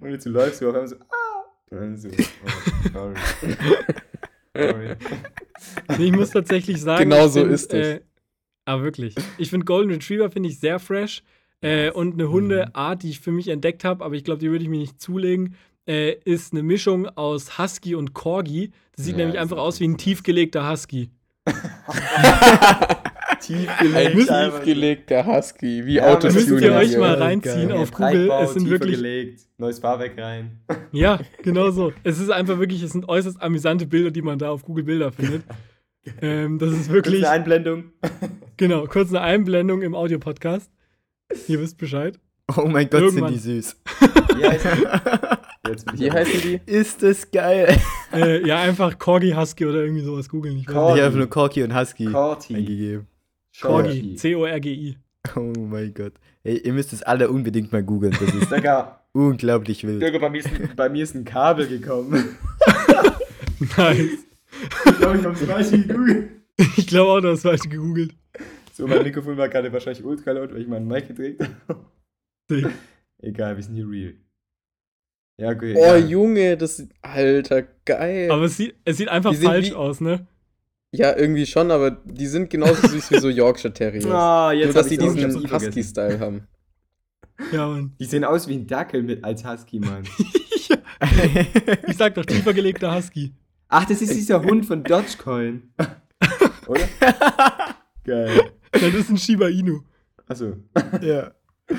Und 0.00 0.10
jetzt 0.10 0.26
läufst 0.26 0.60
du 0.62 0.70
auch 0.70 0.74
immer 0.74 0.88
so, 0.88 0.96
ah. 0.96 1.44
Und 1.70 1.80
dann 1.80 1.96
so, 1.96 2.08
oh, 2.08 2.92
sorry. 2.92 3.14
sorry. 4.56 4.96
Ich 5.98 6.12
muss 6.12 6.30
tatsächlich 6.30 6.80
sagen. 6.80 7.10
Genau 7.10 7.28
so 7.28 7.40
find, 7.40 7.52
ist 7.52 7.72
es. 7.72 7.88
Äh, 7.88 8.00
aber 8.64 8.84
wirklich. 8.84 9.14
Ich 9.36 9.50
finde 9.50 9.64
Golden 9.64 9.90
Retriever 9.92 10.30
finde 10.30 10.48
ich 10.48 10.58
sehr 10.58 10.78
fresh. 10.78 11.22
Äh, 11.60 11.90
und 11.90 12.14
eine 12.14 12.30
Hundeart, 12.30 13.02
die 13.02 13.10
ich 13.10 13.20
für 13.20 13.32
mich 13.32 13.48
entdeckt 13.48 13.84
habe, 13.84 14.04
aber 14.04 14.14
ich 14.14 14.24
glaube, 14.24 14.38
die 14.40 14.50
würde 14.50 14.62
ich 14.62 14.70
mir 14.70 14.78
nicht 14.78 15.00
zulegen, 15.00 15.56
äh, 15.88 16.12
ist 16.24 16.52
eine 16.52 16.62
Mischung 16.62 17.08
aus 17.08 17.58
Husky 17.58 17.94
und 17.94 18.14
Corgi. 18.14 18.70
Das 18.94 19.04
sieht 19.06 19.16
Ja, 19.16 19.24
nämlich 19.24 19.40
einfach 19.40 19.56
aus 19.58 19.80
wie 19.80 19.88
ein 19.88 19.96
tiefgelegter 19.98 20.70
Husky. 20.70 21.10
Tief 23.40 23.68
Ein 23.80 23.92
gelegt. 23.92 24.28
tiefgelegter 24.28 25.24
Husky, 25.26 25.86
wie 25.86 25.94
Ja, 25.94 26.14
Das 26.16 26.34
Das 26.34 26.34
müsst 26.34 26.62
ihr 26.62 26.72
euch 26.74 26.96
mal 26.98 27.14
Geil. 27.14 27.22
reinziehen 27.22 27.68
Ja, 27.70 27.76
auf 27.76 27.90
Google. 27.92 28.30
Es 28.42 28.52
sind 28.54 28.68
wirklich. 28.68 28.96
gelegt, 28.96 29.40
neues 29.58 29.78
Fahrwerk 29.78 30.18
rein. 30.18 30.60
Ja, 30.92 31.20
genau 31.42 31.70
so. 31.70 31.92
Es 32.02 32.18
ist 32.18 32.30
einfach 32.30 32.58
wirklich, 32.58 32.82
es 32.82 32.92
sind 32.92 33.08
äußerst 33.08 33.40
amüsante 33.40 33.86
Bilder, 33.86 34.10
die 34.10 34.22
man 34.22 34.38
da 34.38 34.50
auf 34.50 34.64
Google 34.64 34.84
Bilder 34.84 35.12
findet. 35.12 35.42
ähm, 36.22 36.58
das 36.58 36.72
ist 36.72 36.90
wirklich, 36.90 37.20
Kurze 37.20 37.30
Einblendung. 37.30 37.84
genau, 38.56 38.86
kurz 38.86 39.10
eine 39.10 39.20
Einblendung 39.20 39.82
im 39.82 39.94
Audiopodcast. 39.94 40.70
Ihr 41.48 41.60
wisst 41.60 41.78
Bescheid. 41.78 42.18
Oh 42.56 42.66
mein 42.66 42.88
Gott, 42.88 43.02
Irgendwann. 43.02 43.34
sind 43.34 43.44
die 43.44 43.60
süß. 43.60 43.76
Wie 44.36 44.44
heißen 44.46 44.70
die? 44.78 45.98
Wie 46.00 46.10
heißen 46.10 46.40
die? 46.42 46.60
Ist 46.64 47.02
das 47.02 47.30
geil. 47.30 47.76
Äh, 48.12 48.46
ja, 48.46 48.60
einfach 48.62 48.98
Corgi 48.98 49.32
Husky 49.32 49.66
oder 49.66 49.82
irgendwie 49.82 50.02
sowas 50.02 50.28
googeln. 50.28 50.56
Ich 50.58 50.66
Corgi. 50.66 50.98
Ich 51.00 51.04
habe 51.04 51.16
nur 51.16 51.26
Corky 51.28 51.62
und 51.62 51.74
Husky 51.78 52.06
Corti. 52.06 52.56
eingegeben. 52.56 53.06
Corgi, 53.60 53.88
Corgi. 54.00 54.14
C-O-R-G-I. 54.16 54.96
Oh 55.36 55.52
mein 55.58 55.92
Gott. 55.92 56.14
Ey, 56.44 56.58
ihr 56.58 56.72
müsst 56.72 56.94
es 56.94 57.02
alle 57.02 57.28
unbedingt 57.28 57.70
mal 57.70 57.82
googeln. 57.82 58.16
Das 58.18 58.34
ist 58.34 58.50
Digga, 58.50 59.00
unglaublich 59.12 59.86
wild. 59.86 60.00
Digga, 60.00 60.18
bei 60.18 60.30
mir, 60.30 60.38
ist 60.38 60.46
ein, 60.46 60.70
bei 60.74 60.88
mir 60.88 61.02
ist 61.02 61.14
ein 61.14 61.24
Kabel 61.26 61.66
gekommen. 61.68 62.36
Nice. 63.76 64.24
Ich 64.86 64.98
glaube, 64.98 65.18
ich 65.18 65.24
habe 65.24 65.34
es 65.34 65.44
falsch 65.44 65.70
gegoogelt. 65.72 66.28
Ich 66.76 66.86
glaube 66.86 67.10
auch, 67.10 67.20
du 67.20 67.30
hast 67.32 67.42
falsch 67.42 67.62
gegoogelt. 67.68 68.14
So, 68.78 68.86
mein 68.86 69.02
Mikrofon 69.02 69.36
war 69.36 69.48
gerade 69.48 69.72
wahrscheinlich 69.72 70.04
ultra 70.04 70.30
laut, 70.30 70.52
weil 70.54 70.60
ich 70.62 70.68
meinen 70.68 70.86
Mic 70.86 71.08
gedreht 71.08 71.40
habe. 71.66 71.84
Egal, 73.18 73.56
wir 73.56 73.62
sind 73.64 73.74
hier 73.74 73.88
real. 73.88 74.14
Ja, 75.36 75.50
okay. 75.50 75.74
Oh, 75.76 75.80
egal. 75.82 76.08
Junge, 76.08 76.56
das 76.56 76.78
ist. 76.78 76.92
Alter, 77.02 77.62
geil. 77.84 78.30
Aber 78.30 78.42
es 78.44 78.56
sieht, 78.56 78.76
es 78.84 78.96
sieht 78.98 79.08
einfach 79.08 79.32
Die 79.32 79.38
falsch 79.38 79.70
wie- 79.70 79.74
aus, 79.74 80.00
ne? 80.00 80.28
ja, 80.92 81.16
irgendwie 81.16 81.44
schon, 81.44 81.72
aber 81.72 81.90
die 81.90 82.28
sind 82.28 82.50
genauso 82.50 82.86
süß 82.86 83.10
wie 83.10 83.18
so 83.18 83.28
Yorkshire 83.28 83.72
Terriers. 83.74 84.04
Ah, 84.08 84.52
jetzt 84.52 84.66
Nur, 84.66 84.74
dass 84.74 84.90
hab's 84.90 85.34
diesen. 85.34 85.50
Husky-Style 85.52 86.20
haben. 86.20 86.46
Ja, 87.50 87.66
Mann. 87.66 87.96
Die 87.98 88.04
sehen 88.04 88.22
aus 88.24 88.46
wie 88.46 88.54
ein 88.54 88.66
Dackel 88.68 89.02
mit 89.02 89.24
als 89.24 89.44
Husky, 89.44 89.80
Mann. 89.80 90.04
Ich 91.88 91.96
sag 91.96 92.14
doch, 92.14 92.24
tiefer 92.24 92.52
gelegter 92.52 92.94
Husky. 92.94 93.32
Ach, 93.68 93.84
das 93.84 94.02
ist 94.02 94.14
dieser 94.14 94.40
Hund 94.42 94.66
von 94.66 94.84
Dogecoin. 94.84 95.72
Oder? 96.68 96.88
Geil. 98.04 98.52
Das 98.72 98.94
ist 98.94 99.10
ein 99.10 99.18
Shiba 99.18 99.48
Inu. 99.48 99.82
Achso. 100.26 100.56
ja. 101.00 101.32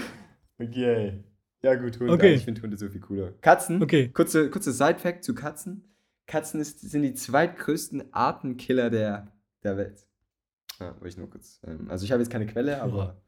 Okay. 0.61 1.23
Ja, 1.61 1.75
gut, 1.75 1.97
Hunde. 1.99 2.11
Okay. 2.11 2.33
Ich 2.33 2.43
finde 2.43 2.61
Hunde 2.61 2.77
so 2.77 2.89
viel 2.89 2.99
cooler. 2.99 3.31
Katzen. 3.39 3.81
Okay. 3.81 4.09
Kurze, 4.09 4.49
kurze 4.49 4.73
Side-Fact 4.73 5.23
zu 5.23 5.33
Katzen. 5.33 5.85
Katzen 6.27 6.59
ist, 6.59 6.81
sind 6.81 7.01
die 7.01 7.13
zweitgrößten 7.13 8.13
Artenkiller 8.13 8.89
der, 8.89 9.31
der 9.63 9.77
Welt. 9.77 10.05
Ja, 10.79 10.93
wollte 10.95 11.07
ich 11.07 11.17
nur 11.17 11.29
kurz. 11.29 11.61
Ähm, 11.65 11.89
also, 11.89 12.03
ich 12.03 12.11
habe 12.11 12.21
jetzt 12.21 12.29
keine 12.29 12.45
Quelle, 12.45 12.81
aber. 12.81 13.21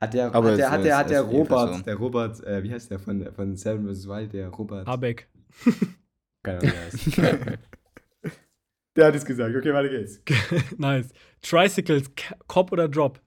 Hat 0.00 0.14
der, 0.14 0.34
Aber 0.34 0.52
hat 0.52 0.58
der, 0.58 0.70
hat 0.70 0.84
der, 0.84 0.96
hat 0.96 1.10
der 1.10 1.20
Robert, 1.20 1.84
der 1.84 1.94
Robert, 1.96 2.42
äh, 2.44 2.62
wie 2.62 2.72
heißt 2.72 2.90
der 2.90 2.98
von, 2.98 3.30
von 3.34 3.54
Seven 3.54 3.86
vs. 3.86 4.08
Wild, 4.08 4.32
der 4.32 4.48
Robert. 4.48 4.86
Habeck. 4.86 5.28
Keine 6.42 6.60
Ahnung, 6.60 6.72
wie 6.72 7.20
er 7.20 7.32
heißt. 7.36 7.58
der 8.96 9.06
hat 9.06 9.14
es 9.14 9.24
gesagt. 9.24 9.54
Okay, 9.54 9.72
weiter 9.72 9.88
geht's. 9.88 10.22
nice. 10.78 11.08
Tricycles, 11.42 12.10
Cop 12.46 12.72
oder 12.72 12.88
Drop? 12.88 13.20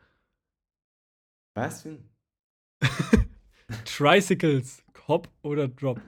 Was 1.56 1.84
für 1.84 1.90
ein? 1.90 2.10
Tricycles, 3.86 4.84
Cop 4.94 5.30
oder 5.42 5.68
Drop? 5.68 6.02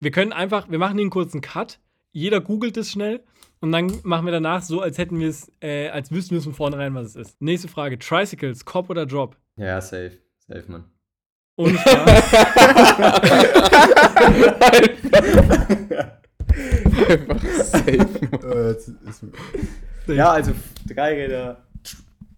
Wir 0.00 0.10
können 0.10 0.32
einfach, 0.32 0.70
wir 0.70 0.78
machen 0.78 0.94
hier 0.94 1.02
einen 1.02 1.10
kurzen 1.10 1.40
Cut. 1.40 1.78
Jeder 2.12 2.40
googelt 2.40 2.76
es 2.76 2.90
schnell 2.90 3.22
und 3.60 3.72
dann 3.72 4.00
machen 4.02 4.24
wir 4.24 4.32
danach 4.32 4.62
so, 4.62 4.80
als 4.80 4.98
hätten 4.98 5.20
wir 5.20 5.28
es, 5.28 5.52
äh, 5.60 5.88
als 5.88 6.10
wüssten 6.10 6.32
wir 6.32 6.38
es 6.38 6.44
von 6.44 6.54
vornherein, 6.54 6.94
was 6.94 7.08
es 7.08 7.16
ist. 7.16 7.40
Nächste 7.40 7.68
Frage: 7.68 7.98
Tricycles, 7.98 8.64
Cop 8.64 8.90
oder 8.90 9.06
Drop? 9.06 9.36
Ja, 9.56 9.80
safe. 9.80 10.18
Safe, 10.38 10.64
Mann. 10.70 10.90
Spaß. 11.60 12.30
Einfach 16.92 17.42
safe. 17.42 18.08
ja, 20.06 20.30
also 20.30 20.52
drei 20.86 21.14
Räder. 21.14 21.62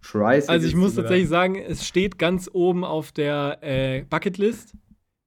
Tricycles. 0.01 0.49
Also 0.49 0.67
ich 0.67 0.75
muss 0.75 0.95
tatsächlich 0.95 1.29
sagen, 1.29 1.55
es 1.55 1.87
steht 1.87 2.19
ganz 2.19 2.49
oben 2.51 2.83
auf 2.83 3.11
der 3.11 3.57
äh, 3.61 4.03
Bucketlist. 4.03 4.73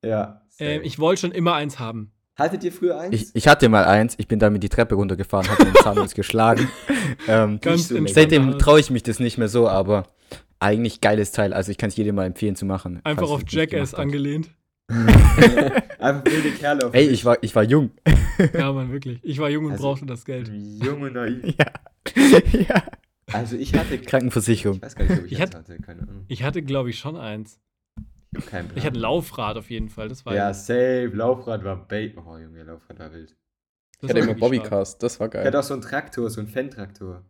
Ja. 0.04 0.42
Ähm, 0.58 0.82
ich 0.84 0.98
wollte 0.98 1.22
schon 1.22 1.32
immer 1.32 1.54
eins 1.54 1.78
haben. 1.78 2.12
Hattet 2.36 2.64
ihr 2.64 2.72
früher 2.72 3.00
eins? 3.00 3.14
Ich, 3.14 3.34
ich 3.34 3.48
hatte 3.48 3.68
mal 3.70 3.84
eins, 3.84 4.14
ich 4.18 4.28
bin 4.28 4.38
damit 4.38 4.62
die 4.62 4.68
Treppe 4.68 4.94
runtergefahren, 4.94 5.48
habe 5.48 5.64
den 5.64 5.74
Zahnlos 5.76 6.14
geschlagen. 6.14 6.68
Ähm, 7.26 7.58
Ganz 7.62 7.88
so 7.88 8.06
seitdem 8.06 8.58
traue 8.58 8.78
ich 8.78 8.90
mich 8.90 9.02
das 9.02 9.18
nicht 9.20 9.38
mehr 9.38 9.48
so, 9.48 9.68
aber 9.68 10.04
eigentlich 10.60 11.00
geiles 11.00 11.32
Teil. 11.32 11.54
Also 11.54 11.70
ich 11.70 11.78
kann 11.78 11.88
es 11.88 11.96
jedem 11.96 12.14
mal 12.14 12.26
empfehlen 12.26 12.54
zu 12.54 12.66
machen. 12.66 13.00
Einfach 13.04 13.30
auf 13.30 13.42
Jackass 13.48 13.94
angelehnt. 13.94 14.50
Einfach 15.98 16.24
wilde 16.26 16.50
Kerle 16.52 16.86
auf 16.86 16.94
Ey, 16.94 17.08
ich 17.08 17.24
war, 17.24 17.38
ich 17.42 17.54
war 17.54 17.64
jung. 17.64 17.90
Ja, 18.54 18.72
Mann, 18.72 18.92
wirklich. 18.92 19.18
Ich 19.22 19.38
war 19.38 19.48
jung 19.50 19.64
und 19.66 19.72
Also- 19.72 19.82
brauchte 19.84 20.06
das 20.06 20.24
Geld. 20.24 20.48
Jung 20.48 21.02
und 21.02 21.14
naiv. 21.14 21.42
Ja. 21.58 22.40
ja. 22.52 22.82
Also 23.32 23.56
ich 23.56 23.74
hatte. 23.74 23.98
Krankenversicherung. 24.02 24.76
Ich 24.76 24.82
weiß 24.82 24.94
gar 24.94 25.04
nicht, 25.08 25.18
ob 25.18 25.26
ich, 25.26 25.32
Ich 25.32 25.40
hatte- 25.40 25.58
hatte. 25.58 25.76
Keine 25.80 26.02
Ahnung. 26.02 26.24
Ich 26.28 26.42
hatte, 26.44 26.62
glaube 26.62 26.90
ich, 26.90 26.98
schon 26.98 27.16
eins. 27.16 27.58
Ich 28.32 28.42
hab 28.42 28.46
keinen 28.50 28.68
Plan. 28.68 28.78
Ich 28.78 28.84
hatte 28.86 28.96
ein 28.98 29.00
Laufrad 29.00 29.56
auf 29.56 29.70
jeden 29.70 29.88
Fall. 29.88 30.08
Das 30.08 30.24
war 30.24 30.34
Ja, 30.34 30.54
safe. 30.54 31.10
Laufrad 31.12 31.64
war 31.64 31.76
bait. 31.88 32.16
Oh, 32.16 32.36
Junge, 32.38 32.62
Laufrad 32.62 32.98
war 33.00 33.12
wild. 33.12 33.30
das 33.30 33.36
Ich 34.02 34.08
hatte 34.10 34.20
war 34.20 34.28
immer. 34.28 34.34
Bobbycast, 34.40 35.02
das 35.02 35.18
war 35.18 35.26
Ich 35.28 35.34
hatte 35.34 35.50
geil. 35.50 35.56
auch 35.60 35.64
so 35.64 35.74
einen 35.74 35.82
Traktor, 35.82 36.30
so 36.30 36.40
einen 36.40 36.48
Fan-Traktor. 36.48 37.24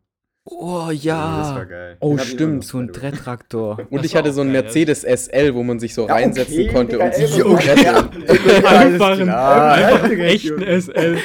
Oh 0.49 0.87
Das 0.91 1.03
ja. 1.05 1.55
war 1.57 1.67
geil. 1.67 1.97
Oh, 2.01 2.15
ich 2.17 2.23
stimmt, 2.23 2.65
So 2.65 2.79
ein. 2.79 2.93
Tretraktor. 2.93 3.79
Und 3.91 3.99
Das 3.99 4.07
ich 4.07 4.15
hatte 4.17 4.33
so 4.33 4.41
einen 4.43 4.53
Mercedes 4.53 5.03
SL, 5.03 5.55
wo 5.55 5.63
man 5.65 5.79
sich 5.81 5.93
so 5.93 6.07
Ja, 6.07 6.15
reinsetzen 6.15 6.55
okay, 6.61 6.73
konnte 6.73 6.99
und 7.01 7.15
sich 7.15 7.27
so 7.31 7.47
okay. 7.47 7.71
Einfach 8.65 9.19
einen 9.19 10.21
echten 10.21 10.63
SL. 10.81 11.19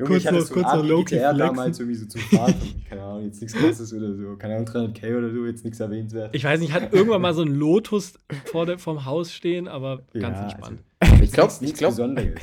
Junge, 0.00 0.16
ich 0.16 0.26
hatte 0.26 0.36
noch- 0.38 0.42
so 0.46 0.54
kurz 0.54 0.66
einen 0.66 0.82
noch 0.82 0.88
Low-key 0.88 1.14
GTR 1.16 1.34
damals 1.34 1.78
irgendwie 1.78 1.96
so 1.96 2.06
zum 2.06 2.20
Fahren. 2.22 2.54
keine 2.88 3.02
Ahnung, 3.02 3.24
jetzt 3.24 3.40
nichts 3.40 3.56
krasses 3.56 3.92
oder 3.94 4.12
so. 4.16 4.34
Keine 4.36 4.54
Ahnung, 4.56 4.66
300k 4.66 5.16
oder 5.16 5.30
so, 5.30 5.46
jetzt 5.46 5.64
nichts 5.64 5.78
erwähnenswert. 5.78 6.34
Ich 6.34 6.42
weiß 6.42 6.58
nicht, 6.58 6.72
hat 6.72 6.92
irgendwann 6.92 7.22
mal 7.22 7.34
so 7.34 7.42
ein 7.42 7.54
Lotus 7.54 8.14
vor 8.46 8.66
der, 8.66 8.78
vom 8.80 9.04
Haus 9.04 9.32
stehen, 9.32 9.68
aber 9.68 10.02
ganz 10.12 10.38
Ja, 10.38 10.42
entspannt. 10.42 10.80
Also, 10.98 11.14
Ich 11.22 11.30
glaub- 11.30 11.46
nichts- 11.46 11.56
ich 11.56 11.60
nichts 11.62 11.78
glaub- 11.78 11.90
Besonderes. 11.92 12.40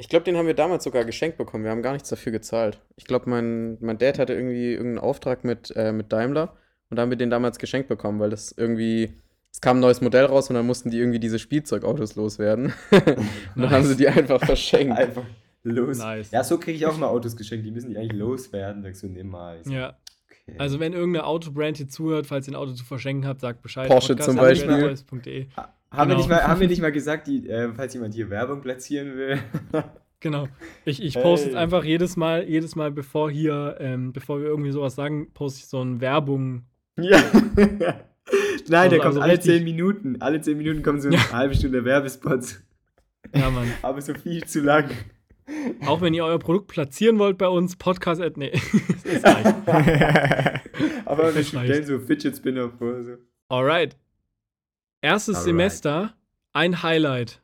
Ich 0.00 0.08
glaube, 0.08 0.24
den 0.24 0.38
haben 0.38 0.46
wir 0.46 0.54
damals 0.54 0.82
sogar 0.84 1.04
geschenkt 1.04 1.36
bekommen. 1.36 1.62
Wir 1.62 1.70
haben 1.70 1.82
gar 1.82 1.92
nichts 1.92 2.08
dafür 2.08 2.32
gezahlt. 2.32 2.80
Ich 2.96 3.04
glaube, 3.04 3.28
mein, 3.28 3.76
mein 3.80 3.98
Dad 3.98 4.18
hatte 4.18 4.32
irgendwie 4.32 4.72
irgendeinen 4.72 4.98
Auftrag 4.98 5.44
mit, 5.44 5.76
äh, 5.76 5.92
mit 5.92 6.10
Daimler 6.10 6.56
und 6.88 6.96
da 6.96 7.02
haben 7.02 7.10
wir 7.10 7.18
den 7.18 7.28
damals 7.28 7.58
geschenkt 7.58 7.88
bekommen, 7.88 8.18
weil 8.18 8.30
das 8.30 8.50
irgendwie. 8.56 9.12
Es 9.52 9.60
kam 9.60 9.76
ein 9.76 9.80
neues 9.80 10.00
Modell 10.00 10.24
raus 10.24 10.48
und 10.48 10.54
dann 10.54 10.64
mussten 10.64 10.90
die 10.90 10.98
irgendwie 10.98 11.18
diese 11.18 11.38
Spielzeugautos 11.38 12.14
loswerden. 12.14 12.72
und 12.90 13.62
dann 13.62 13.70
haben 13.70 13.84
sie 13.84 13.96
die 13.96 14.08
einfach 14.08 14.42
verschenkt. 14.42 14.96
Einfach 14.96 15.24
los. 15.64 15.98
Nice. 15.98 16.30
Ja, 16.30 16.44
so 16.44 16.56
kriege 16.56 16.78
ich 16.78 16.86
auch 16.86 16.96
mal 16.96 17.08
Autos 17.08 17.36
geschenkt, 17.36 17.66
die 17.66 17.70
müssen 17.70 17.90
die 17.90 17.98
eigentlich 17.98 18.18
loswerden. 18.18 18.82
Sagst 18.82 19.02
du, 19.02 19.08
nimm 19.08 19.28
mal. 19.28 19.58
Ich 19.58 19.66
so, 19.66 19.72
Ja, 19.72 19.98
okay. 20.30 20.56
also 20.56 20.80
wenn 20.80 20.94
irgendeine 20.94 21.26
Autobrand 21.26 21.76
hier 21.76 21.88
zuhört, 21.88 22.26
falls 22.26 22.48
ihr 22.48 22.52
ein 22.52 22.56
Auto 22.56 22.72
zu 22.72 22.84
verschenken 22.84 23.26
habt, 23.26 23.42
sagt 23.42 23.60
Bescheid. 23.60 23.88
Porsche 23.88 24.16
zum 24.16 24.36
podcast@boys.de. 24.36 25.48
Ha- 25.92 25.96
haben, 25.98 26.08
wir 26.10 26.14
genau. 26.16 26.18
nicht 26.18 26.28
mal, 26.30 26.42
haben 26.46 26.60
wir 26.60 26.68
nicht 26.68 26.82
mal 26.82 26.92
gesagt, 26.92 27.26
die, 27.26 27.48
äh, 27.48 27.72
falls 27.74 27.94
jemand 27.94 28.14
hier 28.14 28.30
Werbung 28.30 28.60
platzieren 28.60 29.16
will? 29.16 29.38
Genau. 30.22 30.48
Ich, 30.84 31.02
ich 31.02 31.14
poste 31.14 31.48
Hey. 31.48 31.56
einfach 31.56 31.82
jedes 31.82 32.14
Mal, 32.18 32.46
jedes 32.46 32.76
Mal, 32.76 32.90
bevor 32.90 33.30
hier, 33.30 33.76
ähm, 33.80 34.12
bevor 34.12 34.38
wir 34.38 34.48
irgendwie 34.48 34.70
sowas 34.70 34.94
sagen, 34.94 35.32
poste 35.32 35.60
ich 35.60 35.66
so 35.68 35.80
eine 35.80 35.98
Werbung. 36.02 36.66
ja. 36.98 37.22
Nein, 37.56 37.80
der 38.68 38.78
Also- 38.78 38.96
kommt 38.98 39.04
also 39.06 39.20
alle 39.22 39.32
richtig- 39.32 39.52
10 39.52 39.64
Minuten. 39.64 40.16
Alle 40.20 40.42
10 40.42 40.58
Minuten 40.58 40.82
kommen 40.82 41.00
so 41.00 41.08
eine 41.08 41.16
Ja. 41.16 41.32
halbe 41.32 41.54
Stunde 41.54 41.86
Werbespots. 41.86 42.62
Ja, 43.34 43.48
Mann. 43.48 43.72
Aber 43.80 44.02
so 44.02 44.12
viel 44.12 44.44
zu 44.44 44.60
lang. 44.60 44.90
Auch 45.86 46.02
wenn 46.02 46.12
ihr 46.12 46.26
euer 46.26 46.38
Produkt 46.38 46.66
platzieren 46.68 47.18
wollt 47.18 47.38
bei 47.38 47.48
uns, 47.48 47.76
Podcast. 47.76 48.20
at- 48.20 48.36
Nee. 48.36 48.52
Aber 51.06 51.34
wir 51.34 51.42
stellen 51.44 51.84
so 51.86 51.98
Fidget 51.98 52.36
Spinner 52.36 52.70
vor. 52.70 53.02
So. 53.04 53.12
Alright. 53.48 53.96
Erstes 55.02 55.36
Alright. 55.36 55.44
Semester, 55.46 56.14
ein 56.52 56.82
Highlight. 56.82 57.40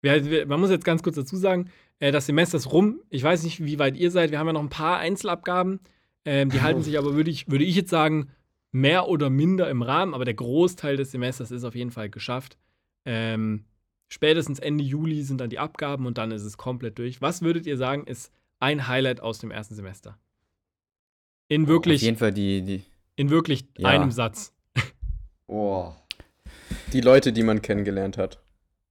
Wir, 0.00 0.28
wir, 0.30 0.46
man 0.46 0.60
muss 0.60 0.70
jetzt 0.70 0.84
ganz 0.84 1.02
kurz 1.02 1.16
dazu 1.16 1.36
sagen, 1.36 1.70
äh, 2.00 2.12
das 2.12 2.26
Semester 2.26 2.58
ist 2.58 2.72
rum. 2.72 3.00
Ich 3.10 3.22
weiß 3.22 3.44
nicht, 3.44 3.64
wie 3.64 3.78
weit 3.78 3.96
ihr 3.96 4.10
seid. 4.10 4.30
Wir 4.30 4.38
haben 4.38 4.48
ja 4.48 4.52
noch 4.52 4.62
ein 4.62 4.68
paar 4.68 4.98
Einzelabgaben. 4.98 5.80
Ähm, 6.24 6.50
die 6.50 6.60
halten 6.60 6.82
sich 6.82 6.98
aber, 6.98 7.14
würde 7.14 7.30
ich, 7.30 7.48
würde 7.50 7.64
ich 7.64 7.76
jetzt 7.76 7.90
sagen, 7.90 8.28
mehr 8.72 9.08
oder 9.08 9.30
minder 9.30 9.70
im 9.70 9.82
Rahmen. 9.82 10.14
Aber 10.14 10.24
der 10.24 10.34
Großteil 10.34 10.96
des 10.96 11.12
Semesters 11.12 11.50
ist 11.50 11.64
auf 11.64 11.74
jeden 11.74 11.90
Fall 11.92 12.10
geschafft. 12.10 12.58
Ähm, 13.04 13.64
spätestens 14.08 14.58
Ende 14.58 14.84
Juli 14.84 15.22
sind 15.22 15.40
dann 15.40 15.50
die 15.50 15.58
Abgaben 15.58 16.06
und 16.06 16.18
dann 16.18 16.32
ist 16.32 16.42
es 16.42 16.56
komplett 16.56 16.98
durch. 16.98 17.22
Was 17.22 17.42
würdet 17.42 17.66
ihr 17.66 17.76
sagen, 17.76 18.04
ist 18.06 18.32
ein 18.58 18.88
Highlight 18.88 19.20
aus 19.20 19.38
dem 19.38 19.50
ersten 19.50 19.74
Semester? 19.74 20.18
In 21.48 21.62
Auf 21.62 21.68
wirklich, 21.68 22.02
jeden 22.02 22.16
Fall 22.16 22.32
die, 22.32 22.62
die 22.62 22.82
in 23.16 23.30
wirklich 23.30 23.66
Ja. 23.78 23.88
einem 23.90 24.10
Satz. 24.10 24.54
Oh. 25.46 25.92
Die 26.92 27.00
Leute, 27.00 27.32
die 27.32 27.42
man 27.42 27.62
kennengelernt 27.62 28.18
hat. 28.18 28.42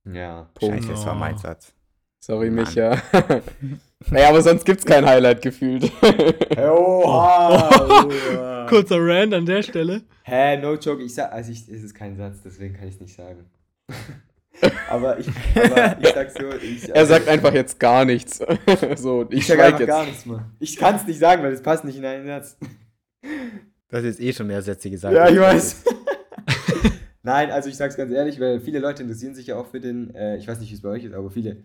Ja. 0.05 0.49
Punkt. 0.55 0.77
Scheiße, 0.77 0.89
das 0.93 1.05
war 1.05 1.15
mein 1.15 1.35
Oh. 1.35 1.37
Satz. 1.39 1.73
Sorry, 2.19 2.49
Mann. 2.49 2.65
Micha. 2.65 3.01
naja, 4.11 4.29
aber 4.29 4.41
sonst 4.41 4.65
gibt's 4.65 4.85
kein 4.85 5.05
Highlight 5.05 5.41
gefühlt. 5.41 5.91
Oha. 6.57 7.69
Oha. 7.69 8.65
Kurzer 8.69 8.97
Rand 8.99 9.33
an 9.33 9.45
der 9.45 9.63
Stelle. 9.63 10.01
Hä, 10.23 10.57
no 10.57 10.75
joke. 10.75 11.01
Ich 11.03 11.13
sag, 11.15 11.31
also 11.31 11.51
ich, 11.51 11.67
es 11.67 11.83
ist 11.83 11.93
kein 11.95 12.15
Satz, 12.15 12.41
deswegen 12.43 12.75
kann 12.75 12.87
ich 12.87 12.95
es 12.95 13.01
nicht 13.01 13.15
sagen. 13.15 13.45
aber, 14.89 15.19
ich, 15.19 15.27
aber 15.55 15.97
ich 15.99 16.07
sag 16.09 16.31
so. 16.31 16.49
Ich, 16.61 16.89
er 16.93 17.05
sagt 17.05 17.27
einfach 17.27 17.53
jetzt 17.53 17.79
gar 17.79 18.05
nichts. 18.05 18.39
so, 18.95 19.25
ich, 19.29 19.39
Ich 19.39 19.47
sag 19.47 19.55
schweig 19.57 19.65
einfach 19.65 19.79
jetzt. 19.79 19.87
gar 19.87 20.05
nichts 20.05 20.25
mehr. 20.25 20.45
Ich 20.59 20.77
kann 20.77 20.95
es 20.95 21.05
nicht 21.07 21.19
sagen, 21.19 21.43
weil 21.43 21.51
es 21.53 21.61
passt 21.61 21.83
nicht 21.83 21.97
in 21.97 22.05
einen 22.05 22.25
Satz. 22.27 22.57
Hast 23.91 24.03
jetzt 24.03 24.21
eh 24.21 24.31
schon 24.31 24.47
mehr 24.47 24.61
Sätze 24.61 24.89
gesagt. 24.89 25.13
Ja, 25.15 25.27
ich 25.27 25.39
weiß. 25.39 25.83
Nein, 27.23 27.51
also 27.51 27.69
ich 27.69 27.77
sag's 27.77 27.97
ganz 27.97 28.11
ehrlich, 28.11 28.39
weil 28.39 28.59
viele 28.59 28.79
Leute 28.79 29.03
interessieren 29.03 29.35
sich 29.35 29.47
ja 29.47 29.57
auch 29.57 29.67
für 29.67 29.79
den, 29.79 30.13
äh, 30.15 30.37
ich 30.37 30.47
weiß 30.47 30.59
nicht, 30.59 30.71
wie 30.71 30.75
es 30.75 30.81
bei 30.81 30.89
euch 30.89 31.03
ist, 31.03 31.13
aber 31.13 31.29
viele 31.29 31.63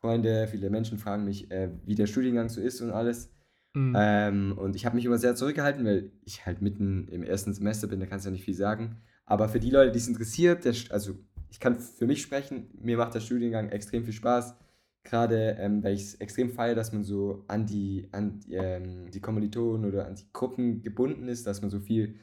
Freunde, 0.00 0.48
viele 0.48 0.70
Menschen 0.70 0.98
fragen 0.98 1.24
mich, 1.24 1.50
äh, 1.50 1.70
wie 1.84 1.94
der 1.94 2.06
Studiengang 2.06 2.48
so 2.48 2.60
ist 2.60 2.80
und 2.80 2.90
alles. 2.90 3.30
Mhm. 3.74 3.94
Ähm, 3.96 4.58
und 4.58 4.76
ich 4.76 4.84
habe 4.84 4.96
mich 4.96 5.04
immer 5.04 5.18
sehr 5.18 5.34
zurückgehalten, 5.34 5.84
weil 5.84 6.12
ich 6.24 6.44
halt 6.46 6.60
mitten 6.62 7.08
im 7.08 7.22
ersten 7.22 7.52
Semester 7.52 7.86
bin, 7.86 8.00
da 8.00 8.06
kannst 8.06 8.24
du 8.24 8.28
ja 8.28 8.32
nicht 8.32 8.44
viel 8.44 8.54
sagen. 8.54 8.96
Aber 9.24 9.48
für 9.48 9.60
die 9.60 9.70
Leute, 9.70 9.92
die 9.92 9.98
es 9.98 10.08
interessiert, 10.08 10.64
der, 10.64 10.74
also 10.90 11.14
ich 11.50 11.60
kann 11.60 11.78
für 11.78 12.06
mich 12.06 12.22
sprechen, 12.22 12.70
mir 12.80 12.96
macht 12.96 13.14
der 13.14 13.20
Studiengang 13.20 13.70
extrem 13.70 14.04
viel 14.04 14.12
Spaß. 14.12 14.56
Gerade 15.04 15.56
ähm, 15.58 15.82
weil 15.82 15.94
ich 15.94 16.02
es 16.02 16.14
extrem 16.16 16.50
feiere, 16.50 16.76
dass 16.76 16.92
man 16.92 17.02
so 17.02 17.44
an 17.48 17.66
die, 17.66 18.08
an 18.12 18.40
ähm, 18.50 19.10
die 19.10 19.20
Kommilitonen 19.20 19.84
oder 19.84 20.06
an 20.06 20.14
die 20.14 20.26
Gruppen 20.32 20.82
gebunden 20.82 21.26
ist, 21.28 21.46
dass 21.46 21.60
man 21.60 21.70
so 21.70 21.80
viel 21.80 22.14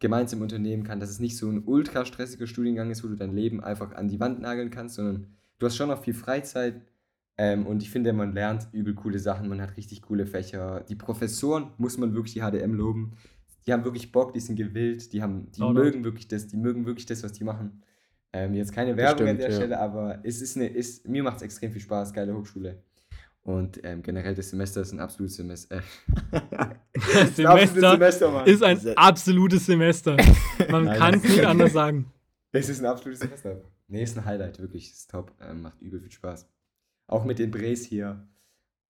gemeinsam 0.00 0.42
unternehmen 0.42 0.84
kann, 0.84 1.00
dass 1.00 1.10
es 1.10 1.20
nicht 1.20 1.36
so 1.36 1.48
ein 1.48 1.64
ultra 1.64 2.04
stressiger 2.04 2.46
Studiengang 2.46 2.90
ist, 2.90 3.02
wo 3.02 3.08
du 3.08 3.16
dein 3.16 3.34
Leben 3.34 3.62
einfach 3.62 3.92
an 3.92 4.08
die 4.08 4.20
Wand 4.20 4.40
nageln 4.40 4.70
kannst, 4.70 4.96
sondern 4.96 5.26
du 5.58 5.66
hast 5.66 5.76
schon 5.76 5.88
noch 5.88 6.02
viel 6.02 6.14
Freizeit. 6.14 6.82
Ähm, 7.36 7.66
und 7.66 7.82
ich 7.82 7.90
finde, 7.90 8.12
man 8.12 8.32
lernt 8.32 8.68
übel 8.72 8.94
coole 8.94 9.18
Sachen, 9.18 9.48
man 9.48 9.60
hat 9.60 9.76
richtig 9.76 10.02
coole 10.02 10.26
Fächer. 10.26 10.84
Die 10.88 10.96
Professoren 10.96 11.70
muss 11.78 11.98
man 11.98 12.14
wirklich 12.14 12.34
die 12.34 12.40
HDM 12.40 12.74
loben. 12.74 13.12
Die 13.66 13.72
haben 13.72 13.84
wirklich 13.84 14.12
Bock, 14.12 14.32
die 14.32 14.40
sind 14.40 14.56
gewillt, 14.56 15.12
die 15.12 15.22
haben, 15.22 15.50
die 15.52 15.60
Shoutout. 15.60 15.74
mögen 15.74 16.04
wirklich 16.04 16.26
das, 16.26 16.46
die 16.46 16.56
mögen 16.56 16.86
wirklich 16.86 17.06
das, 17.06 17.22
was 17.22 17.32
die 17.32 17.44
machen. 17.44 17.82
Ähm, 18.32 18.54
jetzt 18.54 18.72
keine 18.72 18.96
Werbung 18.96 19.26
an 19.26 19.36
stimmt, 19.36 19.40
der 19.40 19.50
ja. 19.50 19.56
Stelle, 19.56 19.78
aber 19.78 20.20
es 20.22 20.42
ist 20.42 20.56
eine, 20.56 20.68
ist, 20.68 21.08
mir 21.08 21.22
macht 21.22 21.36
es 21.36 21.42
extrem 21.42 21.72
viel 21.72 21.80
Spaß, 21.80 22.12
geile 22.12 22.34
Hochschule. 22.34 22.82
Und 23.42 23.80
ähm, 23.84 24.02
generell 24.02 24.34
das 24.34 24.50
Semester 24.50 24.82
ist 24.82 24.92
ein 24.92 25.00
absolutes 25.00 25.36
Semester. 25.36 25.76
Äh, 25.78 25.80
Das 27.14 27.36
Semester 27.36 27.90
Semester, 27.92 28.30
Mann. 28.30 28.46
ist 28.46 28.62
ein 28.62 28.78
absolutes 28.96 29.64
Semester. 29.66 30.16
Man 30.68 30.86
kann 30.92 31.14
es 31.14 31.22
nicht 31.22 31.44
anders 31.44 31.72
sagen. 31.72 32.12
Es 32.52 32.68
ist 32.68 32.80
ein 32.80 32.86
absolutes 32.86 33.20
Semester. 33.20 33.60
Nee, 33.86 34.02
ist 34.02 34.18
ein 34.18 34.24
Highlight, 34.24 34.58
wirklich. 34.58 34.90
Ist 34.90 35.10
top. 35.10 35.32
Ähm, 35.40 35.62
macht 35.62 35.80
übel 35.80 36.00
viel 36.00 36.10
Spaß. 36.12 36.46
Auch 37.06 37.24
mit 37.24 37.38
den 37.38 37.50
Brees 37.50 37.86
hier. 37.86 38.26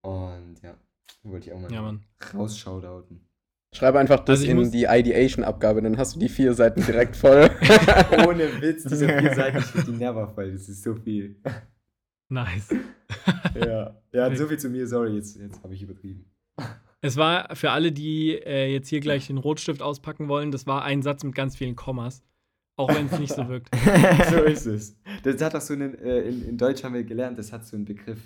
Und 0.02 0.56
ja, 0.64 0.76
wollte 1.24 1.48
ich 1.50 1.54
auch 1.54 1.60
mal 1.60 1.72
Ja, 1.72 1.82
Mann. 1.82 2.04
rausschautauten. 2.34 3.22
Schreib 3.76 3.96
einfach 3.96 4.22
das 4.22 4.40
Also 4.40 4.52
in 4.52 4.72
die 4.72 4.86
Ideation-Abgabe, 4.90 5.82
dann 5.82 5.98
hast 5.98 6.16
du 6.16 6.20
die 6.20 6.30
vier 6.30 6.54
Seiten 6.54 6.84
direkt 6.84 7.16
voll. 7.18 7.50
Ohne 8.28 8.62
Witz, 8.62 8.86
diese 8.86 9.08
vier 9.10 9.36
Seiten, 9.36 9.58
ich 9.76 9.84
die 9.84 9.92
never 9.92 10.30
voll. 10.34 10.54
Das 10.54 10.70
ist 10.70 10.82
so 10.84 10.96
viel. 10.96 11.36
Nice. 12.30 12.70
Ja, 13.56 13.96
ja 14.12 14.36
so 14.36 14.48
viel 14.48 14.60
zu 14.60 14.70
mir. 14.70 14.86
Sorry, 14.86 15.16
jetzt, 15.16 15.38
jetzt 15.38 15.64
habe 15.64 15.74
ich 15.74 15.82
übertrieben. 15.82 16.26
Es 17.00 17.16
war 17.16 17.56
für 17.56 17.70
alle, 17.72 17.92
die 17.92 18.32
äh, 18.32 18.72
jetzt 18.74 18.90
hier 18.90 19.00
gleich 19.00 19.28
den 19.28 19.38
Rotstift 19.38 19.84
auspacken 19.84 20.28
wollen, 20.28 20.52
das 20.52 20.66
war 20.66 20.84
ein 20.84 21.04
Satz 21.04 21.24
mit 21.24 21.36
ganz 21.36 21.56
vielen 21.56 21.76
Kommas. 21.76 22.24
Auch 22.76 22.90
wenn 22.94 23.06
es 23.06 23.20
nicht 23.20 23.34
so 23.34 23.48
wirkt. 23.48 23.70
so 24.30 24.44
ist 24.44 24.66
es. 24.66 24.98
Das 25.24 25.40
hat 25.42 25.56
auch 25.56 25.62
so 25.62 25.74
einen, 25.74 25.94
äh, 26.00 26.22
in, 26.22 26.44
in 26.44 26.58
Deutsch 26.58 26.84
haben 26.84 26.96
wir 26.96 27.04
gelernt, 27.04 27.38
das 27.38 27.54
hat 27.54 27.66
so 27.66 27.76
einen 27.76 27.86
Begriff. 27.86 28.20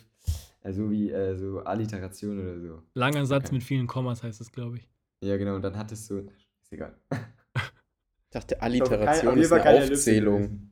Also 0.61 0.89
wie 0.89 1.11
äh, 1.11 1.35
so 1.35 1.59
Alliteration 1.59 2.39
oder 2.39 2.59
so. 2.59 2.81
Langer 2.93 3.25
Satz 3.25 3.47
Okay. 3.47 3.55
mit 3.55 3.63
vielen 3.63 3.87
Kommas 3.87 4.23
heißt 4.23 4.39
es, 4.39 4.51
glaube 4.51 4.77
ich. 4.77 4.89
Ja, 5.21 5.35
genau, 5.37 5.55
und 5.55 5.61
dann 5.63 5.77
hat 5.77 5.91
es 5.91 6.07
so. 6.07 6.19
Ist 6.19 6.71
egal. 6.71 6.95
Ich 7.11 8.31
dachte, 8.31 8.61
Alliteration 8.61 9.31
jeden 9.31 9.43
ist 9.43 9.49
Fall 9.49 9.61
eine 9.61 9.83
Aufzählung. 9.83 10.70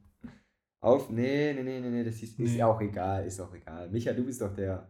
Auf? 0.82 1.10
Nee, 1.10 1.54
nee, 1.54 1.64
nee, 1.64 1.80
nee, 1.82 1.90
nee, 1.90 2.04
das 2.04 2.16
ist, 2.22 2.40
ist 2.40 2.54
Nee. 2.54 2.64
auch 2.64 2.80
egal, 2.82 3.26
ist 3.26 3.40
auch 3.42 3.54
egal. 3.54 3.90
Micha, 3.90 4.14
du 4.14 4.24
bist 4.26 4.42
doch 4.42 4.54
der, 4.54 4.90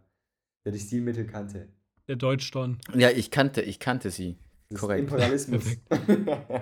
der 0.65 0.71
die 0.71 0.79
Stilmittel 0.79 1.25
kannte. 1.25 1.67
Der 2.07 2.15
Deutschstorn. 2.15 2.77
Ja, 2.95 3.09
ich 3.09 3.31
kannte, 3.31 3.61
ich 3.61 3.79
kannte 3.79 4.11
sie. 4.11 4.37
Das 4.69 4.75
ist 4.75 4.81
Korrekt. 4.81 4.99
Imperialismus. 5.01 5.77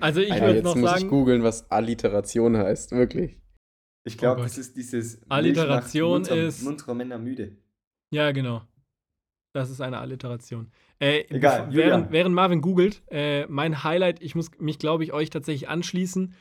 Also 0.00 0.20
ich 0.20 0.30
Alter, 0.32 0.46
würde 0.46 0.54
jetzt 0.58 0.64
noch 0.64 0.76
muss 0.76 0.96
ich 1.02 1.08
googeln, 1.08 1.42
was 1.42 1.68
Alliteration 1.72 2.56
heißt. 2.56 2.92
Wirklich. 2.92 3.36
ich 4.04 4.16
glaube, 4.16 4.40
Oh 4.40 4.44
das 4.44 4.56
ist 4.56 4.76
dieses. 4.76 5.20
Alliteration 5.28 6.20
Milch 6.22 6.30
macht 6.30 6.38
ist- 6.38 6.62
Muntere 6.62 6.94
Männer 6.94 7.18
müde. 7.18 7.56
ja 8.12 8.30
genau. 8.32 8.62
Das 9.54 9.70
ist 9.70 9.80
eine 9.80 9.98
Alliteration. 9.98 10.70
Äh, 11.00 11.24
Egal, 11.30 11.68
während, 11.72 12.12
während 12.12 12.34
Marvin 12.34 12.60
googelt, 12.60 13.02
äh, 13.10 13.46
mein 13.48 13.82
Highlight, 13.82 14.22
ich 14.22 14.34
muss 14.36 14.50
mich, 14.58 14.78
glaube 14.78 15.02
ich, 15.04 15.12
euch 15.12 15.30
tatsächlich 15.30 15.68
anschließen, 15.68 16.34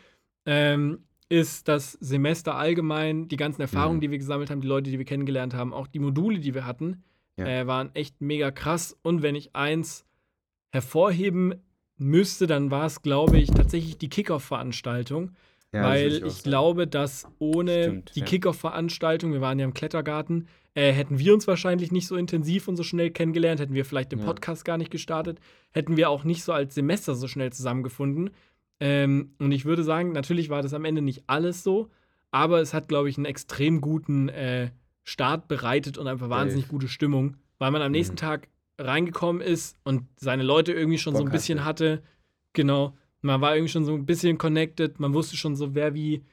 ähm, 0.48 1.04
ist 1.30 1.68
das 1.68 1.92
Semester 1.94 2.56
allgemein, 2.56 3.28
die 3.28 3.36
ganzen 3.38 3.62
Erfahrungen, 3.62 3.98
Mhm. 3.98 4.02
die 4.02 4.12
wir 4.12 4.18
gesammelt 4.18 4.50
haben, 4.50 4.62
die 4.62 4.68
Leute, 4.68 4.90
die 4.90 4.98
wir 4.98 5.06
kennengelernt 5.06 5.54
haben, 5.54 5.74
auch 5.74 5.86
die 5.88 6.00
Module, 6.00 6.40
die 6.40 6.54
wir 6.56 6.66
hatten, 6.66 7.04
Ja. 7.38 7.46
äh, 7.46 7.68
waren 7.68 7.92
echt 7.94 8.22
mega 8.22 8.50
krass. 8.50 8.98
Und 9.04 9.22
wenn 9.22 9.36
ich 9.36 9.56
eins 9.56 10.06
hervorheben 10.72 11.56
müsste, 11.98 12.48
dann 12.48 12.72
war 12.72 12.86
es, 12.86 13.02
glaube 13.02 13.38
ich, 13.38 13.50
tatsächlich 13.50 13.98
die 13.98 14.10
Kickoff-Veranstaltung. 14.10 15.32
Ja, 15.74 15.84
weil 15.84 16.08
ich, 16.14 16.20
sagen. 16.22 16.44
glaube, 16.44 16.88
dass 16.88 17.28
ohne 17.40 17.84
Stimmt, 17.84 18.16
die 18.16 18.20
ja. 18.22 18.26
Kickoff-Veranstaltung, 18.26 19.34
wir 19.34 19.42
waren 19.42 19.60
ja 19.60 19.66
im 19.66 19.74
Klettergarten, 19.74 20.48
äh, 20.76 20.94
hätten 20.94 21.20
wir 21.20 21.34
uns 21.34 21.46
wahrscheinlich 21.46 21.92
nicht 21.92 22.08
so 22.08 22.16
intensiv 22.16 22.70
und 22.70 22.78
so 22.78 22.84
schnell 22.84 23.12
kennengelernt, 23.12 23.60
hätten 23.60 23.74
wir 23.74 23.84
vielleicht 23.84 24.14
den 24.14 24.20
Ja. 24.20 24.26
Podcast 24.26 24.64
gar 24.64 24.78
nicht 24.78 24.92
gestartet, 24.92 25.40
hätten 25.72 25.98
wir 25.98 26.10
auch 26.10 26.24
nicht 26.24 26.44
so 26.44 26.54
als 26.54 26.74
Semester 26.74 27.16
so 27.16 27.28
schnell 27.28 27.52
zusammengefunden. 27.52 28.30
Ähm, 28.80 29.34
und 29.40 29.52
ich 29.52 29.66
würde 29.66 29.84
sagen, 29.84 30.12
natürlich 30.12 30.50
war 30.50 30.62
das 30.62 30.74
am 30.74 30.86
Ende 30.86 31.02
nicht 31.02 31.24
alles 31.28 31.64
so, 31.64 31.90
aber 32.32 32.62
es 32.62 32.74
hat, 32.74 32.88
glaube 32.88 33.10
ich, 33.10 33.18
einen 33.18 33.26
extrem 33.26 33.82
guten 33.82 34.30
äh, 34.30 34.70
Start 35.04 35.48
bereitet 35.48 35.98
und 35.98 36.08
einfach 36.08 36.30
wahnsinnig 36.30 36.66
Safe. 36.66 36.74
gute 36.74 36.88
Stimmung, 36.88 37.38
weil 37.60 37.72
man 37.72 37.82
am 37.82 37.92
nächsten 37.92 38.14
Mhm. 38.16 38.20
Tag 38.20 38.48
reingekommen 38.80 39.42
ist 39.42 39.78
und 39.84 40.04
seine 40.18 40.44
Leute 40.44 40.74
irgendwie 40.74 41.00
schon 41.00 41.14
so 41.16 41.22
ein 41.22 41.26
Bock 41.26 41.32
bisschen 41.34 41.66
hatte. 41.66 41.94
hatte. 41.94 42.04
Genau. 42.54 42.96
Man 43.22 43.42
war 43.42 43.56
irgendwie 43.56 43.72
schon 43.72 43.86
so 43.86 43.94
ein 43.96 44.06
bisschen 44.06 44.38
connected, 44.38 45.00
man 45.00 45.14
wusste 45.14 45.36
schon 45.38 45.56
so, 45.56 45.74
wer 45.74 45.94
wie 45.96 46.24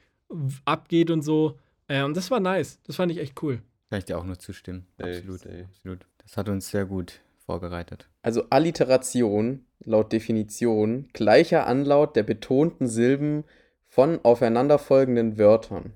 abgeht 0.65 1.09
und 1.09 1.21
so. 1.23 1.57
Äh, 1.87 2.03
und 2.03 2.15
das 2.15 2.29
war 2.31 2.39
nice. 2.39 2.79
Das 2.83 2.95
fand 2.97 3.11
ich 3.11 3.17
echt 3.17 3.41
cool. 3.41 3.61
Kann 3.89 3.99
ich 3.99 4.05
dir 4.05 4.17
auch 4.17 4.23
nur 4.23 4.37
zustimmen. 4.37 4.85
Safe, 4.97 5.09
absolut, 5.17 5.39
safe. 5.39 5.65
absolut. 5.69 6.07
Das 6.19 6.37
hat 6.37 6.49
uns 6.49 6.69
sehr 6.69 6.85
gut 6.85 7.21
vorbereitet. 7.45 8.09
Also 8.25 8.45
Alliteration, 8.49 9.67
laut 9.83 10.11
Definition, 10.11 11.09
gleicher 11.13 11.67
Anlaut 11.67 12.15
der 12.15 12.23
betonten 12.23 12.87
Silben 12.87 13.43
von 13.85 14.19
aufeinanderfolgenden 14.23 15.37
Wörtern. 15.37 15.93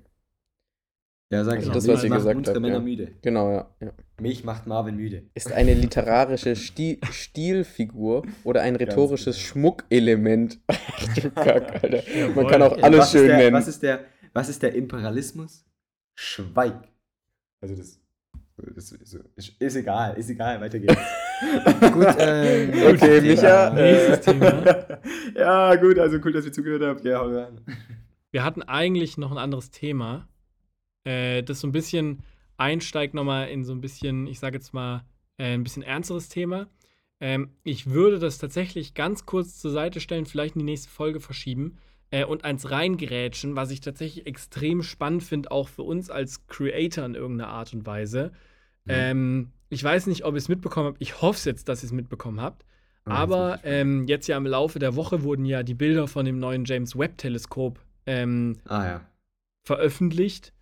Ja, 1.32 1.42
sag 1.42 1.56
Also 1.56 1.70
ich 1.70 1.74
das, 1.74 1.86
Milch 1.88 1.96
was 1.96 2.04
ihr 2.04 2.10
macht 2.10 2.18
gesagt 2.18 2.36
unsere 2.36 2.54
habt, 2.54 2.62
Männer 2.62 2.76
ja. 2.76 2.80
müde. 2.82 3.12
Genau, 3.22 3.50
ja. 3.50 3.74
ja. 3.80 3.92
Mich 4.20 4.44
macht 4.44 4.68
Marvin 4.68 4.94
müde. 4.94 5.24
Ist 5.34 5.50
eine 5.50 5.74
literarische 5.74 6.54
Sti 6.54 7.00
Stilfigur 7.10 8.22
oder 8.44 8.62
ein 8.62 8.76
rhetorisches 8.76 9.34
genau. 9.34 9.48
Schmuckelement. 9.48 10.60
Ach 10.68 11.14
du 11.16 11.30
Kack, 11.32 11.82
Alter. 11.82 12.02
Man 12.36 12.46
kann 12.46 12.62
auch 12.62 12.80
alles 12.80 13.00
was 13.00 13.10
schön 13.10 13.22
ist 13.22 13.28
der, 13.28 13.38
nennen. 13.38 13.56
Was 13.56 13.66
ist, 13.66 13.82
der, 13.82 14.04
was 14.32 14.48
ist 14.48 14.62
der 14.62 14.72
Imperialismus? 14.76 15.64
Schweig. 16.14 16.88
Also 17.60 17.74
das, 17.74 17.99
ist, 18.76 18.92
ist, 18.92 19.18
ist 19.58 19.76
egal, 19.76 20.16
ist 20.16 20.30
egal, 20.30 20.60
weiter 20.60 20.78
geht's. 20.80 20.94
gut, 21.92 22.06
ähm, 22.18 22.70
Okay, 22.70 23.20
nächstes 23.20 23.22
Micha, 23.22 23.70
Thema. 23.70 23.80
nächstes 23.82 24.20
Thema. 24.20 25.00
ja, 25.36 25.74
gut, 25.76 25.98
also 25.98 26.18
cool, 26.24 26.32
dass 26.32 26.44
ihr 26.44 26.52
zugehört 26.52 26.82
habt. 26.82 27.04
Ja, 27.04 27.18
hau 27.20 27.28
rein. 27.28 27.60
Wir 28.30 28.44
hatten 28.44 28.62
eigentlich 28.62 29.18
noch 29.18 29.30
ein 29.32 29.38
anderes 29.38 29.70
Thema, 29.70 30.28
äh, 31.04 31.42
das 31.42 31.60
so 31.60 31.66
ein 31.68 31.72
bisschen 31.72 32.22
einsteigt 32.56 33.14
nochmal 33.14 33.48
in 33.48 33.64
so 33.64 33.72
ein 33.72 33.80
bisschen, 33.80 34.26
ich 34.26 34.38
sage 34.38 34.56
jetzt 34.56 34.72
mal, 34.74 35.04
äh, 35.38 35.54
ein 35.54 35.64
bisschen 35.64 35.82
ernsteres 35.82 36.28
Thema. 36.28 36.68
Ähm, 37.20 37.50
ich 37.64 37.90
würde 37.90 38.18
das 38.18 38.38
tatsächlich 38.38 38.94
ganz 38.94 39.26
kurz 39.26 39.58
zur 39.58 39.70
Seite 39.70 40.00
stellen, 40.00 40.26
vielleicht 40.26 40.54
in 40.56 40.60
die 40.60 40.64
nächste 40.66 40.90
Folge 40.90 41.20
verschieben 41.20 41.78
äh, 42.10 42.24
und 42.24 42.44
eins 42.44 42.70
reingerätschen, 42.70 43.56
was 43.56 43.70
ich 43.70 43.80
tatsächlich 43.80 44.26
extrem 44.26 44.82
spannend 44.82 45.22
finde, 45.22 45.50
auch 45.50 45.68
für 45.68 45.82
uns 45.82 46.10
als 46.10 46.46
Creator 46.46 47.04
in 47.04 47.14
irgendeiner 47.14 47.50
Art 47.50 47.72
und 47.74 47.84
Weise. 47.86 48.32
Mhm. 48.84 48.92
Ähm, 48.92 49.52
ich 49.68 49.82
weiß 49.84 50.06
nicht, 50.08 50.24
ob 50.24 50.34
ihr 50.34 50.38
es 50.38 50.48
mitbekommen 50.48 50.88
habt. 50.88 51.00
Ich 51.00 51.22
hoffe 51.22 51.48
jetzt, 51.48 51.68
dass 51.68 51.82
ihr 51.82 51.86
es 51.86 51.92
mitbekommen 51.92 52.40
habt. 52.40 52.64
Oh, 53.06 53.10
Aber 53.10 53.60
ähm, 53.64 54.06
jetzt 54.06 54.26
ja 54.26 54.36
im 54.36 54.46
Laufe 54.46 54.78
der 54.78 54.96
Woche 54.96 55.22
wurden 55.22 55.44
ja 55.44 55.62
die 55.62 55.74
Bilder 55.74 56.06
von 56.06 56.24
dem 56.26 56.38
neuen 56.38 56.64
James 56.64 56.98
Webb 56.98 57.18
Teleskop 57.18 57.80
ähm. 58.06 58.56
Ah 58.66 58.84
ja. 58.84 59.00
veröffentlicht 59.62 60.52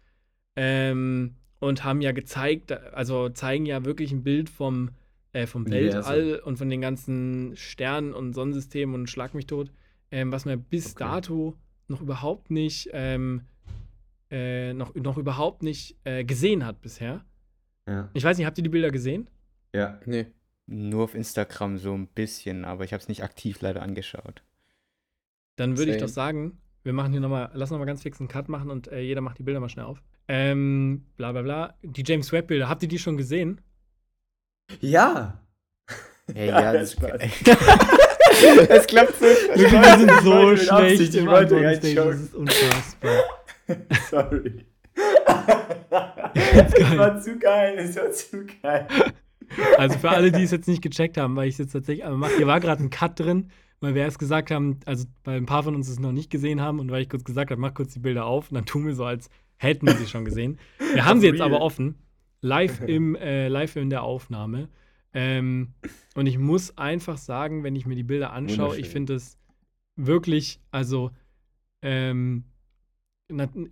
ähm, 0.56 1.36
und 1.60 1.84
haben 1.84 2.00
ja 2.00 2.12
gezeigt, 2.12 2.72
also 2.72 3.28
zeigen 3.28 3.66
ja 3.66 3.84
wirklich 3.84 4.12
ein 4.12 4.22
Bild 4.22 4.50
vom, 4.50 4.90
äh, 5.32 5.46
vom. 5.46 5.68
Weltall 5.70 6.40
und 6.44 6.58
von 6.58 6.68
den 6.68 6.80
ganzen 6.80 7.56
Sternen 7.56 8.12
und 8.12 8.34
Sonnensystemen 8.34 8.94
und 8.94 9.08
Schlag 9.08 9.34
mich 9.34 9.46
tot, 9.46 9.70
ähm, 10.10 10.32
was 10.32 10.44
man 10.44 10.62
bis 10.62 10.92
Okay. 10.92 11.04
dato 11.04 11.56
noch 11.88 12.00
überhaupt 12.00 12.50
nicht, 12.50 12.90
ähm, 12.92 13.42
äh, 14.30 14.74
noch, 14.74 14.94
noch 14.94 15.16
überhaupt 15.16 15.62
nicht 15.62 15.96
äh, 16.04 16.24
gesehen 16.24 16.66
hat 16.66 16.82
bisher. 16.82 17.24
Ja. 17.88 18.10
Ich 18.12 18.22
weiß 18.22 18.36
nicht, 18.36 18.46
habt 18.46 18.58
ihr 18.58 18.64
die 18.64 18.70
Bilder 18.70 18.90
gesehen? 18.90 19.28
ja. 19.72 19.98
Nee. 20.06 20.26
Nur 20.70 21.04
auf 21.04 21.14
Instagram 21.14 21.78
so 21.78 21.94
ein 21.94 22.08
bisschen, 22.08 22.66
aber 22.66 22.84
ich 22.84 22.92
habe 22.92 23.00
es 23.00 23.08
nicht 23.08 23.24
aktiv 23.24 23.62
leider 23.62 23.80
angeschaut. 23.80 24.42
Dann 25.56 25.78
würde 25.78 25.92
ich 25.92 25.98
doch 25.98 26.08
sagen, 26.08 26.60
wir 26.82 26.92
machen 26.92 27.10
hier 27.12 27.22
nochmal, 27.22 27.50
lass 27.54 27.70
nochmal 27.70 27.86
ganz 27.86 28.02
fix 28.02 28.20
einen 28.20 28.28
Cut 28.28 28.50
machen 28.50 28.70
und 28.70 28.86
äh, 28.88 29.00
jeder 29.00 29.22
macht 29.22 29.38
die 29.38 29.42
Bilder 29.44 29.60
mal 29.60 29.70
schnell 29.70 29.86
auf. 29.86 30.02
Ähm, 30.28 31.06
bla 31.16 31.32
bla 31.32 31.40
bla. 31.40 31.74
Die 31.82 32.04
James 32.06 32.30
Webb-Bilder, 32.32 32.68
habt 32.68 32.82
ihr 32.82 32.88
die 32.88 32.98
schon 32.98 33.16
gesehen? 33.16 33.62
Ja. 34.80 35.40
Ey, 36.34 36.48
Ja, 36.50 36.60
ja, 36.60 36.72
das, 36.74 36.92
Spaß. 36.92 37.18
es 38.68 38.86
klappt 38.86 39.16
so. 39.16 39.24
Wirklich, 39.54 39.72
wir 39.72 39.98
sind 39.98 40.22
so 40.22 40.56
schlecht 40.56 41.14
ich 41.14 41.26
wollte 41.26 41.62
das 41.62 42.20
ist 42.20 42.34
unfassbar. 42.34 43.24
Sorry. 44.10 44.66
Es 46.34 46.98
war 46.98 47.20
zu 47.20 47.38
geil, 47.38 47.74
es 47.78 47.96
war 47.96 48.10
zu 48.10 48.46
geil. 48.62 48.86
Also 49.76 49.98
für 49.98 50.10
alle, 50.10 50.30
die 50.30 50.42
es 50.42 50.50
jetzt 50.50 50.68
nicht 50.68 50.82
gecheckt 50.82 51.16
haben, 51.16 51.36
weil 51.36 51.48
ich 51.48 51.54
es 51.54 51.58
jetzt 51.58 51.72
tatsächlich 51.72 52.04
aber 52.04 52.16
mache, 52.16 52.36
hier 52.36 52.46
war 52.46 52.60
gerade 52.60 52.82
ein 52.82 52.90
Cut 52.90 53.18
drin, 53.18 53.50
weil 53.80 53.94
wir 53.94 54.02
erst 54.02 54.18
gesagt 54.18 54.50
haben, 54.50 54.80
also 54.84 55.06
weil 55.24 55.36
ein 55.36 55.46
paar 55.46 55.62
von 55.62 55.74
uns 55.74 55.88
es 55.88 55.98
noch 55.98 56.12
nicht 56.12 56.30
gesehen 56.30 56.60
haben 56.60 56.80
und 56.80 56.90
weil 56.90 57.02
ich 57.02 57.08
kurz 57.08 57.24
gesagt 57.24 57.50
habe, 57.50 57.60
mach 57.60 57.74
kurz 57.74 57.94
die 57.94 58.00
Bilder 58.00 58.26
auf 58.26 58.50
und 58.50 58.56
dann 58.56 58.66
tun 58.66 58.86
wir 58.86 58.94
so, 58.94 59.04
als 59.04 59.30
hätten 59.56 59.86
wir 59.86 59.94
sie 59.94 60.06
schon 60.06 60.24
gesehen. 60.24 60.58
Wir 60.92 61.04
haben 61.04 61.20
sie 61.20 61.28
jetzt 61.28 61.40
aber 61.40 61.60
offen, 61.60 61.96
live 62.40 62.80
im 62.82 63.14
äh, 63.16 63.48
live 63.48 63.76
in 63.76 63.90
der 63.90 64.02
Aufnahme. 64.02 64.68
Ähm, 65.14 65.74
und 66.14 66.26
ich 66.26 66.38
muss 66.38 66.76
einfach 66.76 67.16
sagen, 67.16 67.64
wenn 67.64 67.74
ich 67.74 67.86
mir 67.86 67.96
die 67.96 68.02
Bilder 68.02 68.32
anschaue, 68.32 68.76
ich 68.78 68.88
finde 68.88 69.14
es 69.14 69.38
wirklich, 69.96 70.60
also 70.70 71.10
ähm, 71.82 72.44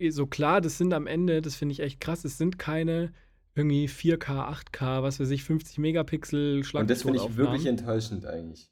so 0.09 0.27
klar, 0.27 0.61
das 0.61 0.77
sind 0.77 0.93
am 0.93 1.07
Ende, 1.07 1.41
das 1.41 1.55
finde 1.55 1.73
ich 1.73 1.79
echt 1.79 1.99
krass, 1.99 2.25
es 2.25 2.37
sind 2.37 2.59
keine 2.59 3.11
irgendwie 3.55 3.87
4K, 3.87 4.53
8K, 4.71 5.01
was 5.01 5.19
weiß 5.19 5.31
ich, 5.31 5.43
50 5.43 5.79
Megapixel 5.79 6.63
Schlag 6.63 6.81
Und 6.81 6.89
das 6.89 7.01
finde 7.01 7.19
ich 7.19 7.35
wirklich 7.35 7.65
enttäuschend 7.65 8.25
eigentlich. 8.25 8.69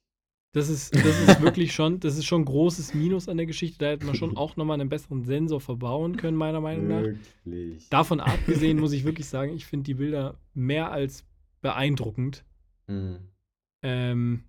Das 0.53 0.69
ist, 0.69 0.95
das 0.95 1.19
ist 1.19 1.41
wirklich 1.41 1.73
schon, 1.73 1.99
das 1.99 2.17
ist 2.17 2.23
schon 2.23 2.43
ein 2.43 2.45
großes 2.45 2.93
Minus 2.93 3.27
an 3.27 3.35
der 3.35 3.45
Geschichte. 3.45 3.77
Da 3.79 3.87
hätte 3.91 4.05
man 4.05 4.15
schon 4.15 4.37
auch 4.37 4.55
nochmal 4.55 4.79
einen 4.79 4.87
besseren 4.87 5.25
Sensor 5.25 5.59
verbauen 5.59 6.15
können, 6.15 6.37
meiner 6.37 6.61
Meinung 6.61 6.87
nach. 6.87 7.03
Wirklich. 7.03 7.89
Davon 7.89 8.21
abgesehen 8.21 8.79
muss 8.79 8.93
ich 8.93 9.03
wirklich 9.03 9.27
sagen, 9.27 9.53
ich 9.53 9.65
finde 9.65 9.83
die 9.83 9.95
Bilder 9.95 10.39
mehr 10.53 10.91
als 10.91 11.25
beeindruckend. 11.59 12.45
Mhm. 12.87 13.17
Ähm, 13.81 14.43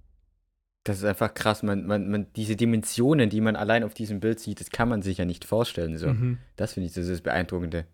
Das 0.87 0.99
ist 0.99 1.05
einfach 1.05 1.35
krass. 1.35 1.65
Man, 1.65 1.85
man, 1.85 2.09
man, 2.09 2.27
diese 2.37 2.55
Dimensionen, 2.55 3.29
die 3.29 3.41
man 3.41 3.57
allein 3.57 3.83
auf 3.83 3.93
diesem 3.93 4.21
Bild 4.21 4.39
sieht, 4.39 4.61
das 4.61 4.71
kann 4.71 4.89
man 4.89 5.03
sich 5.03 5.19
ja 5.19 5.25
nicht 5.25 5.45
vorstellen. 5.45 5.99
So. 5.99 6.07
mhm. 6.09 6.39
Das 6.55 6.75
finde 6.75 6.87
ich 6.87 6.95
das, 6.95 7.07
ist 7.07 7.11
das 7.11 7.21
Beeindruckende. 7.23 7.87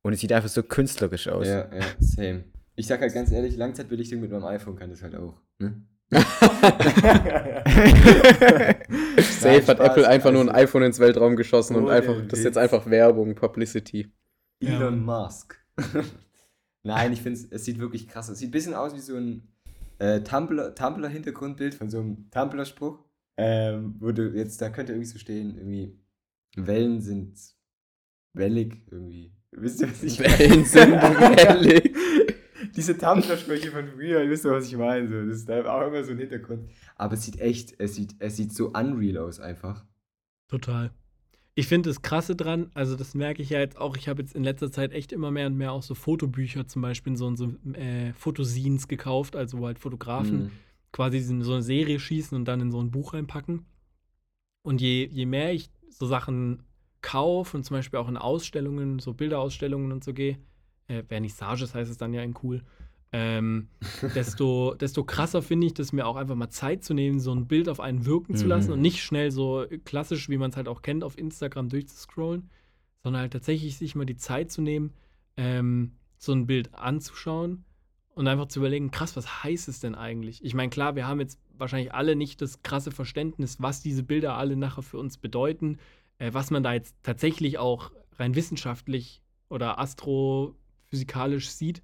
Und 0.00 0.14
es 0.14 0.20
sieht 0.20 0.32
einfach 0.32 0.48
so 0.48 0.62
künstlerisch 0.62 1.28
aus. 1.28 1.46
Ja, 1.46 1.68
ja, 1.70 1.84
same. 1.98 2.44
Ich 2.74 2.86
sag 2.86 3.02
halt 3.02 3.12
ganz 3.12 3.30
ehrlich, 3.32 3.54
Langzeitbelichtung 3.58 4.20
mit 4.20 4.30
meinem 4.30 4.46
iPhone 4.46 4.76
kann 4.76 4.88
das 4.88 5.02
halt 5.02 5.14
auch. 5.16 5.34
Ne? 5.58 5.82
Safe 9.20 9.66
hat 9.66 9.80
Apple 9.80 10.08
einfach 10.08 10.32
nur 10.32 10.40
ein 10.40 10.48
also- 10.48 10.62
iPhone 10.62 10.84
ins 10.84 10.98
Weltraum 11.00 11.36
geschossen 11.36 11.76
und 11.76 11.84
Ohne 11.84 11.92
einfach, 11.92 12.14
das 12.28 12.38
ist 12.38 12.46
jetzt 12.46 12.56
einfach 12.56 12.88
Werbung, 12.88 13.34
Publicity. 13.34 14.10
Ja. 14.60 14.76
Elon 14.76 15.04
Musk. 15.04 15.62
Nein, 16.82 17.12
ich 17.12 17.20
finde 17.20 17.40
es 17.50 17.64
sieht 17.66 17.78
wirklich 17.78 18.08
krass 18.08 18.30
aus. 18.30 18.34
Es 18.34 18.38
sieht 18.38 18.48
ein 18.48 18.52
bisschen 18.52 18.72
aus 18.72 18.94
wie 18.94 19.00
so 19.00 19.16
ein 19.16 19.42
äh, 19.98 20.20
Tumblr- 20.20 20.74
Tumblr-Hintergrundbild 20.74 21.74
von 21.74 21.90
so 21.90 22.00
einem 22.00 22.30
Tumblr-Spruch. 22.30 23.04
Ähm, 23.36 23.94
wo 24.00 24.10
du 24.10 24.34
jetzt, 24.34 24.60
da 24.60 24.68
könnte 24.68 24.92
irgendwie 24.92 25.08
so 25.08 25.18
stehen, 25.18 25.56
irgendwie, 25.56 25.96
Wellen 26.56 27.00
sind 27.00 27.38
wellig 28.32 28.82
irgendwie. 28.90 29.32
Wisst 29.52 29.80
ihr, 29.80 29.90
was 29.90 30.02
ich 30.02 30.18
Wellen 30.18 30.64
sind 30.64 30.92
wellig. 30.92 31.94
Diese 32.76 32.98
Tumblr-Sprüche 32.98 33.70
von 33.70 33.86
früher, 33.88 34.22
ihr 34.22 34.30
wisst 34.30 34.44
doch, 34.44 34.52
was 34.52 34.66
ich 34.66 34.76
meine. 34.76 35.08
So. 35.08 35.24
Das 35.24 35.36
ist 35.38 35.48
da 35.48 35.64
auch 35.64 35.86
immer 35.86 36.02
so 36.02 36.12
ein 36.12 36.18
Hintergrund. 36.18 36.68
Aber 36.96 37.14
es 37.14 37.24
sieht 37.24 37.40
echt, 37.40 37.78
es 37.78 37.94
sieht, 37.94 38.16
es 38.18 38.36
sieht 38.36 38.52
so 38.52 38.70
unreal 38.70 39.18
aus 39.18 39.40
einfach. 39.40 39.84
Total. 40.48 40.90
Ich 41.58 41.66
finde 41.66 41.90
das 41.90 42.02
Krasse 42.02 42.36
dran, 42.36 42.70
also 42.74 42.94
das 42.94 43.16
merke 43.16 43.42
ich 43.42 43.50
ja 43.50 43.58
jetzt 43.58 43.78
auch, 43.78 43.96
ich 43.96 44.06
habe 44.06 44.22
jetzt 44.22 44.36
in 44.36 44.44
letzter 44.44 44.70
Zeit 44.70 44.92
echt 44.92 45.10
immer 45.10 45.32
mehr 45.32 45.48
und 45.48 45.56
mehr 45.56 45.72
auch 45.72 45.82
so 45.82 45.96
Fotobücher 45.96 46.68
zum 46.68 46.82
Beispiel, 46.82 47.16
so, 47.16 47.34
so 47.34 47.52
äh, 47.72 48.12
Fotoscenes 48.12 48.86
gekauft, 48.86 49.34
also 49.34 49.58
wo 49.58 49.66
halt 49.66 49.80
Fotografen 49.80 50.38
Mhm. 50.38 50.50
quasi 50.92 51.18
in 51.18 51.42
so 51.42 51.54
eine 51.54 51.62
Serie 51.64 51.98
schießen 51.98 52.38
und 52.38 52.44
dann 52.44 52.60
in 52.60 52.70
so 52.70 52.80
ein 52.80 52.92
Buch 52.92 53.12
reinpacken. 53.12 53.66
Und 54.62 54.80
je, 54.80 55.06
je 55.10 55.26
mehr 55.26 55.52
ich 55.52 55.68
so 55.90 56.06
Sachen 56.06 56.62
kaufe 57.02 57.56
und 57.56 57.64
zum 57.64 57.74
Beispiel 57.74 57.98
auch 57.98 58.08
in 58.08 58.16
Ausstellungen, 58.16 59.00
so 59.00 59.12
Bilderausstellungen 59.12 59.90
und 59.90 60.04
so 60.04 60.14
gehe, 60.14 60.38
äh, 60.86 61.02
Vernissages 61.02 61.74
heißt 61.74 61.90
es 61.90 61.98
dann 61.98 62.14
ja 62.14 62.22
in 62.22 62.36
cool, 62.44 62.62
ähm, 63.12 63.68
desto, 64.14 64.74
desto 64.74 65.04
krasser 65.04 65.42
finde 65.42 65.66
ich, 65.66 65.74
das 65.74 65.92
mir 65.92 66.06
auch 66.06 66.16
einfach 66.16 66.34
mal 66.34 66.50
Zeit 66.50 66.84
zu 66.84 66.94
nehmen, 66.94 67.20
so 67.20 67.32
ein 67.34 67.46
Bild 67.46 67.68
auf 67.68 67.80
einen 67.80 68.04
wirken 68.06 68.34
zu 68.34 68.46
lassen 68.46 68.68
Mhm. 68.68 68.72
und 68.74 68.80
nicht 68.82 69.02
schnell 69.02 69.30
so 69.30 69.64
klassisch, 69.84 70.28
wie 70.28 70.36
man 70.36 70.50
es 70.50 70.56
halt 70.56 70.68
auch 70.68 70.82
kennt, 70.82 71.04
auf 71.04 71.16
Instagram 71.18 71.68
durchzuscrollen, 71.68 72.50
sondern 73.02 73.22
halt 73.22 73.32
tatsächlich 73.32 73.78
sich 73.78 73.94
mal 73.94 74.04
die 74.06 74.16
Zeit 74.16 74.50
zu 74.50 74.60
nehmen, 74.60 74.92
ähm, 75.36 75.92
so 76.18 76.32
ein 76.32 76.46
Bild 76.46 76.74
anzuschauen 76.74 77.64
und 78.14 78.26
einfach 78.26 78.48
zu 78.48 78.58
überlegen, 78.58 78.90
krass, 78.90 79.16
was 79.16 79.44
heißt 79.44 79.68
es 79.68 79.80
denn 79.80 79.94
eigentlich? 79.94 80.44
Ich 80.44 80.52
meine, 80.54 80.68
klar, 80.70 80.96
wir 80.96 81.06
haben 81.06 81.20
jetzt 81.20 81.38
wahrscheinlich 81.56 81.94
alle 81.94 82.16
nicht 82.16 82.42
das 82.42 82.62
krasse 82.62 82.90
Verständnis, 82.90 83.62
was 83.62 83.80
diese 83.80 84.02
Bilder 84.02 84.36
alle 84.36 84.56
nachher 84.56 84.82
für 84.82 84.98
uns 84.98 85.16
bedeuten, 85.16 85.78
äh, 86.18 86.32
was 86.32 86.50
man 86.50 86.62
da 86.62 86.72
jetzt 86.72 86.94
tatsächlich 87.02 87.58
auch 87.58 87.90
rein 88.18 88.34
wissenschaftlich 88.34 89.22
oder 89.48 89.78
astrophysikalisch 89.78 91.48
sieht. 91.50 91.82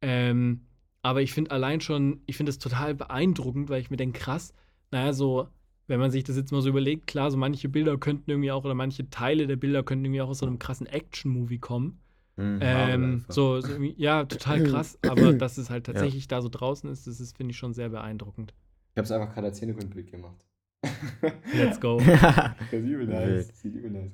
Ähm, 0.00 0.62
aber 1.02 1.22
ich 1.22 1.32
finde 1.32 1.50
allein 1.50 1.80
schon, 1.80 2.20
ich 2.26 2.36
finde 2.36 2.50
es 2.50 2.58
total 2.58 2.94
beeindruckend, 2.94 3.68
weil 3.70 3.80
ich 3.80 3.90
mir 3.90 3.96
denke, 3.96 4.18
krass, 4.18 4.52
naja, 4.90 5.12
so, 5.12 5.48
wenn 5.86 6.00
man 6.00 6.10
sich 6.10 6.24
das 6.24 6.36
jetzt 6.36 6.52
mal 6.52 6.60
so 6.62 6.68
überlegt, 6.68 7.06
klar, 7.06 7.30
so 7.30 7.36
manche 7.36 7.68
Bilder 7.68 7.96
könnten 7.98 8.30
irgendwie 8.30 8.50
auch, 8.50 8.64
oder 8.64 8.74
manche 8.74 9.08
Teile 9.10 9.46
der 9.46 9.56
Bilder 9.56 9.82
könnten 9.82 10.04
irgendwie 10.04 10.20
auch 10.22 10.28
aus 10.28 10.38
so 10.38 10.46
einem 10.46 10.58
krassen 10.58 10.86
Action-Movie 10.86 11.58
kommen. 11.58 12.00
Mhm, 12.36 12.58
Ähm, 12.60 13.24
so, 13.28 13.60
so, 13.60 13.72
ja, 13.96 14.24
total 14.24 14.62
krass, 14.70 14.98
aber 15.02 15.32
dass 15.32 15.58
es 15.58 15.70
halt 15.70 15.86
tatsächlich 15.86 16.28
da 16.28 16.42
so 16.42 16.48
draußen 16.48 16.90
ist, 16.90 17.06
das 17.06 17.20
ist, 17.20 17.36
finde 17.36 17.52
ich, 17.52 17.58
schon 17.58 17.74
sehr 17.74 17.88
beeindruckend. 17.88 18.54
Ich 18.94 18.98
hab's 18.98 19.10
einfach 19.10 19.32
gerade 19.34 19.48
als 19.48 19.58
Hintergrundbild 19.58 20.10
gemacht. 20.10 20.44
Let's 21.54 21.80
go. 21.80 22.00
Das 22.06 22.72
ist 22.72 22.86
übel 22.86 23.06
nice. 23.06 23.48
Sieht 23.60 23.74
übel 23.74 23.90
nice. 23.90 24.12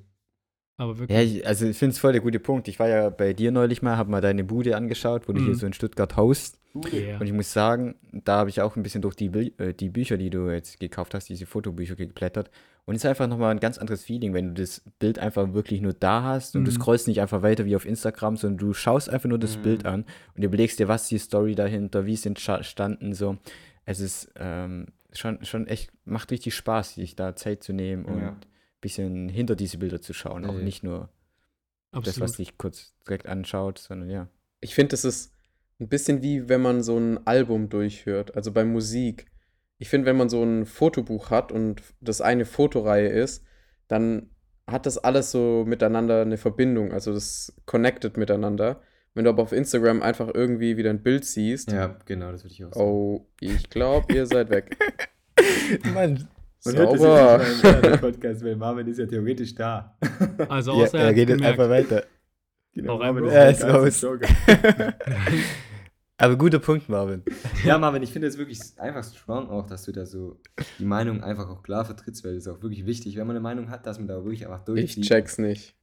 Aber 0.76 0.98
wirklich. 0.98 1.16
Ja, 1.16 1.22
ich, 1.22 1.46
also 1.46 1.66
ich 1.66 1.76
finde 1.78 1.92
es 1.92 1.98
voll 1.98 2.12
der 2.12 2.20
gute 2.20 2.40
Punkt. 2.40 2.66
Ich 2.68 2.78
war 2.80 2.88
ja 2.88 3.08
bei 3.10 3.32
dir 3.32 3.52
neulich 3.52 3.80
mal, 3.82 3.96
habe 3.96 4.10
mal 4.10 4.20
deine 4.20 4.42
Bude 4.44 4.76
angeschaut, 4.76 5.28
wo 5.28 5.32
du 5.32 5.40
Mhm. 5.40 5.44
hier 5.46 5.54
so 5.54 5.66
in 5.66 5.72
Stuttgart 5.72 6.16
haust. 6.16 6.58
Yeah. 6.92 7.20
Und 7.20 7.26
ich 7.28 7.32
muss 7.32 7.52
sagen, 7.52 7.94
da 8.10 8.38
habe 8.38 8.50
ich 8.50 8.60
auch 8.60 8.74
ein 8.74 8.82
bisschen 8.82 9.00
durch 9.00 9.14
die, 9.14 9.26
äh, 9.58 9.72
die 9.72 9.88
Bücher, 9.90 10.16
die 10.16 10.30
du 10.30 10.50
jetzt 10.50 10.80
gekauft 10.80 11.14
hast, 11.14 11.28
diese 11.28 11.46
Fotobücher 11.46 11.94
geblättert. 11.94 12.50
Und 12.84 12.96
es 12.96 13.04
ist 13.04 13.08
einfach 13.08 13.28
nochmal 13.28 13.52
ein 13.52 13.60
ganz 13.60 13.78
anderes 13.78 14.02
Feeling, 14.02 14.34
wenn 14.34 14.54
du 14.54 14.60
das 14.62 14.82
Bild 14.98 15.20
einfach 15.20 15.52
wirklich 15.54 15.80
nur 15.80 15.92
da 15.92 16.24
hast 16.24 16.56
und 16.56 16.64
du 16.64 16.72
Mhm. 16.72 16.74
scrollst 16.74 17.06
nicht 17.06 17.20
einfach 17.20 17.42
weiter 17.42 17.64
wie 17.64 17.76
auf 17.76 17.86
Instagram, 17.86 18.36
sondern 18.36 18.58
du 18.58 18.72
schaust 18.74 19.08
einfach 19.08 19.28
nur 19.28 19.38
das 19.38 19.56
Mhm. 19.56 19.62
Bild 19.62 19.86
an 19.86 20.04
und 20.36 20.42
überlegst 20.42 20.80
dir, 20.80 20.88
was 20.88 21.02
ist 21.02 21.10
die 21.12 21.18
Story 21.18 21.54
dahinter, 21.54 22.04
wie 22.06 22.14
es 22.14 22.26
entstanden, 22.26 23.14
so. 23.14 23.36
Es 23.86 24.00
ist 24.00 24.32
ähm, 24.36 24.86
schon, 25.12 25.44
schon 25.44 25.68
echt, 25.68 25.92
macht 26.04 26.32
richtig 26.32 26.54
Spaß, 26.56 26.94
sich 26.96 27.14
da 27.14 27.36
Zeit 27.36 27.62
zu 27.62 27.72
nehmen 27.72 28.04
und 28.04 28.20
Ja. 28.20 28.28
ein 28.30 28.36
bisschen 28.84 29.28
hinter 29.30 29.56
diese 29.56 29.78
Bilder 29.78 30.00
zu 30.00 30.12
schauen. 30.12 30.44
Auch 30.44 30.52
nicht 30.54 30.84
nur 30.84 31.08
das, 31.90 31.98
Absolut. 32.08 32.20
was 32.20 32.36
dich 32.36 32.58
kurz 32.58 32.92
direkt 33.06 33.26
anschaut, 33.26 33.78
sondern 33.78 34.10
ja. 34.10 34.28
Ich 34.60 34.74
finde, 34.74 34.90
das 34.90 35.04
ist 35.04 35.32
ein 35.80 35.88
bisschen 35.88 36.22
wie 36.22 36.48
wenn 36.48 36.60
man 36.60 36.82
so 36.82 36.98
ein 36.98 37.26
Album 37.26 37.68
durchhört, 37.70 38.36
also 38.36 38.52
bei 38.52 38.64
Musik. 38.64 39.26
Ich 39.78 39.88
finde, 39.88 40.06
wenn 40.06 40.16
man 40.16 40.28
so 40.28 40.42
ein 40.42 40.66
Fotobuch 40.66 41.30
hat 41.30 41.50
und 41.50 41.82
das 42.00 42.20
eine 42.20 42.44
Fotoreihe 42.44 43.08
ist, 43.08 43.44
dann 43.88 44.30
hat 44.66 44.86
das 44.86 44.98
alles 44.98 45.30
so 45.30 45.64
miteinander 45.66 46.22
eine 46.22 46.36
Verbindung, 46.36 46.92
also 46.92 47.12
das 47.12 47.54
connected 47.66 48.16
miteinander. 48.16 48.82
Wenn 49.14 49.24
du 49.24 49.30
aber 49.30 49.42
auf 49.42 49.52
Instagram 49.52 50.02
einfach 50.02 50.30
irgendwie 50.34 50.76
wieder 50.76 50.90
ein 50.90 51.02
Bild 51.02 51.24
siehst, 51.24 51.70
Ja, 51.70 51.96
genau, 52.04 52.32
das 52.32 52.44
würde 52.44 52.52
ich 52.54 52.64
auch 52.64 52.72
sagen. 52.72 52.84
oh, 52.86 53.26
ich 53.40 53.70
glaube, 53.70 54.12
ihr 54.12 54.26
seid 54.26 54.50
weg. 54.50 54.76
Mann, 55.94 56.28
Man 56.64 56.76
hört 56.76 56.92
das 56.94 57.00
Sauber. 57.00 57.42
jetzt 57.42 57.48
nicht 57.54 57.62
mal 57.64 57.70
im 57.70 57.76
anderen 57.76 58.00
Podcast, 58.00 58.44
weil 58.44 58.56
Marvin 58.56 58.86
ist 58.88 58.98
ja 58.98 59.06
theoretisch 59.06 59.54
da. 59.54 59.96
Also 60.48 60.72
ja, 60.78 60.84
außer 60.84 60.98
er 60.98 61.06
hat's 61.08 61.16
redet 61.16 61.36
gemerkt. 61.36 61.58
einfach 61.60 61.70
weiter. 61.70 62.04
Genau, 62.72 62.96
rein, 62.96 63.14
Marvin 63.14 63.30
Bro. 63.30 63.50
ist 63.50 63.62
Er 63.62 63.74
raus. 63.74 64.04
Aber 66.16 66.36
guter 66.36 66.60
Punkt, 66.60 66.88
Marvin. 66.88 67.22
Ja, 67.64 67.76
Marvin, 67.76 68.02
ich 68.02 68.10
finde 68.12 68.28
es 68.28 68.38
wirklich 68.38 68.60
einfach 68.78 69.02
strong 69.04 69.48
auch, 69.50 69.66
dass 69.66 69.82
du 69.84 69.92
da 69.92 70.06
so 70.06 70.40
die 70.78 70.84
Meinung 70.84 71.22
einfach 71.22 71.48
auch 71.48 71.62
klar 71.62 71.84
vertrittst, 71.84 72.24
weil 72.24 72.34
das 72.34 72.46
ist 72.46 72.48
auch 72.52 72.62
wirklich 72.62 72.86
wichtig, 72.86 73.16
wenn 73.16 73.26
man 73.26 73.36
eine 73.36 73.42
Meinung 73.42 73.68
hat, 73.68 73.84
dass 73.86 73.98
man 73.98 74.06
da 74.08 74.22
wirklich 74.24 74.46
einfach 74.46 74.60
Ich 74.60 74.64
durchzieht. 74.64 75.04
check's 75.04 75.38
nicht. 75.38 75.74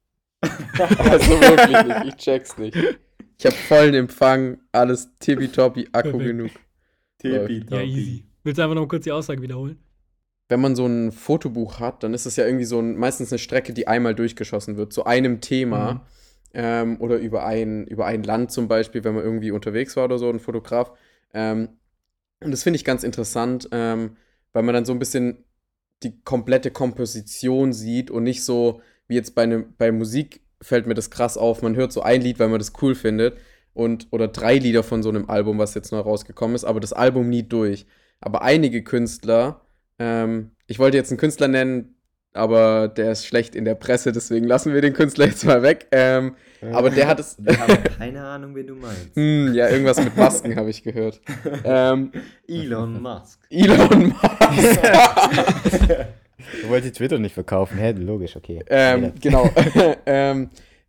Also 0.79 1.31
wirklich 1.39 1.85
nicht, 1.85 2.05
ich 2.07 2.15
check's 2.15 2.57
nicht. 2.57 2.75
Ich 3.37 3.45
habe 3.45 3.55
vollen 3.55 3.93
Empfang, 3.93 4.59
alles 4.71 5.09
tippitoppi, 5.19 5.89
Akku 5.91 6.11
Perfekt. 6.11 6.25
genug. 6.25 6.51
Tippitoppi. 7.19 7.75
Ja, 7.75 7.81
easy. 7.81 8.25
Willst 8.43 8.57
du 8.57 8.63
einfach 8.63 8.75
noch 8.75 8.87
kurz 8.87 9.03
die 9.03 9.11
Aussage 9.11 9.41
wiederholen? 9.41 9.77
Wenn 10.51 10.61
man 10.61 10.75
so 10.75 10.85
ein 10.85 11.11
Fotobuch 11.13 11.79
hat, 11.79 12.03
dann 12.03 12.13
ist 12.13 12.27
es 12.27 12.35
ja 12.35 12.45
irgendwie 12.45 12.65
so 12.65 12.79
ein, 12.79 12.97
meistens 12.97 13.31
eine 13.31 13.39
Strecke, 13.39 13.73
die 13.73 13.87
einmal 13.87 14.15
durchgeschossen 14.15 14.77
wird, 14.77 14.93
zu 14.93 15.05
einem 15.05 15.41
Thema 15.41 15.93
Mhm. 15.95 16.01
ähm, 16.53 16.97
oder 17.01 17.17
über 17.17 17.45
ein, 17.45 17.87
über 17.87 18.05
ein 18.05 18.23
Land 18.23 18.51
zum 18.51 18.67
Beispiel, 18.67 19.03
wenn 19.05 19.15
man 19.15 19.23
irgendwie 19.23 19.51
unterwegs 19.51 19.95
war 19.97 20.05
oder 20.05 20.19
so, 20.19 20.29
ein 20.29 20.39
Fotograf. 20.41 20.91
Ähm, 21.33 21.69
und 22.43 22.51
das 22.51 22.63
finde 22.63 22.77
ich 22.77 22.85
ganz 22.85 23.03
interessant, 23.03 23.69
ähm, 23.71 24.17
weil 24.53 24.63
man 24.63 24.73
dann 24.75 24.85
so 24.85 24.93
ein 24.93 24.99
bisschen 24.99 25.45
die 26.03 26.21
komplette 26.23 26.71
Komposition 26.71 27.73
sieht 27.73 28.11
und 28.11 28.23
nicht 28.23 28.43
so 28.43 28.81
wie 29.07 29.15
jetzt 29.15 29.35
bei, 29.35 29.45
ne, 29.45 29.65
bei 29.77 29.91
Musik 29.91 30.41
fällt 30.61 30.87
mir 30.87 30.95
das 30.95 31.11
krass 31.11 31.37
auf. 31.37 31.61
Man 31.61 31.75
hört 31.75 31.91
so 31.93 32.01
ein 32.01 32.21
Lied, 32.21 32.39
weil 32.39 32.49
man 32.49 32.59
das 32.59 32.73
cool 32.81 32.95
findet 32.95 33.37
und 33.73 34.07
oder 34.11 34.27
drei 34.27 34.57
Lieder 34.57 34.83
von 34.83 35.03
so 35.03 35.09
einem 35.09 35.29
Album, 35.29 35.59
was 35.59 35.75
jetzt 35.75 35.91
neu 35.91 35.99
rausgekommen 35.99 36.55
ist, 36.55 36.65
aber 36.65 36.79
das 36.79 36.93
Album 36.93 37.29
nie 37.29 37.43
durch. 37.43 37.85
Aber 38.19 38.41
einige 38.41 38.83
Künstler, 38.83 39.61
ähm, 40.01 40.51
ich 40.67 40.79
wollte 40.79 40.97
jetzt 40.97 41.11
einen 41.11 41.19
Künstler 41.19 41.47
nennen, 41.47 41.95
aber 42.33 42.87
der 42.87 43.11
ist 43.11 43.25
schlecht 43.25 43.55
in 43.55 43.65
der 43.65 43.75
Presse, 43.75 44.11
deswegen 44.11 44.47
lassen 44.47 44.73
wir 44.73 44.81
den 44.81 44.93
Künstler 44.93 45.25
jetzt 45.25 45.45
mal 45.45 45.61
weg. 45.61 45.87
Ähm, 45.91 46.35
aber 46.71 46.89
der 46.89 47.07
hat 47.07 47.19
es. 47.19 47.35
Wir 47.39 47.59
haben 47.59 47.83
keine 47.97 48.23
Ahnung, 48.23 48.55
wen 48.55 48.67
du 48.67 48.75
meinst. 48.75 49.15
hm, 49.15 49.53
ja, 49.53 49.69
irgendwas 49.69 50.03
mit 50.03 50.15
Masken 50.15 50.55
habe 50.55 50.69
ich 50.69 50.83
gehört. 50.83 51.21
Ähm, 51.63 52.11
Elon 52.47 53.01
Musk. 53.01 53.39
Elon 53.49 54.09
Musk. 54.09 54.79
Du 56.63 56.69
wolltest 56.69 56.95
Twitter 56.95 57.19
nicht 57.19 57.33
verkaufen, 57.33 57.77
hä? 57.77 57.91
Logisch, 57.91 58.35
okay. 58.35 58.63
ähm, 58.67 59.13
genau. 59.21 59.47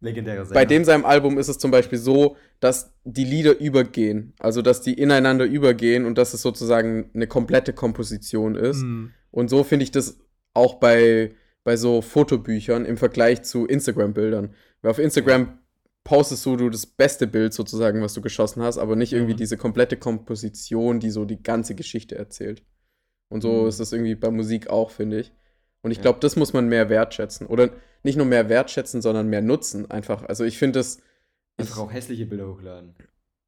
Legendärer 0.03 0.45
Sänger. 0.45 0.55
Bei 0.55 0.65
dem 0.65 0.85
seinem 0.85 1.05
Album 1.05 1.39
ist 1.39 1.49
es 1.49 1.59
zum 1.59 1.71
Beispiel 1.71 1.99
so, 1.99 2.37
dass 2.61 2.93
die 3.05 3.25
Lieder 3.25 3.59
übergehen. 3.59 4.35
Also, 4.39 4.61
dass 4.61 4.83
die 4.83 4.95
ineinander 4.95 5.45
übergehen 5.47 6.05
und 6.05 6.19
dass 6.19 6.35
es 6.35 6.43
sozusagen 6.43 7.11
eine 7.15 7.27
komplette 7.27 7.73
Komposition 7.73 8.55
ist. 8.57 8.81
Hm. 8.83 9.13
Und 9.31 9.49
so 9.49 9.65
finde 9.65 9.85
ich 9.85 9.91
das 9.91 10.19
auch 10.55 10.75
bei, 10.75 11.35
bei 11.65 11.77
so 11.77 12.03
Fotobüchern 12.03 12.85
im 12.85 12.97
Vergleich 12.97 13.43
zu 13.43 13.65
Instagram-Bildern. 13.67 14.55
Weil 14.83 14.91
auf 14.91 14.99
Instagram 14.99 15.59
postest 16.05 16.45
du, 16.45 16.57
du 16.57 16.69
das 16.69 16.85
beste 16.85 17.27
Bild 17.29 17.55
sozusagen, 17.55 18.03
was 18.03 18.13
du 18.15 18.21
geschossen 18.21 18.63
hast, 18.63 18.79
aber 18.79 18.97
nicht 18.97 19.13
irgendwie 19.13 19.35
Mhm. 19.35 19.39
diese 19.39 19.57
komplette 19.57 19.97
Komposition, 19.97 20.99
die 20.99 21.11
so 21.11 21.25
die 21.25 21.41
ganze 21.43 21.75
Geschichte 21.77 22.17
erzählt. 22.17 22.63
Und 23.29 23.41
so 23.41 23.63
Mhm. 23.63 23.69
ist 23.69 23.79
das 23.81 23.93
irgendwie 23.93 24.17
bei 24.17 24.31
Musik 24.31 24.69
auch, 24.69 24.91
finde 24.91 25.21
ich. 25.21 25.33
Und 25.83 25.93
ich 25.93 25.99
Ja. 25.99 26.03
glaube, 26.03 26.19
das 26.21 26.35
muss 26.37 26.53
man 26.53 26.69
mehr 26.69 26.89
wertschätzen. 26.89 27.47
Oder 27.47 27.71
nicht 28.03 28.17
nur 28.17 28.27
mehr 28.27 28.49
wertschätzen, 28.49 29.01
sondern 29.03 29.29
mehr 29.29 29.43
nutzen 29.43 29.91
einfach. 29.91 30.25
Also 30.25 30.45
ich 30.45 30.59
finde 30.59 30.79
das. 30.81 30.99
Einfach 31.57 31.79
auch 31.79 31.93
hässliche 31.93 32.27
Bilder 32.27 32.49
hochladen. 32.49 32.95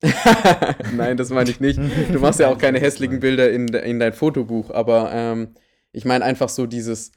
Nein, 0.96 1.16
das 1.16 1.30
meine 1.30 1.50
ich 1.50 1.60
nicht. 1.60 1.78
Du 2.12 2.18
machst 2.20 2.38
ja 2.40 2.48
auch 2.48 2.58
keine 2.58 2.78
hässlichen 2.78 3.20
Bilder 3.20 3.50
in, 3.50 3.68
in 3.68 3.98
dein 3.98 4.12
Fotobuch, 4.12 4.70
aber 4.70 5.10
ähm, 5.12 5.54
ich 5.92 6.04
meine 6.04 6.24
einfach 6.24 6.48
so 6.48 6.66
dieses, 6.66 7.12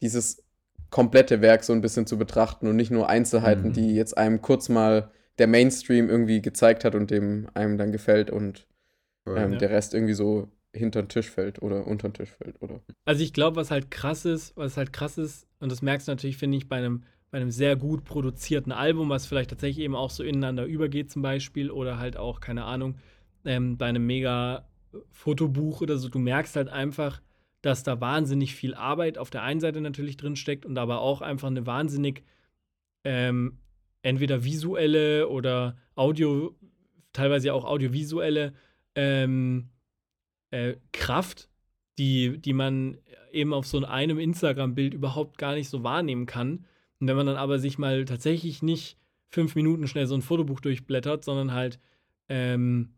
dieses 0.00 0.42
komplette 0.90 1.40
Werk 1.40 1.62
so 1.64 1.72
ein 1.72 1.80
bisschen 1.80 2.06
zu 2.06 2.18
betrachten 2.18 2.66
und 2.66 2.76
nicht 2.76 2.90
nur 2.90 3.08
Einzelheiten, 3.08 3.68
Mhm. 3.68 3.72
die 3.72 3.94
jetzt 3.94 4.16
einem 4.18 4.42
kurz 4.42 4.68
mal 4.68 5.10
der 5.38 5.46
Mainstream 5.46 6.10
irgendwie 6.10 6.42
gezeigt 6.42 6.84
hat 6.84 6.94
und 6.94 7.10
dem 7.10 7.48
einem 7.54 7.78
dann 7.78 7.92
gefällt 7.92 8.30
und 8.30 8.66
ähm, 9.26 9.52
Ja. 9.52 9.58
der 9.58 9.70
Rest 9.70 9.94
irgendwie 9.94 10.14
so 10.14 10.48
hinter 10.72 11.02
den 11.02 11.08
Tisch 11.08 11.30
fällt 11.30 11.60
oder 11.62 11.86
unter 11.86 12.08
den 12.08 12.14
Tisch 12.14 12.30
fällt, 12.30 12.60
oder? 12.62 12.80
Also 13.04 13.22
ich 13.22 13.32
glaube, 13.32 13.56
was 13.56 13.70
halt 13.70 13.90
krass 13.90 14.24
ist, 14.24 14.56
was 14.56 14.76
halt 14.76 14.92
krass 14.92 15.18
ist, 15.18 15.46
und 15.60 15.70
das 15.70 15.82
merkst 15.82 16.08
du 16.08 16.12
natürlich, 16.12 16.36
finde 16.36 16.56
ich, 16.56 16.68
bei 16.68 16.76
einem, 16.76 17.04
bei 17.30 17.38
einem 17.38 17.50
sehr 17.50 17.76
gut 17.76 18.04
produzierten 18.04 18.72
Album, 18.72 19.08
was 19.08 19.26
vielleicht 19.26 19.50
tatsächlich 19.50 19.84
eben 19.84 19.94
auch 19.94 20.10
so 20.10 20.22
ineinander 20.22 20.64
übergeht, 20.64 21.10
zum 21.10 21.22
Beispiel, 21.22 21.70
oder 21.70 21.98
halt 21.98 22.16
auch, 22.16 22.40
keine 22.40 22.64
Ahnung, 22.64 22.96
ähm, 23.44 23.76
bei 23.76 23.86
einem 23.86 24.06
mega 24.06 24.66
Fotobuch 25.10 25.80
oder 25.80 25.98
so, 25.98 26.08
du 26.08 26.18
merkst 26.18 26.56
halt 26.56 26.68
einfach, 26.68 27.20
dass 27.60 27.82
da 27.82 28.00
wahnsinnig 28.00 28.54
viel 28.54 28.74
Arbeit 28.74 29.18
auf 29.18 29.30
der 29.30 29.42
einen 29.42 29.60
Seite 29.60 29.80
natürlich 29.80 30.16
drin 30.16 30.36
steckt 30.36 30.66
und 30.66 30.76
aber 30.78 31.00
auch 31.00 31.20
einfach 31.22 31.48
eine 31.48 31.64
wahnsinnig 31.66 32.24
ähm, 33.04 33.58
entweder 34.02 34.44
visuelle 34.44 35.28
oder 35.28 35.76
Audio, 35.94 36.56
teilweise 37.12 37.54
auch 37.54 37.64
audiovisuelle 37.64 38.52
ähm, 38.94 39.68
äh, 40.52 40.76
Kraft, 40.92 41.48
die, 41.98 42.38
die 42.38 42.52
man 42.52 42.98
eben 43.32 43.52
auf 43.52 43.66
so 43.66 43.84
einem 43.84 44.18
Instagram-Bild 44.18 44.94
überhaupt 44.94 45.38
gar 45.38 45.54
nicht 45.54 45.68
so 45.68 45.82
wahrnehmen 45.82 46.26
kann. 46.26 46.64
Und 47.00 47.08
wenn 47.08 47.16
man 47.16 47.26
dann 47.26 47.36
aber 47.36 47.58
sich 47.58 47.78
mal 47.78 48.04
tatsächlich 48.04 48.62
nicht 48.62 48.96
fünf 49.28 49.54
Minuten 49.56 49.88
schnell 49.88 50.06
so 50.06 50.14
ein 50.14 50.22
Fotobuch 50.22 50.60
durchblättert, 50.60 51.24
sondern 51.24 51.52
halt 51.52 51.80
ähm, 52.28 52.94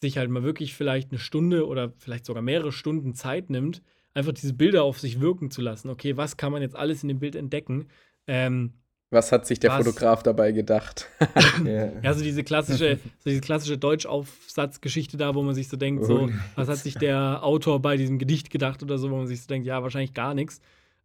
sich 0.00 0.18
halt 0.18 0.30
mal 0.30 0.42
wirklich 0.42 0.74
vielleicht 0.74 1.10
eine 1.10 1.18
Stunde 1.18 1.66
oder 1.66 1.92
vielleicht 1.98 2.26
sogar 2.26 2.42
mehrere 2.42 2.72
Stunden 2.72 3.14
Zeit 3.14 3.50
nimmt, 3.50 3.82
einfach 4.12 4.32
diese 4.32 4.54
Bilder 4.54 4.82
auf 4.82 4.98
sich 4.98 5.20
wirken 5.20 5.50
zu 5.50 5.62
lassen. 5.62 5.88
Okay, 5.88 6.16
was 6.16 6.36
kann 6.36 6.52
man 6.52 6.62
jetzt 6.62 6.76
alles 6.76 7.02
in 7.02 7.08
dem 7.08 7.20
Bild 7.20 7.36
entdecken? 7.36 7.86
Ähm, 8.26 8.74
Was 9.10 9.30
hat 9.30 9.46
sich 9.46 9.60
der 9.60 9.70
Was? 9.70 9.78
Fotograf 9.78 10.22
dabei 10.22 10.52
gedacht? 10.52 11.08
Ja. 11.64 11.90
ja, 12.02 12.14
so 12.14 12.22
diese 12.22 12.44
klassische, 12.44 12.98
so 13.18 13.30
diese 13.30 13.40
klassische 13.40 13.78
Deutschaufsatzgeschichte 13.78 15.16
da, 15.16 15.34
wo 15.34 15.42
man 15.42 15.54
sich 15.54 15.68
so 15.68 15.76
denkt, 15.76 16.04
so, 16.04 16.28
was 16.54 16.68
hat 16.68 16.76
sich 16.78 16.94
der 16.94 17.42
Autor 17.42 17.80
bei 17.80 17.96
diesem 17.96 18.18
Gedicht 18.18 18.50
gedacht 18.50 18.82
oder 18.82 18.98
so, 18.98 19.10
wo 19.10 19.16
man 19.16 19.26
sich 19.26 19.40
so 19.40 19.48
denkt, 19.48 19.66
ja, 19.66 19.82
wahrscheinlich 19.82 20.12
gar 20.12 20.34
nichts. 20.34 20.60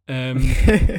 Ähm, 0.06 0.54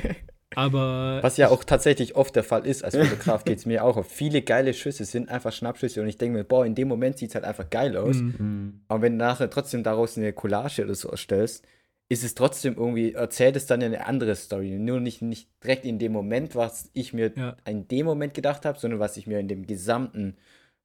aber 0.56 1.20
Was 1.22 1.38
ja 1.38 1.50
auch 1.50 1.64
tatsächlich 1.64 2.16
oft 2.16 2.36
der 2.36 2.44
Fall 2.44 2.66
ist, 2.66 2.84
als 2.84 2.96
Fotograf 2.96 3.44
geht 3.44 3.60
es 3.60 3.66
mir 3.66 3.84
auch 3.84 3.96
auf. 3.96 4.08
Viele 4.10 4.42
geile 4.42 4.74
Schüsse 4.74 5.06
sind 5.06 5.30
einfach 5.30 5.52
Schnappschüsse 5.52 6.02
und 6.02 6.08
ich 6.08 6.18
denke 6.18 6.38
mir, 6.40 6.44
boah, 6.44 6.66
in 6.66 6.76
dem 6.76 6.88
Moment 6.88 7.20
sieht 7.20 7.30
es 7.30 7.36
halt 7.36 7.46
einfach 7.46 7.70
geil 7.70 7.96
aus. 7.96 8.18
Mhm. 8.18 8.82
Aber 8.88 9.04
wenn 9.04 9.14
du 9.14 9.26
nachher 9.26 9.50
trotzdem 9.50 9.84
daraus 9.84 10.18
eine 10.18 10.34
Collage 10.34 10.84
oder 10.84 10.96
so 10.96 11.10
erstellst, 11.10 11.66
ist 12.10 12.24
es 12.24 12.36
trotzdem 12.36 12.76
irgendwie, 12.76 13.14
erzählt 13.14 13.56
es 13.56 13.66
dann 13.66 13.82
eine 13.82 14.06
andere 14.06 14.36
Story. 14.36 14.78
Nur 14.78 15.00
nicht, 15.00 15.22
nicht 15.22 15.50
direkt 15.64 15.86
in 15.86 16.00
dem 16.00 16.12
Moment, 16.12 16.56
was 16.56 16.90
ich 16.94 17.14
mir 17.14 17.34
Ja. 17.36 17.56
in 17.66 17.88
dem 17.88 18.06
Moment 18.06 18.34
gedacht 18.34 18.66
habe, 18.66 18.78
sondern 18.80 19.00
was 19.00 19.18
ich 19.18 19.26
mir 19.28 19.40
in 19.40 19.48
dem 19.48 19.66
gesamten 19.66 20.36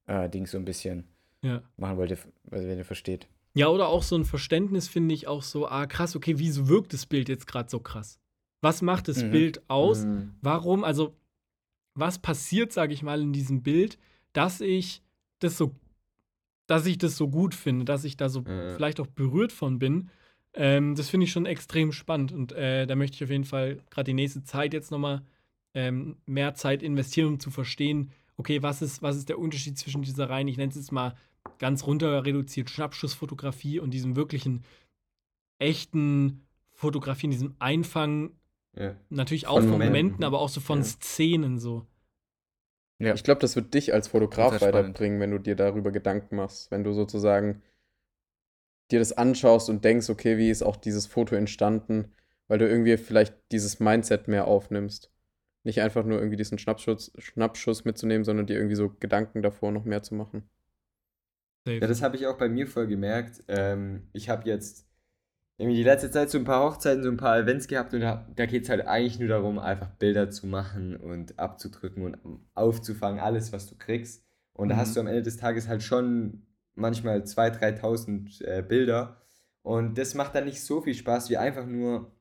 äh, 0.07 0.29
Ding 0.29 0.47
so 0.47 0.57
ein 0.57 0.65
bisschen 0.65 1.03
ja. 1.43 1.61
machen 1.77 1.97
wollte, 1.97 2.17
also 2.49 2.67
wenn 2.67 2.77
ihr 2.77 2.85
versteht. 2.85 3.27
Ja, 3.53 3.67
oder 3.67 3.87
auch 3.89 4.03
so 4.03 4.15
ein 4.15 4.25
Verständnis 4.25 4.87
finde 4.87 5.13
ich 5.13 5.27
auch 5.27 5.43
so, 5.43 5.67
ah, 5.67 5.85
krass, 5.87 6.15
okay, 6.15 6.39
wieso 6.39 6.67
wirkt 6.67 6.93
das 6.93 7.05
Bild 7.05 7.29
jetzt 7.29 7.47
gerade 7.47 7.69
so 7.69 7.79
krass? 7.79 8.19
Was 8.61 8.81
macht 8.81 9.07
das 9.07 9.23
Mhm. 9.23 9.31
Bild 9.31 9.69
aus? 9.69 10.05
Mhm. 10.05 10.33
Warum? 10.41 10.83
Also, 10.83 11.15
was 11.95 12.19
passiert, 12.19 12.71
sage 12.73 12.93
ich 12.93 13.03
mal, 13.03 13.21
in 13.21 13.33
diesem 13.33 13.61
Bild, 13.61 13.97
dass 14.33 14.61
ich 14.61 15.01
das 15.39 15.57
so, 15.57 15.75
dass 16.67 16.85
ich 16.85 16.97
das 16.97 17.17
so 17.17 17.27
gut 17.27 17.53
finde, 17.55 17.85
dass 17.85 18.03
ich 18.03 18.17
da 18.17 18.29
so 18.29 18.41
Ja. 18.47 18.73
vielleicht 18.75 18.99
auch 18.99 19.07
berührt 19.07 19.51
von 19.51 19.79
bin. 19.79 20.09
Ähm, 20.53 20.95
das 20.95 21.09
finde 21.09 21.25
ich 21.25 21.31
schon 21.31 21.45
extrem 21.45 21.91
spannend 21.91 22.31
und 22.31 22.51
äh, 22.53 22.87
da 22.87 22.95
möchte 22.95 23.15
ich 23.15 23.23
auf 23.23 23.29
jeden 23.29 23.45
Fall 23.45 23.77
gerade 23.89 24.05
die 24.05 24.13
nächste 24.13 24.43
Zeit 24.43 24.73
jetzt 24.73 24.91
nochmal 24.91 25.21
ähm, 25.75 26.17
mehr 26.25 26.55
Zeit 26.55 26.81
investieren, 26.81 27.27
um 27.27 27.39
zu 27.39 27.51
verstehen, 27.51 28.11
okay, 28.37 28.63
was 28.63 28.81
ist, 28.81 29.01
was 29.01 29.15
ist 29.17 29.29
der 29.29 29.37
Unterschied 29.37 29.77
zwischen 29.77 30.01
dieser 30.01 30.29
rein, 30.29 30.47
ich 30.47 30.57
nenne 30.57 30.69
es 30.69 30.75
jetzt 30.75 30.91
mal 30.91 31.15
ganz 31.59 31.85
runter 31.85 32.25
reduziert, 32.25 32.69
Schnappschussfotografie 32.69 33.79
und 33.79 33.91
diesem 33.91 34.15
wirklichen 34.15 34.63
echten 35.59 36.41
Fotografien, 36.71 37.31
diesem 37.31 37.55
Einfangen, 37.59 38.31
Ja. 38.77 38.95
natürlich 39.09 39.47
auch 39.47 39.55
Von 39.55 39.63
von 39.63 39.71
Momenten. 39.73 39.93
Momenten, 39.93 40.23
aber 40.23 40.39
auch 40.39 40.49
so 40.49 40.61
von 40.61 40.79
Ja. 40.79 40.85
Szenen 40.85 41.59
so. 41.59 41.85
Ja. 42.99 43.13
Ich 43.13 43.23
glaube, 43.23 43.41
das 43.41 43.55
wird 43.55 43.73
dich 43.73 43.93
als 43.93 44.09
Fotograf 44.09 44.61
weiterbringen, 44.61 45.19
wenn 45.19 45.31
du 45.31 45.37
dir 45.37 45.55
darüber 45.55 45.91
Gedanken 45.91 46.35
machst. 46.35 46.71
Wenn 46.71 46.83
du 46.83 46.93
sozusagen 46.93 47.61
dir 48.91 48.99
das 48.99 49.13
anschaust 49.13 49.69
und 49.69 49.85
denkst, 49.85 50.09
okay, 50.09 50.37
wie 50.37 50.49
ist 50.49 50.63
auch 50.63 50.75
dieses 50.77 51.07
Foto 51.07 51.35
entstanden, 51.35 52.13
weil 52.47 52.57
du 52.59 52.67
irgendwie 52.67 52.97
vielleicht 52.97 53.35
dieses 53.51 53.79
Mindset 53.79 54.27
mehr 54.27 54.47
aufnimmst. 54.47 55.11
Nicht 55.63 55.81
einfach 55.81 56.05
nur 56.05 56.19
irgendwie 56.19 56.37
diesen 56.37 56.57
Schnappschuss, 56.59 57.11
Schnappschuss 57.17 57.85
mitzunehmen, 57.85 58.23
sondern 58.25 58.47
dir 58.47 58.57
irgendwie 58.57 58.75
so 58.75 58.89
Gedanken 58.99 59.41
davor 59.41 59.71
noch 59.71 59.85
mehr 59.85 60.03
zu 60.03 60.15
machen. 60.15 60.49
Ja, 61.81 61.87
das 61.87 62.01
habe 62.01 62.15
ich 62.17 62.27
auch 62.27 62.37
bei 62.37 62.49
mir 62.49 62.67
voll 62.67 62.87
gemerkt. 62.87 63.43
Ähm, 63.47 64.07
ich 64.13 64.29
habe 64.29 64.47
jetzt 64.49 64.85
irgendwie 65.57 65.77
die 65.77 65.83
letzte 65.83 66.11
Zeit 66.11 66.29
so 66.31 66.39
ein 66.39 66.45
paar 66.45 66.63
Hochzeiten, 66.63 67.03
so 67.03 67.09
ein 67.09 67.17
paar 67.17 67.39
Events 67.39 67.67
gehabt 67.67 67.93
und 67.93 68.01
da, 68.01 68.27
da 68.35 68.45
geht 68.47 68.63
es 68.63 68.69
halt 68.69 68.87
eigentlich 68.87 69.19
nur 69.19 69.29
darum, 69.29 69.59
einfach 69.59 69.89
Bilder 69.97 70.29
zu 70.31 70.47
machen 70.47 70.97
und 70.97 71.39
abzudrücken 71.39 72.03
und 72.03 72.17
aufzufangen, 72.55 73.19
alles, 73.21 73.53
was 73.53 73.67
du 73.67 73.77
kriegst. 73.77 74.25
Und 74.53 74.69
da 74.69 74.75
Mhm. 74.75 74.79
hast 74.79 74.95
du 74.97 75.01
am 75.01 75.07
Ende 75.07 75.23
des 75.23 75.37
Tages 75.37 75.67
halt 75.69 75.83
schon 75.83 76.47
manchmal 76.79 77.23
2.000, 77.23 77.59
3.000 77.59 78.43
äh, 78.45 78.61
Bilder. 78.61 79.21
Und 79.61 79.97
das 79.97 80.15
macht 80.15 80.35
dann 80.35 80.45
nicht 80.45 80.63
so 80.63 80.81
viel 80.81 80.93
Spaß, 80.95 81.29
wie 81.29 81.37
einfach 81.37 81.65
nur 81.65 82.11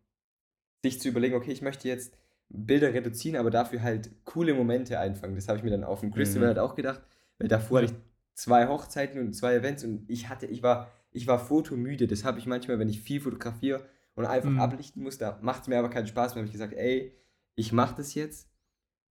sich 0.82 1.00
zu 1.00 1.08
überlegen, 1.08 1.34
okay, 1.34 1.52
ich 1.52 1.62
möchte 1.62 1.88
jetzt 1.88 2.16
Bilder 2.48 2.94
reduzieren, 2.94 3.36
aber 3.36 3.50
dafür 3.50 3.82
halt 3.82 4.24
coole 4.24 4.54
Momente 4.54 4.98
einfangen. 4.98 5.34
Das 5.34 5.48
habe 5.48 5.58
ich 5.58 5.64
mir 5.64 5.70
dann 5.70 5.84
auf 5.84 6.00
dem 6.00 6.12
Festival 6.12 6.46
Mhm. 6.46 6.48
halt 6.48 6.58
auch 6.58 6.74
gedacht, 6.74 7.02
weil 7.38 7.48
davor 7.48 7.78
hatte 7.82 7.92
ich 7.92 7.98
zwei 8.34 8.68
Hochzeiten 8.68 9.20
und 9.20 9.32
zwei 9.34 9.54
Events 9.54 9.84
und 9.84 10.08
ich 10.08 10.28
hatte, 10.28 10.46
ich 10.46 10.62
war, 10.62 10.90
ich 11.12 11.26
war 11.26 11.38
fotomüde. 11.38 12.06
Das 12.06 12.24
habe 12.24 12.38
ich 12.38 12.46
manchmal, 12.46 12.78
wenn 12.78 12.88
ich 12.88 13.00
viel 13.00 13.20
fotografiere 13.20 13.86
und 14.14 14.24
einfach 14.26 14.50
Mhm. 14.50 14.58
ablichten 14.58 15.02
muss, 15.02 15.18
da 15.18 15.38
macht 15.42 15.62
es 15.62 15.68
mir 15.68 15.78
aber 15.78 15.90
keinen 15.90 16.06
Spaß 16.06 16.34
mehr. 16.34 16.42
habe 16.42 16.46
ich 16.46 16.52
gesagt, 16.52 16.72
ey, 16.74 17.14
ich 17.54 17.72
mache 17.72 17.96
das 17.96 18.14
jetzt, 18.14 18.48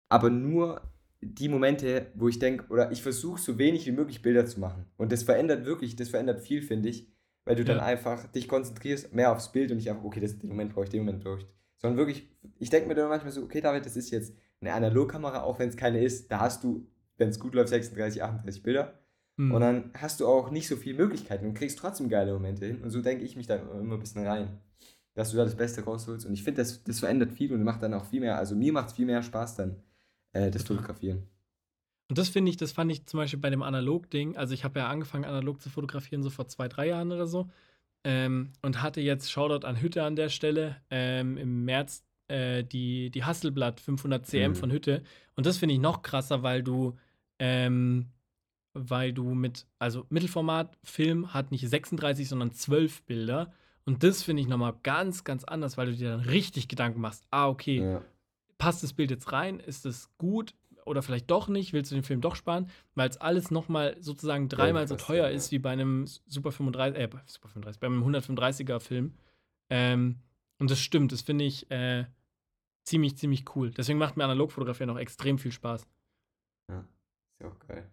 aber 0.09 0.31
nur 0.31 0.83
die 1.25 1.49
Momente, 1.49 2.07
wo 2.15 2.29
ich 2.29 2.39
denke, 2.39 2.67
oder 2.69 2.93
ich 2.93 3.03
versuche 3.03 3.41
so 3.41 3.59
wenig 3.59 3.87
wie 3.87 3.93
möglich 3.93 4.23
Bilder 4.23 4.47
zu 4.47 4.61
machen. 4.61 4.87
Und 4.97 5.13
das 5.13 5.23
verändert 5.23 5.65
wirklich, 5.65 5.97
das 5.97 6.09
verändert 6.09 6.41
viel, 6.41 6.63
finde 6.63 6.89
ich, 6.89 7.09
weil 7.45 7.57
du 7.57 7.65
dann 7.65 7.79
Ja. 7.79 7.85
einfach 7.85 8.27
dich 8.29 8.49
konzentrierst 8.49 9.15
mehr 9.15 9.33
aufs 9.33 9.53
Bild 9.53 9.71
und 9.71 9.79
nicht 9.79 9.91
einfach, 9.91 10.05
okay, 10.05 10.21
das, 10.21 10.39
den 10.39 10.49
Moment 10.49 10.73
brauche 10.73 10.85
ich, 10.85 10.91
den 10.91 11.05
Moment 11.05 11.23
brauche 11.23 11.41
ich. 11.41 11.47
Sondern 11.77 11.99
wirklich, 11.99 12.29
ich 12.59 12.71
denke 12.71 12.89
mir 12.89 12.95
dann 12.95 13.09
manchmal 13.09 13.33
so, 13.33 13.43
okay, 13.43 13.61
David, 13.61 13.85
das 13.85 13.97
ist 13.97 14.11
jetzt 14.11 14.35
eine 14.61 14.73
Analogkamera, 14.73 15.43
auch 15.43 15.59
wenn 15.59 15.69
es 15.69 15.77
keine 15.77 16.03
ist, 16.03 16.31
da 16.31 16.41
hast 16.41 16.65
du, 16.65 16.87
wenn 17.19 17.29
es 17.29 17.39
gut 17.39 17.55
läuft, 17.55 17.69
36, 17.69 18.23
38 18.23 18.63
Bilder. 18.63 18.99
Mhm. 19.37 19.53
Und 19.53 19.61
dann 19.61 19.91
hast 19.95 20.21
du 20.21 20.27
auch 20.27 20.51
nicht 20.51 20.69
so 20.69 20.77
viele 20.77 20.97
Möglichkeiten 20.97 21.47
und 21.47 21.55
kriegst 21.55 21.79
trotzdem 21.79 22.09
geile 22.09 22.33
Momente 22.33 22.67
hin. 22.67 22.83
Und 22.83 22.91
so 22.91 23.03
denke 23.03 23.25
ich 23.25 23.37
mich 23.37 23.47
dann 23.47 23.69
immer 23.81 23.95
ein 23.95 24.01
bisschen 24.01 24.27
rein. 24.27 24.61
Dass 25.15 25.31
du 25.31 25.37
da 25.37 25.45
das 25.45 25.55
Beste 25.55 25.85
rausholst. 25.85 26.27
Und 26.27 26.33
ich 26.33 26.43
finde, 26.43 26.63
das, 26.63 26.83
das 26.83 27.01
verändert 27.01 27.33
viel 27.33 27.53
und 27.53 27.63
macht 27.63 27.83
dann 27.83 27.95
auch 27.95 28.05
viel 28.05 28.21
mehr, 28.21 28.37
also 28.39 28.57
mir 28.57 28.73
macht 28.73 28.89
es 28.89 28.95
viel 28.95 29.07
mehr 29.07 29.23
Spaß 29.23 29.55
dann, 29.57 29.77
äh, 30.35 30.51
das. 30.51 30.65
Fotografieren. 30.65 31.23
Und 32.11 32.19
das 32.19 32.29
finde 32.29 32.51
ich, 32.51 32.59
das 32.59 32.73
fand 32.73 32.93
ich 32.93 33.07
zum 33.07 33.19
Beispiel 33.19 33.41
bei 33.41 33.49
dem 33.51 33.63
Analog-Ding. 33.63 34.37
Also 34.37 34.53
ich 34.53 34.63
habe 34.65 34.79
ja 34.79 34.89
angefangen, 34.89 35.25
analog 35.25 35.63
zu 35.63 35.71
fotografieren, 35.71 36.23
so 36.23 36.29
vor 36.31 36.47
zwei, 36.49 36.69
drei 36.69 36.89
Jahren 36.89 37.11
oder 37.13 37.27
so. 37.27 37.49
Ähm, 38.05 38.53
und 38.61 38.83
hatte 38.83 39.01
jetzt 39.01 39.33
Shoutout 39.33 39.67
an 39.67 39.81
Hütte 39.81 40.03
an 40.03 40.15
der 40.15 40.29
Stelle 40.29 40.77
ähm, 40.91 41.39
im 41.39 41.65
März 41.65 42.05
äh, 42.29 42.63
die, 42.63 43.11
die 43.11 43.25
Hasselblatt 43.25 43.81
500 43.81 44.27
cm 44.27 44.51
Mhm. 44.51 44.55
von 44.57 44.71
Hütte. 44.71 45.03
Und 45.37 45.47
das 45.47 45.57
finde 45.57 45.75
ich 45.75 45.81
noch 45.81 46.03
krasser, 46.03 46.43
weil 46.43 46.63
du, 46.63 46.95
ähm, 47.39 48.11
weil 48.75 49.13
du 49.15 49.35
mit, 49.35 49.67
also 49.79 50.05
Mittelformat-Film 50.11 51.33
hat 51.33 51.51
nicht 51.53 51.67
36, 51.69 52.29
sondern 52.29 52.53
12 52.53 53.03
Bilder. 53.05 53.53
Und 53.87 54.03
das 54.03 54.23
finde 54.23 54.43
ich 54.43 54.49
nochmal 54.49 54.75
ganz, 54.83 55.25
ganz 55.25 55.45
anders, 55.45 55.77
weil 55.79 55.87
du 55.87 55.95
dir 55.97 56.11
dann 56.11 56.21
richtig 56.21 56.69
Gedanken 56.69 57.01
machst. 57.01 57.25
Ah, 57.31 57.49
okay, 57.49 57.81
Ja. 57.81 58.03
Passt 58.59 58.83
das 58.83 58.93
Bild 58.93 59.11
jetzt 59.11 59.33
rein? 59.33 59.61
Ist 59.61 59.87
es 59.87 60.11
gut? 60.19 60.55
Oder 60.85 61.03
vielleicht 61.03 61.31
doch 61.31 61.49
nicht? 61.49 61.73
Willst 61.73 61.91
du 61.91 61.95
den 61.95 62.05
Film 62.05 62.21
doch 62.21 62.37
sparen? 62.37 62.69
Weil 62.95 63.09
es 63.09 63.17
alles 63.17 63.51
nochmal 63.51 63.97
sozusagen 64.01 64.49
dreimal 64.49 64.87
so 64.87 64.97
teuer 64.97 65.31
ist 65.31 65.51
wie 65.51 65.59
bei 65.59 65.71
einem 65.71 66.07
Super 66.07 66.53
35, 66.53 67.01
äh, 67.01 67.09
Super 67.27 67.49
35, 67.49 67.81
bei 67.81 67.87
einem 67.87 68.05
135er 68.05 68.81
Film. 68.81 69.15
Ähm, 69.71 70.21
und 70.59 70.71
das 70.71 70.81
stimmt, 70.81 71.13
das 71.13 71.23
finde 71.23 71.45
ich 71.45 71.71
äh, 71.71 72.05
ziemlich, 72.85 73.17
ziemlich 73.17 73.57
cool. 73.57 73.71
Deswegen 73.71 73.99
macht 73.99 74.17
mir 74.17 74.25
Analogfotografie 74.25 74.87
noch 74.87 74.99
extrem 74.99 75.39
viel 75.39 75.53
Spaß. 75.53 75.87
ja. 76.71 76.81
Ist 76.81 77.41
ja 77.41 77.49
auch 77.49 77.59
geil. 77.67 77.91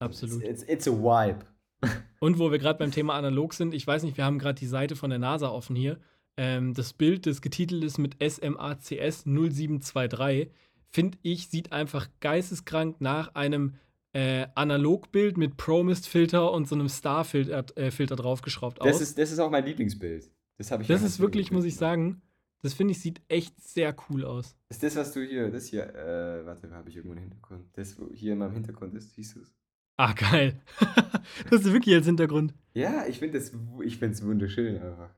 Absolut. 0.00 0.42
It's, 0.42 0.62
it's, 0.62 0.86
it's 0.86 0.88
a 0.88 0.92
vibe. 0.92 1.44
Und 2.20 2.38
wo 2.38 2.50
wir 2.50 2.58
gerade 2.58 2.78
beim 2.78 2.90
Thema 2.90 3.14
analog 3.14 3.54
sind, 3.54 3.74
ich 3.74 3.86
weiß 3.86 4.02
nicht, 4.02 4.16
wir 4.16 4.24
haben 4.24 4.38
gerade 4.38 4.58
die 4.58 4.66
Seite 4.66 4.96
von 4.96 5.10
der 5.10 5.18
NASA 5.18 5.48
offen 5.48 5.76
hier. 5.76 6.00
Ähm, 6.36 6.74
das 6.74 6.92
Bild, 6.92 7.26
das 7.26 7.40
getitelt 7.40 7.82
ist 7.84 7.98
mit 7.98 8.16
SMACS 8.22 9.24
0723, 9.24 10.50
finde 10.88 11.18
ich, 11.22 11.48
sieht 11.48 11.72
einfach 11.72 12.08
geisteskrank 12.20 13.00
nach 13.00 13.34
einem 13.34 13.74
äh, 14.12 14.46
Analogbild 14.54 15.36
mit 15.36 15.56
Promist-Filter 15.56 16.52
und 16.52 16.68
so 16.68 16.74
einem 16.74 16.88
Star-Filter 16.88 17.64
äh, 17.76 17.90
Filter 17.90 18.16
draufgeschraubt 18.16 18.80
Das 18.80 18.96
aus. 18.96 19.00
ist, 19.02 19.18
das 19.18 19.32
ist 19.32 19.38
auch 19.38 19.50
mein 19.50 19.64
Lieblingsbild. 19.64 20.30
Das 20.58 20.70
habe 20.70 20.82
ich 20.82 20.88
das 20.88 21.02
ist 21.02 21.20
wirklich, 21.20 21.50
muss 21.52 21.64
ich 21.66 21.76
sagen, 21.76 22.22
das 22.62 22.72
finde 22.72 22.92
ich, 22.92 23.00
sieht 23.00 23.20
echt 23.28 23.60
sehr 23.62 23.94
cool 24.08 24.24
aus. 24.24 24.56
Ist 24.70 24.82
das, 24.82 24.96
was 24.96 25.12
du 25.12 25.20
hier, 25.22 25.50
das 25.50 25.66
hier, 25.66 25.94
äh, 25.94 26.46
warte, 26.46 26.70
habe 26.70 26.88
ich 26.88 26.96
irgendwo 26.96 27.12
einen 27.12 27.24
Hintergrund? 27.24 27.66
Das, 27.74 27.98
wo 28.00 28.10
hier 28.12 28.32
in 28.32 28.38
meinem 28.38 28.52
Hintergrund 28.52 28.94
ist, 28.94 29.14
siehst 29.14 29.36
du 29.36 29.40
es? 29.40 29.54
Ah, 29.98 30.12
geil. 30.12 30.60
das 31.50 31.60
ist 31.62 31.72
wirklich 31.72 31.94
als 31.94 32.06
Hintergrund. 32.06 32.54
Ja, 32.74 33.06
ich 33.06 33.18
finde 33.18 33.38
es 33.38 33.52
ich 33.84 33.98
find's 33.98 34.22
wunderschön 34.24 34.76
einfach. 34.80 35.10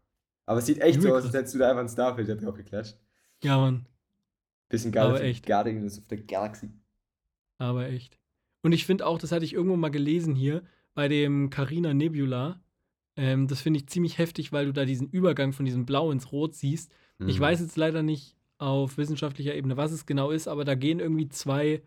Aber 0.49 0.61
es 0.61 0.67
sieht 0.67 0.81
echt 0.81 1.01
so 1.03 1.09
Übel 1.09 1.19
aus, 1.19 1.25
als 1.27 1.35
hättest 1.35 1.55
du 1.55 1.59
da 1.59 1.69
einfach 1.69 1.81
einen 1.81 1.89
Starfilter 1.91 2.37
drauf 2.37 2.57
geklatscht. 2.57 2.97
Ja, 3.43 3.59
Mann. 3.59 3.85
Bisschen 4.71 4.95
echt. 4.95 5.47
Guardians 5.47 5.99
of 5.99 6.05
the 6.09 6.17
Galaxy. 6.17 6.71
Aber 7.59 7.87
echt. 7.89 8.19
Und 8.63 8.73
ich 8.73 8.87
finde 8.87 9.07
auch, 9.07 9.19
das 9.19 9.31
hatte 9.31 9.45
ich 9.45 9.53
irgendwo 9.53 9.77
mal 9.77 9.91
gelesen 9.91 10.35
hier, 10.35 10.63
bei 10.95 11.07
dem 11.09 11.51
Carina 11.51 11.93
Nebula. 11.93 12.61
Ähm, 13.17 13.47
das 13.47 13.61
finde 13.61 13.79
ich 13.81 13.89
ziemlich 13.89 14.17
heftig, 14.17 14.51
weil 14.53 14.65
du 14.67 14.73
da 14.73 14.87
diesen 14.87 15.09
Übergang 15.11 15.53
von 15.53 15.67
diesem 15.67 15.85
Blau 15.85 16.11
ins 16.11 16.33
Rot 16.33 16.55
siehst. 16.55 16.91
Ich 17.27 17.37
Mhm. 17.39 17.43
weiß 17.43 17.61
jetzt 17.61 17.77
leider 17.77 18.03
nicht 18.03 18.35
auf 18.57 18.97
wissenschaftlicher 18.97 19.55
Ebene, 19.55 19.77
was 19.77 19.93
es 19.93 20.07
genau 20.07 20.31
ist, 20.31 20.49
aber 20.49 20.65
da 20.65 20.75
gehen 20.75 20.99
irgendwie 20.99 21.29
zwei, 21.29 21.83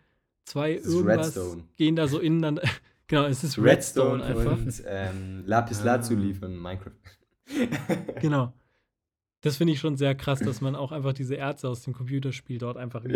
zwei 0.46 0.74
ist 0.74 0.86
irgendwas, 0.86 1.36
Redstone. 1.36 1.64
gehen 1.78 1.96
da 1.96 2.08
so 2.08 2.20
ineinander. 2.20 2.62
genau, 3.08 3.26
es 3.26 3.44
ist 3.44 3.58
Redstone, 3.58 4.24
Redstone, 4.24 4.24
einfach. 4.24 4.58
und 4.58 4.84
ähm, 4.86 5.44
Lapis. 5.48 5.84
Lazuli 5.84 6.34
von 6.36 6.56
Minecraft. 6.56 6.92
Genau. 8.22 8.54
Das 9.42 9.58
finde 9.58 9.74
ich 9.74 9.80
schon 9.80 9.98
sehr 9.98 10.14
krass, 10.14 10.40
dass 10.40 10.62
man 10.62 10.76
auch 10.76 10.92
einfach 10.92 11.14
diese 11.14 11.36
Erze 11.36 11.68
aus 11.68 11.82
dem 11.82 11.94
Computerspiel 11.94 12.58
dort 12.58 12.78
einfach. 12.78 13.04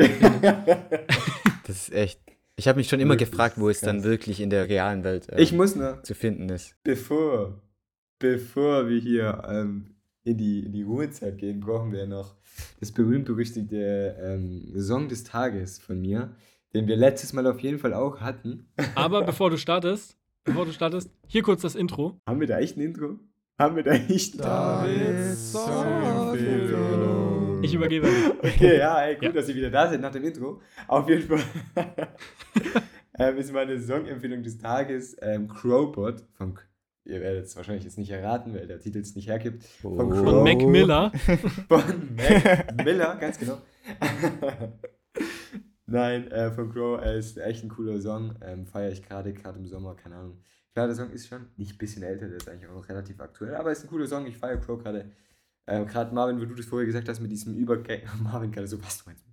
Das 1.67 1.88
ist 1.88 1.93
echt. 1.93 2.19
Ich 2.57 2.67
habe 2.67 2.77
mich 2.77 2.88
schon 2.88 2.99
immer 2.99 3.15
Wirklich 3.15 3.31
gefragt, 3.31 3.59
wo 3.59 3.69
es 3.69 3.81
dann 3.81 4.03
wirklich 4.03 4.39
in 4.39 4.51
der 4.51 4.69
realen 4.69 5.03
Welt 5.03 5.29
äh, 5.29 5.41
ich 5.41 5.51
muss 5.51 5.75
noch, 5.75 6.03
zu 6.03 6.13
finden 6.13 6.47
ist. 6.49 6.75
bevor, 6.83 7.59
bevor 8.19 8.88
wir 8.88 8.99
hier 8.99 9.43
ähm, 9.47 9.95
in, 10.23 10.38
die, 10.38 10.59
in 10.59 10.71
die 10.71 10.83
Ruhezeit 10.83 11.39
gehen, 11.39 11.59
brauchen 11.59 11.91
wir 11.91 12.05
noch 12.05 12.36
das 12.79 12.91
berühmt-berüchtigte 12.91 14.15
ähm, 14.21 14.79
Song 14.79 15.09
des 15.09 15.23
Tages 15.23 15.79
von 15.79 15.99
mir, 15.99 16.36
den 16.75 16.88
wir 16.88 16.95
letztes 16.95 17.33
Mal 17.33 17.47
auf 17.47 17.59
jeden 17.61 17.79
Fall 17.79 17.93
auch 17.93 18.21
hatten. 18.21 18.67
aber 18.93 19.21
bevor 19.25 19.49
du 19.49 19.57
startest, 19.57 20.17
bevor 20.43 20.65
du 20.65 20.71
startest, 20.71 21.09
hier 21.27 21.41
kurz 21.41 21.63
das 21.63 21.75
Intro. 21.75 22.21
Haben 22.27 22.39
wir 22.39 22.47
da 22.47 22.59
echt 22.59 22.77
ein 22.77 22.81
Intro? 22.81 23.19
Haben 23.58 23.78
wir 23.78 23.84
da 23.84 23.91
echt 23.93 24.38
Davids 24.39 25.53
Songempfehlung. 25.53 27.64
Ich 27.64 27.74
übergebe. 27.74 28.08
Okay, 28.39 28.78
ja, 28.80 29.01
ey, 29.01 29.16
gut, 29.16 29.24
Ja. 29.24 29.32
dass 29.32 29.47
ihr 29.49 29.56
wieder 29.56 29.70
da 29.72 29.89
seid 29.89 30.01
nach 30.01 30.12
dem 30.12 30.24
Intro. 30.26 30.62
Auf 30.88 31.08
jeden 31.10 31.24
Fall 31.28 31.39
ähm, 33.18 33.38
ist 33.38 33.53
meine 33.53 33.80
Songempfehlung 33.82 34.43
des 34.43 34.58
Tages 34.58 35.16
ähm, 35.22 35.47
Crowbot 35.47 36.22
von, 36.38 36.60
ihr 37.06 37.22
werdet 37.22 37.45
es 37.45 37.56
wahrscheinlich 37.56 37.86
jetzt 37.86 37.97
nicht 37.97 38.12
erraten, 38.12 38.53
weil 38.53 38.68
der 38.68 38.80
Titel 38.80 38.99
es 38.99 39.16
nicht 39.16 39.30
hergibt, 39.30 39.64
Von 39.64 39.95
Von 39.97 40.14
Von 40.26 40.43
Mac 40.43 40.62
Miller. 40.62 41.12
von 41.70 41.84
Mac 42.16 42.76
Miller, 42.84 43.16
ganz 43.16 43.39
genau. 43.39 43.58
Nein, 45.88 46.28
äh, 46.32 46.51
von 46.51 46.72
Crow, 46.72 46.99
er 47.01 47.16
ist 47.16 47.38
echt 47.38 47.64
ein 47.64 47.70
cooler 47.70 47.99
Song, 48.01 48.34
ähm, 48.45 48.66
feiere 48.66 48.91
ich 48.91 49.01
gerade, 49.03 49.34
gerade 49.34 49.60
im 49.60 49.68
Sommer, 49.68 49.95
keine 49.95 50.16
Ahnung. 50.18 50.38
Klar, 50.76 50.88
der 50.88 50.95
Song 50.97 51.09
ist 51.11 51.28
schon 51.30 51.45
nicht 51.55 51.73
ein 51.76 51.78
bisschen 51.78 52.03
älter, 52.03 52.28
der 52.28 52.36
ist 52.36 52.49
eigentlich 52.49 52.69
auch 52.69 52.73
noch 52.76 52.89
relativ 52.89 53.17
aktuell, 53.21 53.55
aber 53.55 53.71
ist 53.71 53.86
ein 53.86 53.88
cooler 53.89 54.07
Song, 54.07 54.26
ich 54.26 54.38
feiere 54.38 54.57
Crow 54.57 54.78
gerade. 54.78 55.09
Ähm, 55.67 55.88
gerade 55.88 56.13
Marvin, 56.13 56.38
wo 56.41 56.43
du 56.43 56.53
das 56.53 56.65
vorher 56.65 56.86
gesagt 56.86 57.07
hast 57.07 57.21
mit 57.21 57.32
diesem 57.32 57.55
Übergang, 57.55 57.99
Marvin 58.23 58.51
gerade 58.51 58.67
so, 58.67 58.78
was 58.84 59.01
du 59.01 59.09
meinst? 59.09 59.23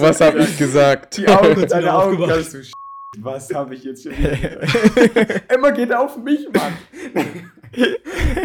Was 0.00 0.20
habe 0.20 0.38
ich 0.38 0.56
gesagt? 0.56 1.16
Die 1.16 1.26
Augen, 1.26 1.66
deine 1.66 1.92
Augen 1.92 2.16
du 2.16 2.24
sch- 2.58 2.72
Was 3.18 3.52
habe 3.52 3.74
ich 3.74 3.82
jetzt 3.82 4.04
schon 4.04 4.12
gesagt? 4.14 5.52
Immer 5.52 5.72
geht 5.72 5.92
auf 5.92 6.16
mich, 6.18 6.46
Mann. 6.52 6.72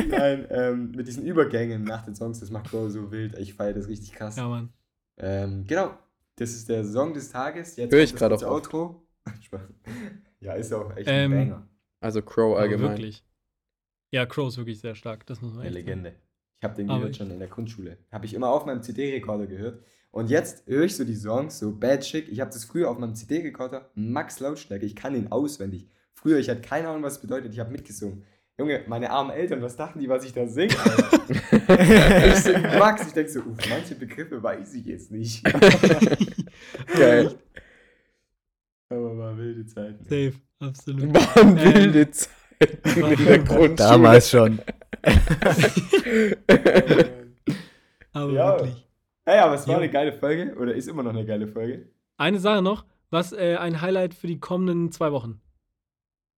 Nein, 0.09 0.47
ähm, 0.49 0.91
mit 0.95 1.07
diesen 1.07 1.23
Übergängen 1.23 1.83
nach 1.83 2.03
den 2.03 2.15
Songs, 2.15 2.39
das 2.39 2.49
macht 2.49 2.71
Bro 2.71 2.89
so 2.89 3.11
wild. 3.11 3.37
Ich 3.37 3.53
feiere 3.53 3.73
das 3.73 3.87
richtig 3.87 4.13
krass. 4.13 4.37
Ja, 4.37 4.47
Mann. 4.47 4.73
Ähm, 5.17 5.65
genau. 5.67 5.95
Das 6.35 6.49
ist 6.49 6.67
der 6.67 6.83
Song 6.83 7.13
des 7.13 7.31
Tages. 7.31 7.75
Jetzt 7.75 7.91
Hör 7.93 7.99
ich 7.99 8.15
auch 8.15 8.31
oft. 8.31 8.43
Outro. 8.43 9.07
Ja, 10.39 10.53
ist 10.53 10.73
auch 10.73 10.95
echt 10.95 11.07
Ähm, 11.09 11.33
ein 11.33 11.49
Banger. 11.49 11.67
Also 11.99 12.21
Crow 12.21 12.57
allgemein. 12.57 12.89
wirklich. 12.89 13.23
Ja, 14.11 14.25
Crow 14.25 14.47
ist 14.47 14.57
wirklich 14.57 14.79
sehr 14.79 14.95
stark. 14.95 15.25
Das 15.25 15.41
muss 15.41 15.53
man 15.53 15.61
Eine 15.65 15.69
echt 15.77 15.85
sagen. 15.87 16.01
Legende. 16.03 16.19
Ich 16.59 16.63
habe 16.63 16.75
den 16.75 16.87
gehört 16.87 17.15
schon 17.15 17.29
in 17.29 17.39
der 17.39 17.47
Grundschule. 17.49 17.97
Habe 18.11 18.25
ich 18.25 18.33
immer 18.33 18.49
auf 18.49 18.65
meinem 18.65 18.81
CD-Rekorder 18.81 19.45
gehört. 19.47 19.83
Und 20.11 20.29
jetzt 20.29 20.65
höre 20.67 20.85
ich 20.85 20.95
so 20.95 21.03
die 21.03 21.15
Songs, 21.15 21.59
so 21.59 21.71
Bad 21.75 22.01
Chick. 22.01 22.29
Ich 22.29 22.39
habe 22.39 22.51
das 22.51 22.63
früher 22.65 22.89
auf 22.89 22.97
meinem 22.97 23.13
CD-Rekorder, 23.13 23.91
Max 23.93 24.39
Lautstärke. 24.39 24.85
Ich 24.85 24.95
kann 24.95 25.15
ihn 25.15 25.27
auswendig. 25.31 25.87
Früher, 26.13 26.39
ich 26.39 26.49
hatte 26.49 26.61
keine 26.61 26.87
Ahnung, 26.87 27.03
was 27.03 27.13
es 27.13 27.21
bedeutet. 27.21 27.53
Ich 27.53 27.59
habe 27.59 27.71
mitgesungen. 27.71 28.23
Junge, 28.57 28.83
meine 28.87 29.11
armen 29.11 29.29
Eltern, 29.29 29.61
was 29.61 29.75
dachten 29.75 29.99
die, 29.99 30.09
was 30.09 30.23
ich 30.25 30.33
da 30.33 30.47
singe? 30.47 30.73
Ich 32.27 32.35
sing 32.35 32.61
Max. 32.61 33.05
Ich 33.07 33.13
denke 33.13 33.29
so, 33.31 33.41
uff, 33.41 33.57
manche 33.69 33.93
Begriffe 33.95 34.41
weiß 34.41 34.73
ich 34.75 34.85
jetzt 34.85 35.11
nicht. 35.11 35.43
Geil. 36.97 37.35
Aber 38.89 39.17
war 39.17 39.37
wilde 39.37 39.65
Zeiten. 39.65 40.03
Safe, 40.03 40.33
absolut. 40.59 41.13
Waren 41.35 41.57
Ähm, 41.57 41.73
wilde 41.75 42.09
Zeiten 42.11 42.89
in 43.19 43.25
der 43.25 43.39
Grundschule. 43.43 43.75
Damals 43.75 44.29
schon. 44.29 44.59
Aber 48.13 48.31
Ja. 48.31 48.57
wirklich. 48.59 48.83
Hey, 49.25 49.39
aber 49.39 49.55
es 49.55 49.67
war 49.67 49.75
Jo. 49.75 49.81
eine 49.81 49.91
geile 49.91 50.13
Folge. 50.13 50.55
Oder 50.55 50.73
ist 50.73 50.87
immer 50.87 51.03
noch 51.03 51.11
eine 51.11 51.25
geile 51.25 51.47
Folge. 51.47 51.89
Eine 52.17 52.39
Sache 52.39 52.61
noch, 52.61 52.85
was 53.09 53.33
äh, 53.33 53.57
ein 53.57 53.81
Highlight 53.81 54.13
für 54.13 54.27
die 54.27 54.39
kommenden 54.39 54.91
zwei 54.91 55.11
Wochen. 55.11 55.41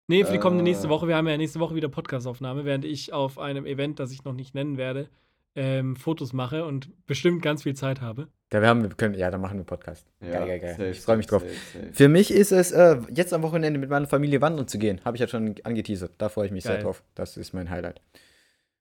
Nee, 0.06 0.24
für 0.24 0.32
die 0.32 0.38
kommende 0.38 0.62
Äh. 0.62 0.68
nächste 0.70 0.88
Woche. 0.88 1.06
Wir 1.06 1.16
haben 1.16 1.28
ja 1.28 1.36
nächste 1.36 1.60
Woche 1.60 1.74
wieder 1.74 1.90
Podcastaufnahme, 1.90 2.64
während 2.64 2.86
ich 2.86 3.12
auf 3.12 3.38
einem 3.38 3.66
Event, 3.66 3.98
das 4.00 4.10
ich 4.10 4.24
noch 4.24 4.32
nicht 4.32 4.54
nennen 4.54 4.78
werde, 4.78 5.10
ähm, 5.58 5.96
Fotos 5.96 6.32
mache 6.32 6.64
und 6.64 6.90
bestimmt 7.06 7.42
ganz 7.42 7.64
viel 7.64 7.74
Zeit 7.74 8.00
habe. 8.00 8.28
Ja, 8.52 8.60
wir 8.60 8.68
haben, 8.68 8.82
wir 8.82 8.90
können, 8.90 9.14
ja, 9.14 9.30
dann 9.30 9.40
machen 9.40 9.58
wir 9.58 9.64
Podcast. 9.64 10.06
Ja, 10.20 10.30
geil, 10.30 10.46
geil, 10.46 10.60
geil. 10.60 10.70
safe, 10.72 10.90
ich 10.90 11.00
freue 11.00 11.16
mich 11.16 11.26
drauf. 11.26 11.42
safe, 11.42 11.54
safe. 11.54 11.92
Für 11.92 12.08
mich 12.08 12.30
ist 12.30 12.52
es, 12.52 12.70
äh, 12.70 12.98
jetzt 13.12 13.34
am 13.34 13.42
Wochenende 13.42 13.78
mit 13.80 13.90
meiner 13.90 14.06
Familie 14.06 14.40
wandern 14.40 14.68
zu 14.68 14.78
gehen. 14.78 15.00
Habe 15.04 15.16
ich 15.16 15.20
ja 15.20 15.26
schon 15.26 15.56
angeteasert. 15.64 16.12
Da 16.18 16.28
freue 16.28 16.46
ich 16.46 16.52
mich 16.52 16.62
sehr 16.62 16.74
Geil. 16.74 16.84
drauf. 16.84 17.02
Das 17.14 17.36
ist 17.36 17.52
mein 17.52 17.68
Highlight. 17.68 18.00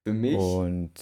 Für 0.04 0.12
mich 0.14 0.36
Und 0.36 0.92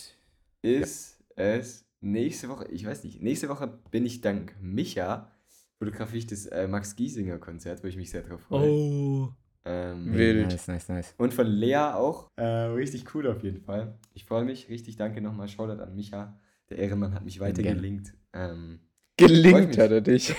ist 0.62 1.22
es 1.37 1.85
nächste 2.01 2.49
Woche, 2.49 2.66
ich 2.70 2.87
weiß 2.87 3.05
nicht, 3.05 3.22
nächste 3.22 3.49
Woche 3.49 3.79
bin 3.91 4.07
ich 4.07 4.20
dank 4.22 4.57
Micha, 4.61 5.31
fotografiere 5.79 6.18
ich 6.18 6.27
das 6.27 6.47
äh, 6.47 6.66
Max 6.66 6.97
Giesinger 6.97 7.39
Konzert, 7.39 7.85
wo 7.85 7.89
ich 7.89 7.97
mich 7.97 8.11
sehr 8.11 8.22
drauf 8.22 8.41
freue. 8.41 8.70
Oh, 8.70 9.29
Ähm, 9.69 10.14
Wild. 10.14 10.47
nice, 10.49 10.69
nice, 10.69 10.89
nice. 10.89 11.14
und 11.19 11.35
von 11.35 11.47
Lea 11.47 11.77
auch. 11.95 12.31
Äh, 12.37 12.45
richtig 12.45 13.12
cool 13.14 13.27
auf 13.27 13.43
jeden 13.43 13.61
Fall. 13.61 13.99
Ich 14.14 14.25
freue 14.25 14.45
mich. 14.45 14.69
Richtig 14.69 14.95
danke 14.97 15.21
nochmal. 15.21 15.49
Shoutout 15.49 15.83
an 15.83 15.95
Micha. 15.97 16.39
Der 16.71 16.79
Ehrenmann 16.79 17.12
hat 17.14 17.25
mich 17.25 17.41
weiter 17.41 17.62
Gerne. 17.62 17.81
gelinkt. 17.81 18.14
Ähm, 18.33 18.79
Gelingt 19.17 19.75
Freut 19.75 19.79
hat 19.79 19.91
er 19.91 20.01
dich. 20.03 20.31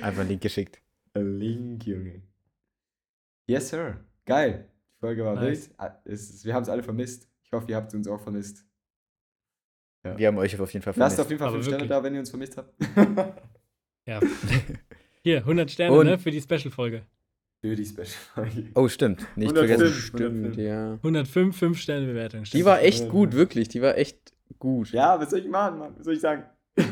Einfach 0.00 0.20
einen 0.20 0.28
Link 0.28 0.42
geschickt. 0.42 0.80
Link, 1.14 1.86
Junge. 1.86 2.22
Yes, 3.48 3.68
sir. 3.70 3.98
Geil. 4.24 4.68
Die 4.94 4.98
Folge 5.00 5.24
war 5.24 5.34
Nice. 5.34 5.70
wild. 5.70 5.80
Ah, 5.80 5.98
wir 6.04 6.54
haben 6.54 6.62
es 6.62 6.68
alle 6.68 6.82
vermisst. 6.82 7.28
Ich 7.42 7.52
hoffe, 7.52 7.66
ihr 7.68 7.76
habt 7.76 7.92
uns 7.94 8.06
auch 8.08 8.20
vermisst. 8.20 8.64
Wir 10.02 10.28
haben 10.28 10.38
euch 10.38 10.58
auf 10.60 10.72
jeden 10.72 10.84
Fall 10.84 10.94
Lasst 10.96 11.16
vermisst. 11.16 11.20
auf 11.20 11.30
jeden 11.30 11.38
Fall 11.40 11.48
Aber 11.48 11.56
5 11.56 11.66
Sterne 11.66 11.86
da, 11.88 12.02
wenn 12.02 12.14
ihr 12.14 12.20
uns 12.20 12.30
vermisst 12.30 12.56
habt. 12.56 12.74
ja. 14.06 14.20
Hier, 15.26 15.38
100 15.44 15.68
Sterne, 15.72 15.96
Und- 15.98 16.06
ne, 16.06 16.18
für 16.20 16.30
die 16.30 16.40
Special-Folge. 16.40 17.02
Für 17.60 17.74
die 17.74 17.84
Special-Folge. 17.84 18.68
Oh, 18.76 18.86
stimmt. 18.86 19.26
Nicht 19.34 19.48
105. 19.56 19.76
vergessen. 19.80 20.00
Stimmt, 20.00 20.56
ja. 20.56 20.92
105, 21.02 21.56
5 21.58 21.78
Sterne 21.80 22.06
Bewertung. 22.06 22.44
Die 22.44 22.64
war 22.64 22.80
echt 22.80 23.08
gut, 23.08 23.32
wirklich. 23.32 23.66
Die 23.68 23.82
war 23.82 23.98
echt 23.98 24.18
gut. 24.60 24.92
Ja, 24.92 25.18
was 25.18 25.30
soll 25.30 25.40
ich 25.40 25.48
machen, 25.48 25.80
Mann? 25.80 25.94
Was 25.96 26.04
soll 26.04 26.14
ich 26.14 26.20
sagen? 26.20 26.44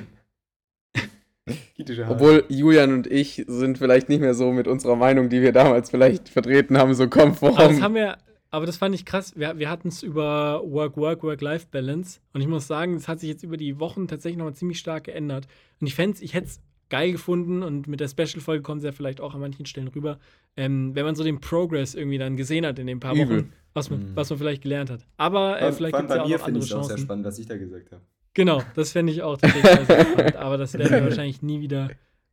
Obwohl 2.09 2.45
Julian 2.49 2.93
und 2.93 3.07
ich 3.07 3.45
sind 3.47 3.79
vielleicht 3.79 4.09
nicht 4.09 4.21
mehr 4.21 4.35
so 4.35 4.51
mit 4.51 4.67
unserer 4.67 4.97
Meinung, 4.97 5.29
die 5.29 5.41
wir 5.41 5.53
damals 5.53 5.91
vielleicht 5.91 6.29
vertreten 6.29 6.77
haben, 6.77 6.93
so 6.95 7.05
Aber 7.05 7.11
das 7.17 7.23
konform. 7.23 7.81
haben 7.83 7.95
wir, 7.95 8.17
aber 8.51 8.67
das 8.67 8.77
fand 8.79 8.97
ich 8.97 9.05
krass. 9.05 9.33
Wir, 9.37 9.57
wir 9.59 9.71
hatten 9.71 9.87
es 9.89 10.03
über 10.03 10.61
Work, 10.65 10.97
Work, 10.97 11.23
Work-Life-Balance. 11.23 12.19
Und 12.33 12.41
ich 12.41 12.49
muss 12.49 12.67
sagen, 12.67 12.95
das 12.95 13.07
hat 13.07 13.21
sich 13.21 13.29
jetzt 13.29 13.45
über 13.45 13.57
die 13.57 13.79
Wochen 13.79 14.09
tatsächlich 14.09 14.39
nochmal 14.39 14.55
ziemlich 14.55 14.81
stark 14.81 15.05
geändert. 15.05 15.47
Und 15.81 15.87
ich 15.87 15.95
fände 15.95 16.19
ich 16.21 16.35
hätte 16.35 16.47
es 16.49 16.61
geil 16.95 17.11
gefunden 17.13 17.63
und 17.65 17.89
mit 17.89 17.99
der 17.99 18.07
Special-Folge 18.09 18.63
kommt 18.63 18.79
es 18.79 18.85
ja 18.85 18.93
vielleicht 18.93 19.21
auch 19.21 19.35
an 19.35 19.41
manchen 19.41 19.67
Stellen 19.67 19.89
rüber, 19.89 20.21
ähm, 20.57 20.95
wenn 20.95 21.05
man 21.05 21.17
so 21.17 21.25
den 21.25 21.41
Progress 21.41 21.95
irgendwie 21.97 22.19
dann 22.19 22.37
gesehen 22.37 22.65
hat 22.65 22.79
in 22.79 22.87
den 22.87 23.01
paar 23.01 23.15
Übel. 23.15 23.39
Wochen, 23.41 23.53
was 23.75 23.91
man, 23.91 23.99
Mhm. 24.11 24.17
was 24.17 24.31
man 24.31 24.39
vielleicht 24.39 24.63
gelernt 24.63 24.91
hat. 24.91 25.01
Aber 25.17 25.61
äh, 25.61 25.73
vielleicht 25.73 25.97
gibt 25.97 26.09
es 26.11 26.15
ja 26.17 26.23
auch 26.23 26.25
bei 26.25 26.29
mir 26.29 26.39
noch 26.39 26.45
finde 26.45 26.59
andere 26.61 26.65
ich 26.65 26.71
es 26.71 26.77
auch 26.77 26.83
sehr 26.85 26.89
Chancen. 26.91 27.05
spannend, 27.05 27.25
was 27.27 27.39
ich 27.41 27.47
da 27.47 27.57
gesagt 27.57 27.91
habe. 27.91 28.03
Genau, 28.35 28.63
das 28.77 28.93
fände 28.93 29.13
ich 29.13 29.23
auch 29.23 29.37
tatsächlich 29.37 29.87
sehr 29.87 30.05
spannend. 30.07 30.37
Aber 30.37 30.57
das 30.57 30.75
werden 30.75 30.91
wir 30.93 31.03
wahrscheinlich 31.11 31.43
nie 31.43 31.61
wieder 31.61 31.91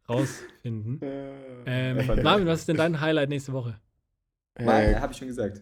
rausfinden. 0.08 1.00
Ähm, 1.66 2.22
Marvin, 2.24 2.46
was 2.46 2.60
ist 2.60 2.68
denn 2.70 2.78
dein 2.78 3.02
Highlight 3.02 3.30
nächste 3.30 3.54
Woche? 3.54 3.80
Äh, 4.56 4.96
habe 4.96 5.12
ich 5.14 5.18
schon 5.18 5.28
gesagt. 5.28 5.62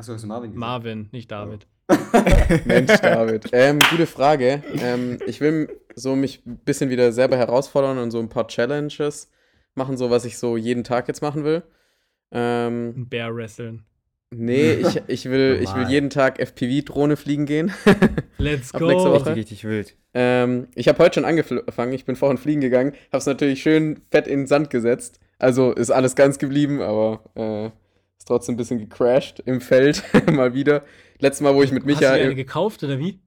Achso, 0.00 0.14
hast 0.14 0.22
du 0.24 0.28
Marvin 0.28 0.52
gesagt? 0.52 0.58
Marvin, 0.58 1.08
nicht 1.12 1.30
David. 1.30 1.66
Mensch, 2.64 2.98
David. 3.02 3.44
Ähm, 3.52 3.78
gute 3.90 4.06
Frage. 4.06 4.62
Ähm, 4.82 5.18
ich 5.26 5.42
will 5.42 5.78
so 5.94 6.16
mich 6.16 6.40
ein 6.46 6.56
bisschen 6.64 6.88
wieder 6.88 7.12
selber 7.12 7.36
herausfordern 7.36 7.98
und 7.98 8.10
so 8.10 8.18
ein 8.18 8.30
paar 8.30 8.48
Challenges 8.48 9.30
machen, 9.74 9.98
so 9.98 10.08
was 10.08 10.24
ich 10.24 10.38
so 10.38 10.56
jeden 10.56 10.84
Tag 10.84 11.06
jetzt 11.06 11.20
machen 11.20 11.44
will. 11.44 11.64
Ähm, 12.32 12.94
Ein 12.96 13.08
Bear 13.10 13.36
wresteln. 13.36 13.82
nee, 14.30 14.72
ich, 14.80 15.02
ich, 15.06 15.26
will, 15.26 15.60
ich 15.62 15.74
will 15.74 15.86
jeden 15.90 16.08
Tag 16.08 16.40
FPV-Drohne 16.40 17.18
fliegen 17.18 17.44
gehen. 17.44 17.70
Let's 18.38 18.72
Ab 18.72 18.80
go. 18.80 18.86
nächste 18.86 19.10
Woche. 19.10 19.36
Richtig, 19.36 19.36
richtig 19.36 19.64
wild. 19.64 19.96
Ähm, 20.14 20.68
ich 20.74 20.88
habe 20.88 20.98
heute 21.00 21.16
schon 21.16 21.26
angefangen, 21.26 21.92
ich 21.92 22.06
bin 22.06 22.16
vorhin 22.16 22.38
fliegen 22.38 22.62
gegangen, 22.62 22.94
habe 23.08 23.18
es 23.18 23.26
natürlich 23.26 23.60
schön 23.60 24.00
fett 24.10 24.26
in 24.26 24.40
den 24.40 24.46
Sand 24.46 24.70
gesetzt. 24.70 25.20
Also 25.38 25.72
ist 25.72 25.90
alles 25.90 26.16
ganz 26.16 26.38
geblieben, 26.38 26.80
aber 26.80 27.20
äh, 27.34 27.70
trotzdem 28.30 28.54
ein 28.54 28.58
bisschen 28.58 28.78
gecrashed 28.78 29.40
im 29.44 29.60
Feld 29.60 30.02
mal 30.32 30.54
wieder. 30.54 30.84
Letztes 31.18 31.40
Mal, 31.42 31.54
wo 31.54 31.62
ich 31.62 31.72
mit 31.72 31.82
Hast 31.82 31.90
du 31.90 31.94
Micha, 32.06 32.12
eine 32.12 32.34
gekauft 32.34 32.82
oder 32.84 32.98
wie? 32.98 33.18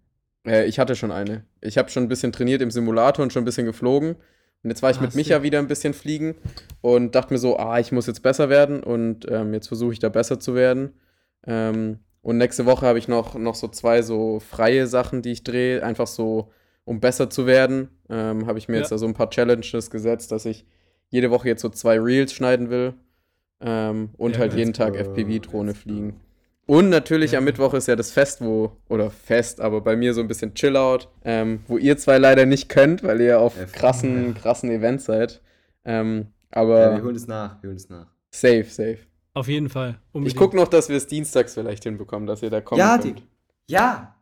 äh, 0.48 0.66
ich 0.66 0.80
hatte 0.80 0.96
schon 0.96 1.12
eine. 1.12 1.46
Ich 1.62 1.78
habe 1.78 1.90
schon 1.90 2.04
ein 2.04 2.08
bisschen 2.10 2.32
trainiert 2.32 2.62
im 2.62 2.72
Simulator 2.72 3.22
und 3.24 3.32
schon 3.34 3.44
ein 3.44 3.46
bisschen 3.46 3.66
geflogen. 3.66 4.16
Und 4.64 4.70
jetzt 4.70 4.82
war 4.82 4.92
ich 4.92 4.98
Ah, 5.00 5.02
mit 5.02 5.14
Micha 5.16 5.44
wieder 5.44 5.60
ein 5.60 5.68
bisschen 5.68 5.94
fliegen 5.94 6.36
und 6.82 7.16
dachte 7.16 7.34
mir 7.34 7.38
so, 7.38 7.58
ah, 7.58 7.80
ich 7.80 7.92
muss 7.92 8.08
jetzt 8.08 8.24
besser 8.24 8.48
werden 8.50 8.82
und 8.82 9.30
ähm, 9.30 9.54
jetzt 9.54 9.68
versuche 9.68 9.92
ich 9.92 10.00
da 10.00 10.08
besser 10.08 10.40
zu 10.40 10.56
werden. 10.56 10.94
Ähm, 11.46 12.00
und 12.22 12.38
nächste 12.38 12.66
Woche 12.66 12.86
habe 12.86 12.98
ich 12.98 13.10
noch, 13.10 13.36
noch 13.36 13.56
so 13.56 13.68
zwei 13.68 14.02
so 14.02 14.40
freie 14.40 14.88
Sachen, 14.88 15.22
die 15.22 15.34
ich 15.34 15.44
drehe, 15.44 15.84
einfach 15.84 16.08
so, 16.08 16.50
um 16.86 17.02
besser 17.02 17.30
zu 17.30 17.46
werden. 17.46 17.90
Ähm, 18.10 18.48
habe 18.48 18.58
ich 18.58 18.70
mir 18.70 18.76
Ja. 18.76 18.80
jetzt 18.84 18.94
da 18.94 18.98
so 18.98 19.06
ein 19.06 19.14
paar 19.14 19.30
Challenges 19.30 19.90
gesetzt, 19.92 20.32
dass 20.32 20.46
ich 20.46 20.66
jede 21.10 21.30
Woche 21.30 21.50
jetzt 21.50 21.62
so 21.62 21.68
zwei 21.68 22.00
Reels 22.00 22.32
schneiden 22.32 22.70
will 22.70 22.94
ähm, 23.64 24.10
und 24.18 24.34
Ja, 24.34 24.40
halt 24.40 24.54
jeden 24.54 24.74
Tag 24.74 24.96
FPV-Drohne 24.96 25.74
fliegen. 25.74 26.20
Und 26.66 26.90
natürlich 26.90 27.32
Ja. 27.34 27.40
am 27.40 27.46
Mittwoch 27.46 27.74
ist 27.74 27.88
ja 27.88 27.96
das 27.96 28.12
Fest, 28.12 28.40
wo, 28.42 28.72
oder 28.88 29.10
Fest, 29.10 29.60
aber 29.60 29.82
bei 29.82 29.96
mir 29.98 30.14
so 30.14 30.22
ein 30.22 30.28
bisschen 30.28 30.54
Chillout, 30.54 31.08
ähm, 31.26 31.60
wo 31.68 31.78
ihr 31.78 31.98
zwei 31.98 32.18
leider 32.18 32.46
nicht 32.46 32.70
könnt, 32.70 33.04
weil 33.04 33.20
ihr 33.20 33.40
auf 33.42 33.58
Ja, 33.58 33.66
krassen, 33.66 34.34
krassen 34.34 34.70
Events 34.72 35.06
seid. 35.06 35.42
Ähm, 35.84 36.28
Ja, 36.56 36.62
aber 36.62 36.96
wir 36.96 37.04
holen 37.04 37.16
es 37.16 37.28
nach, 37.28 37.62
wir 37.62 37.68
holen 37.70 37.78
es 37.78 37.90
nach. 37.90 38.08
safe, 38.32 38.66
safe. 38.66 39.00
Auf 39.34 39.48
jeden 39.48 39.68
Fall. 39.70 39.98
Ich 40.10 40.16
Unbedingt. 40.16 40.40
gucke 40.40 40.56
noch, 40.56 40.68
dass 40.68 40.88
wir 40.90 40.96
es 40.96 41.08
dienstags 41.08 41.56
vielleicht 41.56 41.84
hinbekommen, 41.84 42.28
dass 42.28 42.42
ihr 42.44 42.50
da 42.52 42.62
kommt. 42.62 42.80
Ja, 42.80 42.98
Dick. 42.98 43.16
Ja! 43.68 44.16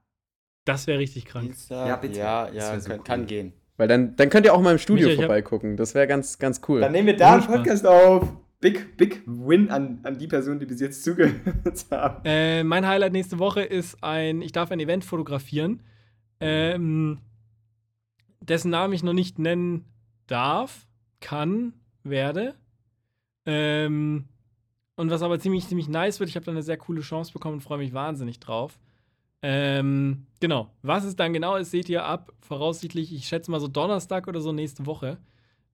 Das 0.66 0.88
wäre 0.88 1.00
richtig 1.00 1.26
krank. 1.26 1.46
Dienstag, 1.48 1.88
Ja, 1.88 1.96
bitte. 1.96 2.20
Ja, 2.20 2.46
Das 2.46 2.56
ja, 2.56 2.80
so 2.80 2.90
kann, 2.90 3.00
cool. 3.00 3.04
kann 3.04 3.26
gehen. 3.28 3.54
Weil 3.78 3.88
dann, 3.88 4.16
dann 4.16 4.30
könnt 4.30 4.46
ihr 4.46 4.54
auch 4.54 4.62
mal 4.62 4.72
im 4.74 4.78
Studio 4.78 5.08
Micha, 5.08 5.14
ich 5.14 5.20
hab- 5.20 5.26
vorbeigucken. 5.26 5.76
Das 5.76 5.96
wäre 5.96 6.08
ganz, 6.08 6.38
ganz 6.40 6.62
cool. 6.68 6.82
Dann 6.82 6.92
nehmen 6.92 7.08
wir 7.08 7.16
da 7.18 7.34
einen. 7.34 7.44
Podcast 7.46 7.86
auf. 7.86 8.28
Big, 8.62 8.96
big 8.96 9.24
Win 9.26 9.70
an, 9.72 10.00
an 10.04 10.20
die 10.20 10.28
Person, 10.28 10.60
die 10.60 10.68
bis 10.68 10.80
jetzt 10.80 11.04
zugehört 11.04 11.86
haben. 11.92 12.22
Äh, 12.24 12.64
mein 12.64 12.88
Highlight 12.88 13.12
nächste 13.12 13.40
Woche 13.40 13.64
ist 13.64 14.04
ein, 14.04 14.42
ich 14.44 14.52
darf 14.52 14.72
ein 14.72 14.80
Event 14.80 15.04
fotografieren, 15.04 15.82
ähm, 16.40 17.20
dessen 18.40 18.70
Namen 18.70 18.94
ich 18.94 19.02
noch 19.02 19.14
nicht 19.14 19.40
nennen 19.40 19.86
darf, 20.28 20.88
kann, 21.20 21.74
werde. 22.04 22.56
Ähm, 23.48 24.26
und 24.96 25.10
was 25.10 25.24
aber 25.24 25.40
ziemlich, 25.40 25.68
ziemlich 25.68 25.88
nice 25.88 26.20
wird, 26.20 26.30
ich 26.30 26.36
habe 26.36 26.46
da 26.46 26.52
eine 26.52 26.62
sehr 26.62 26.78
coole 26.78 27.02
Chance 27.02 27.34
bekommen 27.34 27.56
und 27.56 27.62
freue 27.62 27.80
mich 27.80 27.94
wahnsinnig 27.94 28.40
drauf. 28.40 28.80
Ähm, 29.42 30.28
genau. 30.40 30.70
Was 30.84 31.04
es 31.04 31.16
dann 31.16 31.34
genau 31.34 31.56
ist, 31.56 31.72
seht 31.72 31.90
ihr 31.90 32.06
ab, 32.06 32.32
voraussichtlich, 32.42 33.12
ich 33.12 33.28
schätze 33.28 33.50
mal 33.50 33.60
so 33.60 33.68
Donnerstag 33.68 34.28
oder 34.28 34.40
so 34.40 34.52
nächste 34.52 34.86
Woche. 34.86 35.18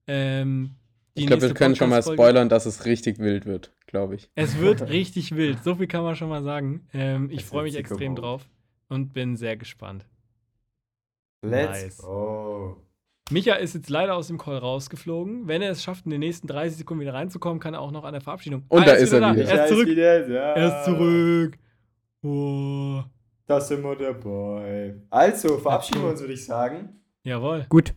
Ähm, 0.06 0.70
ich 1.18 1.26
glaube, 1.26 1.42
wir 1.42 1.54
können 1.54 1.76
schon 1.76 1.90
mal 1.90 2.02
spoilern, 2.02 2.48
dass 2.48 2.66
es 2.66 2.84
richtig 2.84 3.18
wild 3.18 3.46
wird, 3.46 3.72
glaube 3.86 4.14
ich. 4.14 4.30
Es 4.34 4.58
wird 4.58 4.82
richtig 4.88 5.34
wild. 5.36 5.62
So 5.64 5.74
viel 5.76 5.86
kann 5.86 6.02
man 6.02 6.16
schon 6.16 6.28
mal 6.28 6.42
sagen. 6.42 6.86
Ähm, 6.92 7.28
ich 7.30 7.44
freue 7.44 7.64
mich 7.64 7.76
extrem 7.76 8.14
sicko 8.16 8.20
drauf 8.22 8.48
und 8.88 9.12
bin 9.12 9.36
sehr 9.36 9.56
gespannt. 9.56 10.06
Let's 11.42 11.82
Nice. 11.82 11.98
go. 11.98 12.76
Micha 13.30 13.54
ist 13.54 13.74
jetzt 13.74 13.90
leider 13.90 14.14
aus 14.14 14.28
dem 14.28 14.38
Call 14.38 14.56
rausgeflogen. 14.56 15.46
Wenn 15.48 15.60
er 15.60 15.70
es 15.70 15.82
schafft, 15.82 16.06
in 16.06 16.10
den 16.10 16.20
nächsten 16.20 16.46
30 16.46 16.78
Sekunden 16.78 17.02
wieder 17.02 17.14
reinzukommen, 17.14 17.60
kann 17.60 17.74
er 17.74 17.80
auch 17.80 17.90
noch 17.90 18.04
an 18.04 18.12
der 18.12 18.22
Verabschiedung. 18.22 18.64
Und 18.68 18.86
da 18.86 18.92
er 18.92 18.98
ist 18.98 19.12
er 19.12 19.20
wieder. 19.20 19.44
Er 19.44 19.64
ist 19.64 19.68
zurück. 19.70 19.86
Wieder, 19.86 20.28
ja. 20.28 20.52
Er 20.54 20.78
ist 20.78 20.84
zurück. 20.86 21.58
Oh. 22.22 23.02
Da 23.46 23.60
sind 23.60 23.82
wir 23.82 23.96
dabei. 23.96 24.96
Also, 25.10 25.58
verabschieden 25.58 26.02
wir 26.02 26.10
uns, 26.10 26.20
würde 26.20 26.32
ich 26.32 26.44
sagen. 26.44 27.00
Jawohl. 27.22 27.66
Gut. 27.68 27.94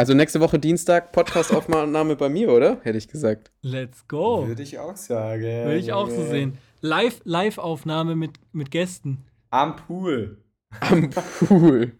Also 0.00 0.14
nächste 0.14 0.40
Woche 0.40 0.58
Dienstag 0.58 1.12
Podcast-Aufnahme 1.12 2.16
bei 2.16 2.30
mir, 2.30 2.50
oder? 2.50 2.78
Hätte 2.84 2.96
ich 2.96 3.06
gesagt. 3.06 3.52
Let's 3.60 4.08
go. 4.08 4.48
Würde 4.48 4.62
ich 4.62 4.78
auch 4.78 4.96
sagen. 4.96 5.42
Würde 5.42 5.76
ich 5.76 5.92
auch 5.92 6.08
so 6.08 6.24
sehen. 6.24 6.56
Live- 6.80 7.20
Live-Aufnahme 7.24 8.16
mit, 8.16 8.30
mit 8.52 8.70
Gästen. 8.70 9.26
Am 9.50 9.76
Pool. 9.76 10.38
Am 10.80 11.10
Pool. 11.10 11.92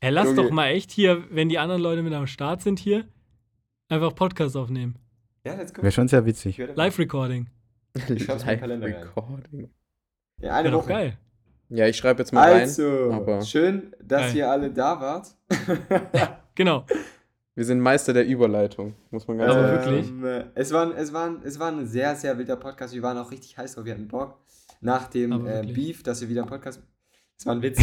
Hey, 0.00 0.10
lass 0.10 0.28
Junge. 0.28 0.42
doch 0.44 0.50
mal 0.52 0.68
echt 0.68 0.90
hier, 0.90 1.22
wenn 1.28 1.50
die 1.50 1.58
anderen 1.58 1.82
Leute 1.82 2.02
mit 2.02 2.14
am 2.14 2.26
Start 2.26 2.62
sind 2.62 2.78
hier, 2.78 3.04
einfach 3.90 4.14
Podcast 4.14 4.56
aufnehmen. 4.56 4.96
Ja, 5.44 5.52
let's 5.52 5.74
go. 5.74 5.82
Wäre 5.82 5.92
schon 5.92 6.08
sehr 6.08 6.24
witzig. 6.24 6.56
Live-Recording. 6.74 7.48
Ich 8.08 8.24
schreib's 8.24 8.42
in 8.44 8.48
den 8.48 8.60
Kalender 8.60 8.86
rein. 8.86 9.02
Recording. 9.02 9.70
Ja, 10.40 10.54
eine 10.54 10.64
Wäre 10.64 10.72
doch 10.72 10.84
Woche. 10.84 10.88
geil. 10.88 11.18
Ja, 11.68 11.86
ich 11.88 11.96
schreibe 11.98 12.22
jetzt 12.22 12.32
mal 12.32 12.50
rein. 12.50 12.60
Also, 12.62 13.10
aber- 13.12 13.42
schön, 13.42 13.94
dass 14.02 14.28
Geil. 14.28 14.36
ihr 14.36 14.50
alle 14.50 14.70
da 14.70 14.98
wart. 14.98 15.26
Genau. 16.56 16.86
Wir 17.56 17.64
sind 17.64 17.80
Meister 17.80 18.12
der 18.12 18.26
Überleitung, 18.26 18.94
muss 19.10 19.28
man 19.28 19.38
ganz 19.38 19.52
Aber 19.54 19.68
ehrlich 19.68 19.86
wirklich? 19.86 20.06
sagen. 20.06 20.24
Ähm, 20.24 20.44
es, 20.54 20.72
war, 20.72 20.86
ein- 20.86 20.92
es, 20.96 21.12
war, 21.12 21.26
ein- 21.26 21.40
es 21.44 21.58
war 21.60 21.68
ein 21.72 21.86
sehr, 21.86 22.16
sehr 22.16 22.36
wilder 22.36 22.56
Podcast. 22.56 22.94
Wir 22.94 23.02
waren 23.02 23.16
auch 23.18 23.30
richtig 23.30 23.56
heiß 23.56 23.74
drauf. 23.74 23.84
Wir 23.84 23.92
hatten 23.94 24.08
Bock. 24.08 24.38
Nach 24.80 25.06
dem 25.08 25.32
Aber 25.32 25.48
äh, 25.48 25.54
wirklich. 25.66 25.74
Beef, 25.74 26.02
dass 26.02 26.20
wir 26.20 26.28
wieder 26.28 26.42
einen 26.42 26.50
Podcast. 26.50 26.82
Es 27.38 27.46
war 27.46 27.54
ein 27.54 27.62
Witz. 27.62 27.78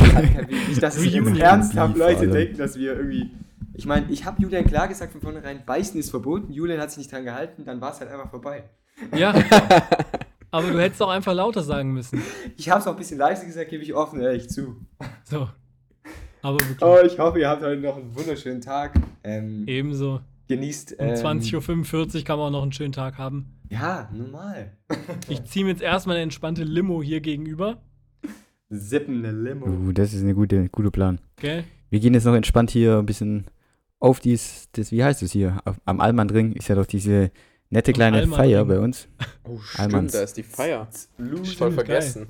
Nicht, 0.68 0.84
dass 0.84 0.98
es 0.98 1.06
jetzt 1.14 1.38
ernsthaft 1.40 1.94
Beef, 1.94 2.00
Leute 2.04 2.20
Alter. 2.20 2.32
denken, 2.34 2.58
dass 2.58 2.78
wir 2.78 2.96
irgendwie. 2.96 3.32
Ich 3.74 3.86
meine, 3.86 4.10
ich 4.12 4.26
habe 4.26 4.42
Julian 4.42 4.66
klar 4.66 4.88
gesagt 4.90 5.14
von 5.14 5.22
vornherein, 5.22 5.64
beißen 5.66 5.98
ist 6.00 6.10
verboten. 6.10 6.52
Julian 6.52 6.80
hat 6.80 6.90
sich 6.92 6.98
nicht 7.00 7.12
dran 7.12 7.24
gehalten, 7.24 7.64
dann 7.64 7.80
war 7.80 7.94
es 7.94 8.02
halt 8.02 8.12
einfach 8.12 8.30
vorbei. 8.30 8.70
Ja. 9.16 9.34
Aber 10.52 10.70
du 10.70 10.80
hättest 10.82 11.02
auch 11.02 11.10
einfach 11.10 11.34
lauter 11.34 11.62
sagen 11.64 11.94
müssen. 11.94 12.22
Ich 12.58 12.70
habe 12.70 12.82
es 12.82 12.88
auch 12.88 12.92
ein 12.92 12.98
bisschen 12.98 13.18
leise 13.18 13.46
gesagt, 13.46 13.70
gebe 13.70 13.82
ich 13.84 13.94
offen 13.94 14.20
ehrlich 14.20 14.50
zu. 14.50 14.76
So. 15.24 15.48
Aber 16.42 16.60
wirklich. 16.60 16.82
Oh, 16.82 16.98
ich 17.06 17.20
hoffe, 17.20 17.40
ihr 17.40 17.50
habt 17.50 17.64
heute 17.64 17.80
noch 17.82 17.98
einen 17.98 18.16
wunderschönen 18.16 18.62
Tag. 18.62 18.94
Ähm, 19.24 19.64
Ebenso. 19.68 20.22
genießt. 20.48 20.96
Um 21.00 21.08
Ähm, 21.08 21.16
20.45 21.16 22.16
Uhr 22.16 22.24
kann 22.24 22.38
man 22.40 22.48
auch 22.48 22.52
noch 22.52 22.64
einen 22.64 22.74
schönen 22.74 22.94
Tag 22.94 23.18
haben. 23.18 23.58
Ja, 23.70 24.10
normal. 24.14 24.74
Ich 25.30 25.44
ziehe 25.46 25.64
mir 25.64 25.72
jetzt 25.72 25.82
erstmal 25.82 26.18
eine 26.18 26.24
entspannte 26.24 26.64
Limo 26.64 27.02
hier 27.02 27.22
gegenüber. 27.22 27.82
Sippen 28.70 29.24
eine 29.24 29.32
Limo. 29.32 29.68
Uh, 29.68 29.92
das 29.92 30.14
ist 30.14 30.24
ein 30.24 30.34
gute, 30.34 30.68
guter 30.70 30.92
Plan. 30.92 31.20
Gell? 31.38 31.64
Wir 31.90 32.00
gehen 32.00 32.14
jetzt 32.14 32.26
noch 32.26 32.36
entspannt 32.36 32.72
hier 32.72 32.98
ein 32.98 33.06
bisschen 33.06 33.46
auf 34.00 34.20
dies, 34.20 34.68
das, 34.72 34.92
wie 34.92 35.04
heißt 35.04 35.22
es 35.22 35.32
hier? 35.32 35.62
Auf, 35.66 35.80
am 35.86 36.00
Almandring 36.02 36.54
ist 36.54 36.68
ja 36.70 36.76
doch 36.76 36.86
diese 36.86 37.32
nette 37.70 37.94
kleine. 37.94 38.26
Feier 38.28 38.66
bei 38.66 38.80
uns. 38.80 39.08
Oh, 39.44 39.60
Almans. 39.78 40.12
stimmt, 40.12 40.14
da 40.14 40.22
ist 40.24 40.38
die 40.38 40.44
Feier. 40.44 40.88
Voll 41.58 41.72
vergessen. 41.72 42.30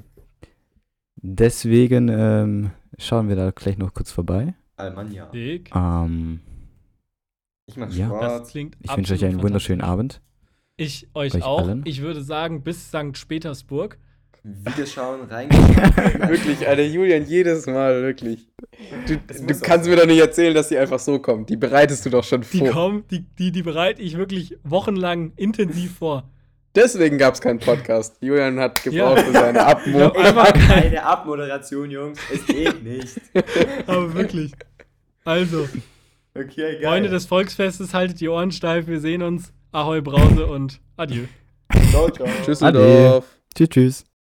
Deswegen 1.16 2.10
ähm, 2.10 2.72
schauen 2.98 3.30
wir 3.30 3.36
da 3.36 3.52
gleich 3.52 3.78
noch 3.78 3.94
kurz 3.94 4.12
vorbei. 4.12 4.54
Almania. 4.78 5.26
Dick. 5.28 5.72
Ähm, 5.76 6.40
Ich 7.68 7.78
mach 7.78 7.92
Ja. 7.92 8.08
Sport. 8.08 8.24
Das 8.24 8.50
klingt 8.52 8.78
ich 8.82 8.96
wünsche 8.98 9.14
euch 9.14 9.26
einen 9.26 9.42
wunderschönen. 9.42 9.82
Abend. 9.82 10.22
Ich 10.78 11.08
euch 11.14 11.36
Euch 11.36 11.44
auch. 11.44 11.62
allen. 11.68 11.84
Ich 11.86 12.02
würde 12.02 12.22
sagen, 12.24 12.64
bis 12.64 12.88
St. 12.88 13.28
Petersburg. 13.28 13.98
Videoschauen, 14.44 15.28
rein. 15.30 15.50
Wirklich, 15.52 16.68
Alter, 16.68 16.84
Julian, 16.84 17.26
jedes 17.28 17.68
Mal, 17.68 18.02
wirklich. 18.02 18.50
Du, 19.06 19.16
du 19.18 19.46
kannst 19.60 19.86
sein. 19.86 19.90
mir 19.92 19.98
doch 19.98 20.08
nicht 20.08 20.18
erzählen, 20.20 20.56
dass 20.56 20.70
die 20.70 20.80
einfach 20.80 20.98
so 20.98 21.20
kommt. 21.20 21.52
Die 21.52 21.58
bereitest 21.58 22.04
du 22.08 22.10
doch 22.10 22.24
schon 22.24 22.42
Die 22.52 22.58
vor. 22.58 22.70
kommen, 22.70 23.04
die, 23.12 23.20
die, 23.38 23.52
die 23.52 23.62
bereite 23.62 24.02
ich 24.02 24.18
wirklich 24.18 24.58
wochenlang 24.64 25.34
intensiv 25.36 25.96
vor. 26.00 26.28
Deswegen 26.76 27.18
gab 27.18 27.34
es 27.34 27.42
keinen 27.42 27.60
Podcast. 27.60 28.16
Julian 28.22 28.60
hat 28.60 28.82
gebraucht 28.84 29.18
Ja. 29.18 29.24
für 29.24 29.32
seine 29.34 29.66
Abmo. 29.66 29.98
glaub, 29.98 30.18
Ich 30.18 30.24
Einfach 30.26 30.48
hab 30.48 30.54
kein- 30.54 30.68
keine 30.84 31.04
Abmoderation, 31.06 31.92
Jungs. 31.92 32.20
Es 32.34 32.46
geht 32.46 32.84
nicht. 32.84 33.20
Aber 33.88 34.14
wirklich. 34.14 34.52
Also, 35.26 35.68
Okay, 36.34 36.80
geil. 36.80 36.84
Freunde 36.84 37.10
des 37.10 37.26
Volksfestes, 37.26 37.94
haltet 37.94 38.22
die 38.22 38.30
Ohren 38.30 38.52
steif. 38.54 38.88
Wir 38.88 39.02
sehen 39.02 39.22
uns. 39.22 39.52
Ahoi 39.74 40.00
Brause 40.02 40.46
und 40.48 40.80
adieu. 40.96 41.26
Ciao, 41.90 42.10
ciao. 42.10 42.28
Tschüsseldorf. 42.46 43.26
Tschüss, 43.54 43.70
tschüss. 43.70 44.06